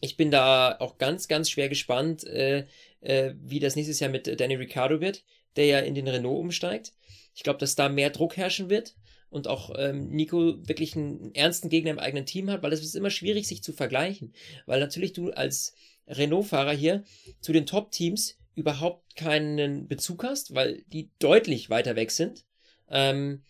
[0.00, 2.66] ich bin da auch ganz, ganz schwer gespannt, äh,
[3.00, 5.24] äh, wie das nächstes Jahr mit Danny Ricciardo wird,
[5.56, 6.92] der ja in den Renault umsteigt.
[7.34, 8.94] Ich glaube, dass da mehr Druck herrschen wird
[9.30, 12.94] und auch ähm, Nico wirklich einen ernsten Gegner im eigenen Team hat, weil es ist
[12.94, 14.34] immer schwierig, sich zu vergleichen.
[14.66, 15.74] Weil natürlich du als
[16.06, 17.04] Renault-Fahrer hier
[17.40, 22.44] zu den Top-Teams überhaupt keinen Bezug hast, weil die deutlich weiter weg sind
[22.88, 23.42] ähm,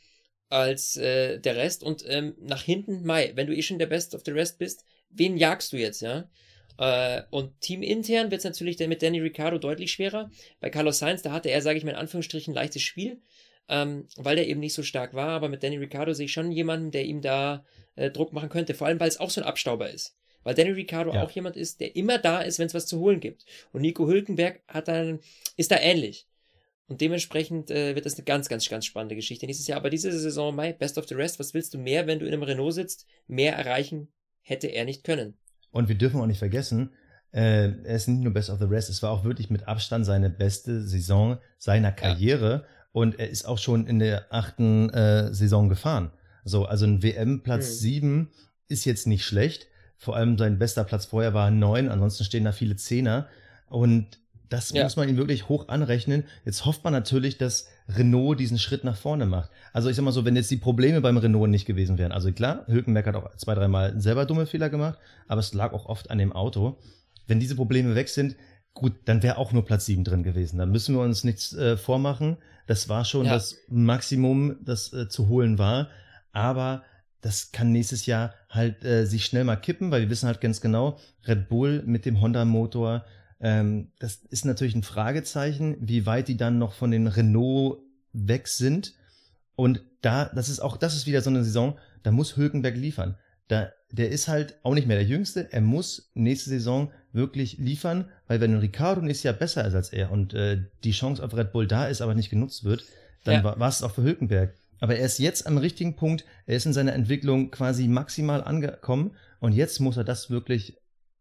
[0.48, 1.82] als äh, der Rest.
[1.82, 4.84] Und ähm, nach hinten, Mai, wenn du eh schon der Best of the Rest bist,
[5.10, 6.28] wen jagst du jetzt, ja?
[6.78, 10.30] Äh, und teamintern wird es natürlich mit Danny Ricciardo deutlich schwerer.
[10.60, 13.20] Bei Carlos Sainz, da hatte er, sage ich mal in Anführungsstrichen, ein leichtes Spiel
[13.68, 15.30] ähm, weil der eben nicht so stark war.
[15.30, 17.64] Aber mit Danny Ricciardo sehe ich schon jemanden, der ihm da
[17.96, 18.74] äh, Druck machen könnte.
[18.74, 20.16] Vor allem, weil es auch so ein Abstauber ist.
[20.42, 21.22] Weil Danny Ricciardo ja.
[21.22, 23.44] auch jemand ist, der immer da ist, wenn es was zu holen gibt.
[23.72, 25.20] Und Nico Hülkenberg hat dann,
[25.56, 26.26] ist da ähnlich.
[26.88, 29.78] Und dementsprechend äh, wird das eine ganz, ganz, ganz spannende Geschichte nächstes Jahr.
[29.78, 32.32] Aber diese Saison, Mai, Best of the Rest, was willst du mehr, wenn du in
[32.32, 33.06] einem Renault sitzt?
[33.26, 34.08] Mehr erreichen
[34.42, 35.34] hätte er nicht können.
[35.72, 36.92] Und wir dürfen auch nicht vergessen,
[37.32, 40.06] äh, er ist nicht nur Best of the Rest, es war auch wirklich mit Abstand
[40.06, 42.62] seine beste Saison seiner Karriere.
[42.62, 42.66] Ja
[42.96, 46.12] und er ist auch schon in der achten äh, Saison gefahren.
[46.44, 47.74] So, also ein WM-Platz mhm.
[47.74, 48.30] sieben
[48.68, 49.66] ist jetzt nicht schlecht.
[49.98, 53.28] Vor allem sein bester Platz vorher war neun, ansonsten stehen da viele Zehner.
[53.68, 54.18] Und
[54.48, 54.84] das ja.
[54.84, 56.24] muss man ihm wirklich hoch anrechnen.
[56.44, 59.50] Jetzt hofft man natürlich, dass Renault diesen Schritt nach vorne macht.
[59.72, 62.32] Also ich sag mal so, wenn jetzt die Probleme beim Renault nicht gewesen wären, also
[62.32, 66.10] klar, Hülkenberg hat auch zwei, dreimal selber dumme Fehler gemacht, aber es lag auch oft
[66.10, 66.78] an dem Auto.
[67.26, 68.36] Wenn diese Probleme weg sind,
[68.74, 70.58] gut, dann wäre auch nur Platz sieben drin gewesen.
[70.58, 72.36] Da müssen wir uns nichts äh, vormachen.
[72.66, 73.32] Das war schon ja.
[73.32, 75.88] das Maximum, das äh, zu holen war.
[76.32, 76.84] Aber
[77.20, 80.60] das kann nächstes Jahr halt äh, sich schnell mal kippen, weil wir wissen halt ganz
[80.60, 83.04] genau, Red Bull mit dem Honda-Motor,
[83.46, 87.78] ähm, das ist natürlich ein Fragezeichen, wie weit die dann noch von den Renault
[88.12, 88.94] weg sind.
[89.54, 93.16] Und da, das ist auch, das ist wieder so eine Saison, da muss Hülkenberg liefern.
[93.46, 95.52] Da, der ist halt auch nicht mehr der Jüngste.
[95.52, 100.10] Er muss nächste Saison wirklich liefern, weil wenn Ricardo nächstes Jahr besser ist als er
[100.10, 102.82] und äh, die Chance auf Red Bull da ist, aber nicht genutzt wird,
[103.22, 103.60] dann ja.
[103.60, 104.54] war es auch für Hülkenberg.
[104.80, 109.12] Aber er ist jetzt am richtigen Punkt, er ist in seiner Entwicklung quasi maximal angekommen
[109.38, 110.76] und jetzt muss er das wirklich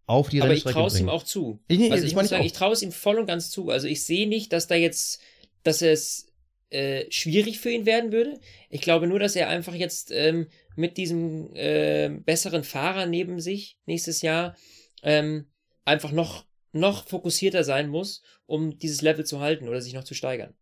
[0.08, 1.60] auf die Aber ich traue es ihm auch zu.
[1.68, 3.70] Ich, nee, also ich, ich muss sagen, ich traue es ihm voll und ganz zu.
[3.70, 5.20] Also ich sehe nicht, dass da jetzt,
[5.64, 6.28] dass es
[6.70, 8.39] äh, schwierig für ihn werden würde.
[8.70, 13.78] Ich glaube nur, dass er einfach jetzt ähm, mit diesem äh, besseren Fahrer neben sich
[13.86, 14.56] nächstes Jahr
[15.01, 15.47] ähm,
[15.86, 20.14] einfach noch, noch fokussierter sein muss, um dieses Level zu halten oder sich noch zu
[20.14, 20.53] steigern.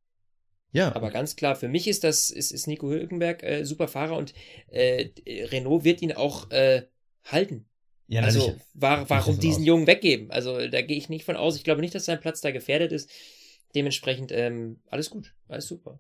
[0.72, 0.96] Ja.
[0.96, 4.34] Aber ganz klar, für mich ist das, ist, ist Nico Hülkenberg äh, super Fahrer und
[4.68, 6.88] äh, Renault wird ihn auch äh,
[7.26, 7.68] halten.
[8.14, 9.68] Ja, also war, warum diesen aus.
[9.68, 10.30] Jungen weggeben?
[10.30, 11.56] Also da gehe ich nicht von aus.
[11.56, 13.10] Ich glaube nicht, dass sein Platz da gefährdet ist.
[13.74, 16.00] Dementsprechend ähm, alles gut, alles super.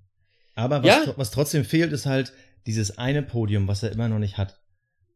[0.53, 1.13] Aber was, ja?
[1.17, 2.31] was trotzdem fehlt, ist halt
[2.67, 4.61] dieses eine Podium, was er immer noch nicht hat.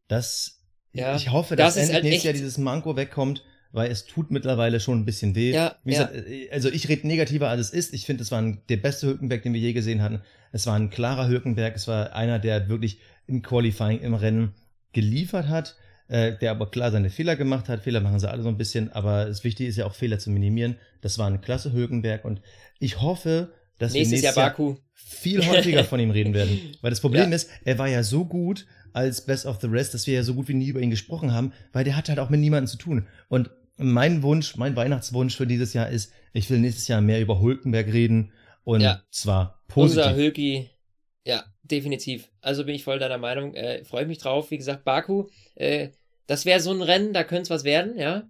[0.08, 4.04] Das, ja, ich hoffe, dass das endlich halt nächstes Jahr dieses Manko wegkommt, weil es
[4.04, 5.52] tut mittlerweile schon ein bisschen weh.
[5.52, 6.06] Ja, Wie ja.
[6.06, 7.94] gesagt, äh, also ich rede negativer als es ist.
[7.94, 10.20] Ich finde, es war ein, der beste Hülkenberg, den wir je gesehen hatten.
[10.50, 11.76] Es war ein klarer Hülkenberg.
[11.76, 14.54] Es war einer, der wirklich im Qualifying, im Rennen
[14.92, 15.76] geliefert hat,
[16.08, 17.80] äh, der aber klar seine Fehler gemacht hat.
[17.80, 20.30] Fehler machen sie alle so ein bisschen, aber das Wichtige ist ja auch Fehler zu
[20.30, 20.76] minimieren.
[21.00, 22.40] Das war ein klasse Hülkenberg und
[22.78, 24.70] ich hoffe, dass nächstes wir nächstes Jahr, Baku.
[24.70, 26.58] Jahr viel häufiger von ihm reden werden.
[26.80, 27.36] Weil das Problem ja.
[27.36, 30.34] ist, er war ja so gut als Best of the Rest, dass wir ja so
[30.34, 32.78] gut wie nie über ihn gesprochen haben, weil der hat halt auch mit niemandem zu
[32.78, 33.06] tun.
[33.28, 37.40] Und mein Wunsch, mein Weihnachtswunsch für dieses Jahr ist, ich will nächstes Jahr mehr über
[37.40, 38.32] Hulkenberg reden
[38.64, 39.02] und ja.
[39.10, 40.04] zwar positiv.
[40.04, 40.70] Unser Hülki,
[41.28, 42.30] ja, definitiv.
[42.40, 43.52] Also bin ich voll deiner Meinung.
[43.54, 44.50] Äh, Freue mich drauf.
[44.50, 45.26] Wie gesagt, Baku,
[45.56, 45.90] äh,
[46.26, 48.26] das wäre so ein Rennen, da könnte es was werden, ja.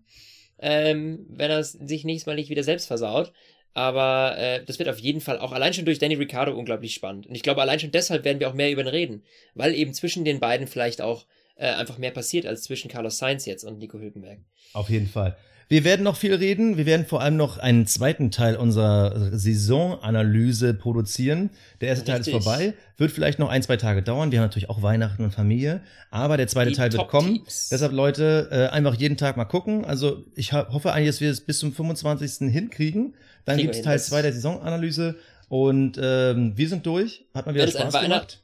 [0.58, 3.32] Ähm, wenn er sich nächstes Mal nicht wieder selbst versaut.
[3.72, 7.28] Aber äh, das wird auf jeden Fall auch allein schon durch Danny Ricciardo unglaublich spannend.
[7.28, 9.22] Und ich glaube, allein schon deshalb werden wir auch mehr über ihn reden.
[9.54, 11.24] Weil eben zwischen den beiden vielleicht auch
[11.54, 14.40] äh, einfach mehr passiert als zwischen Carlos Sainz jetzt und Nico Hülkenberg.
[14.72, 15.36] Auf jeden Fall.
[15.68, 16.78] Wir werden noch viel reden.
[16.78, 21.50] Wir werden vor allem noch einen zweiten Teil unserer Saisonanalyse produzieren.
[21.82, 22.32] Der erste Richtig.
[22.32, 22.74] Teil ist vorbei.
[22.96, 24.32] Wird vielleicht noch ein, zwei Tage dauern.
[24.32, 25.82] Wir haben natürlich auch Weihnachten und Familie.
[26.10, 27.40] Aber der zweite Die Teil wird kommen.
[27.70, 29.84] Deshalb, Leute, äh, einfach jeden Tag mal gucken.
[29.84, 32.50] Also ich hoffe eigentlich, dass wir es bis zum 25.
[32.50, 33.14] hinkriegen.
[33.44, 35.16] Dann gibt es Teil 2 der Saisonanalyse.
[35.50, 37.26] Und ähm, wir sind durch.
[37.34, 38.42] Hat mal wieder Spaß gemacht.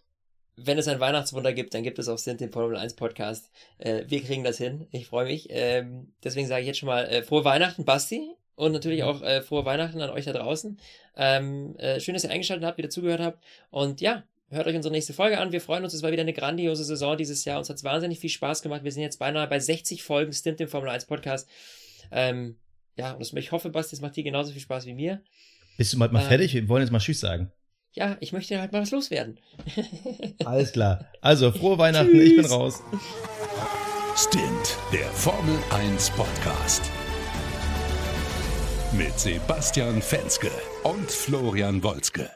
[0.56, 3.50] Wenn es ein Weihnachtswunder gibt, dann gibt es auch Sint den Formel 1 Podcast.
[3.78, 4.86] Äh, wir kriegen das hin.
[4.92, 5.48] Ich freue mich.
[5.50, 8.30] Ähm, deswegen sage ich jetzt schon mal äh, frohe Weihnachten, Basti.
[8.56, 9.08] Und natürlich mhm.
[9.08, 10.78] auch äh, frohe Weihnachten an euch da draußen.
[11.16, 13.42] Ähm, äh, schön, dass ihr eingeschaltet habt, wieder zugehört habt.
[13.70, 15.50] Und ja, hört euch unsere nächste Folge an.
[15.50, 15.92] Wir freuen uns.
[15.92, 17.58] Es war wieder eine grandiose Saison dieses Jahr.
[17.58, 18.84] Uns hat es wahnsinnig viel Spaß gemacht.
[18.84, 21.48] Wir sind jetzt beinahe bei 60 Folgen Stint im Formel 1 Podcast.
[22.12, 22.58] Ähm,
[22.96, 25.20] ja, und ich hoffe, Basti, es macht dir genauso viel Spaß wie mir.
[25.76, 26.54] Bist du mal, mal ähm, fertig?
[26.54, 27.50] Wir wollen jetzt mal Tschüss sagen
[27.94, 29.38] ja, ich möchte halt mal was loswerden.
[30.44, 31.06] Alles klar.
[31.20, 32.28] Also, frohe Weihnachten, Tschüss.
[32.28, 32.82] ich bin raus.
[34.16, 36.82] Stint, der Formel 1 Podcast.
[38.92, 40.50] Mit Sebastian Fenske
[40.84, 42.30] und Florian Wolzke.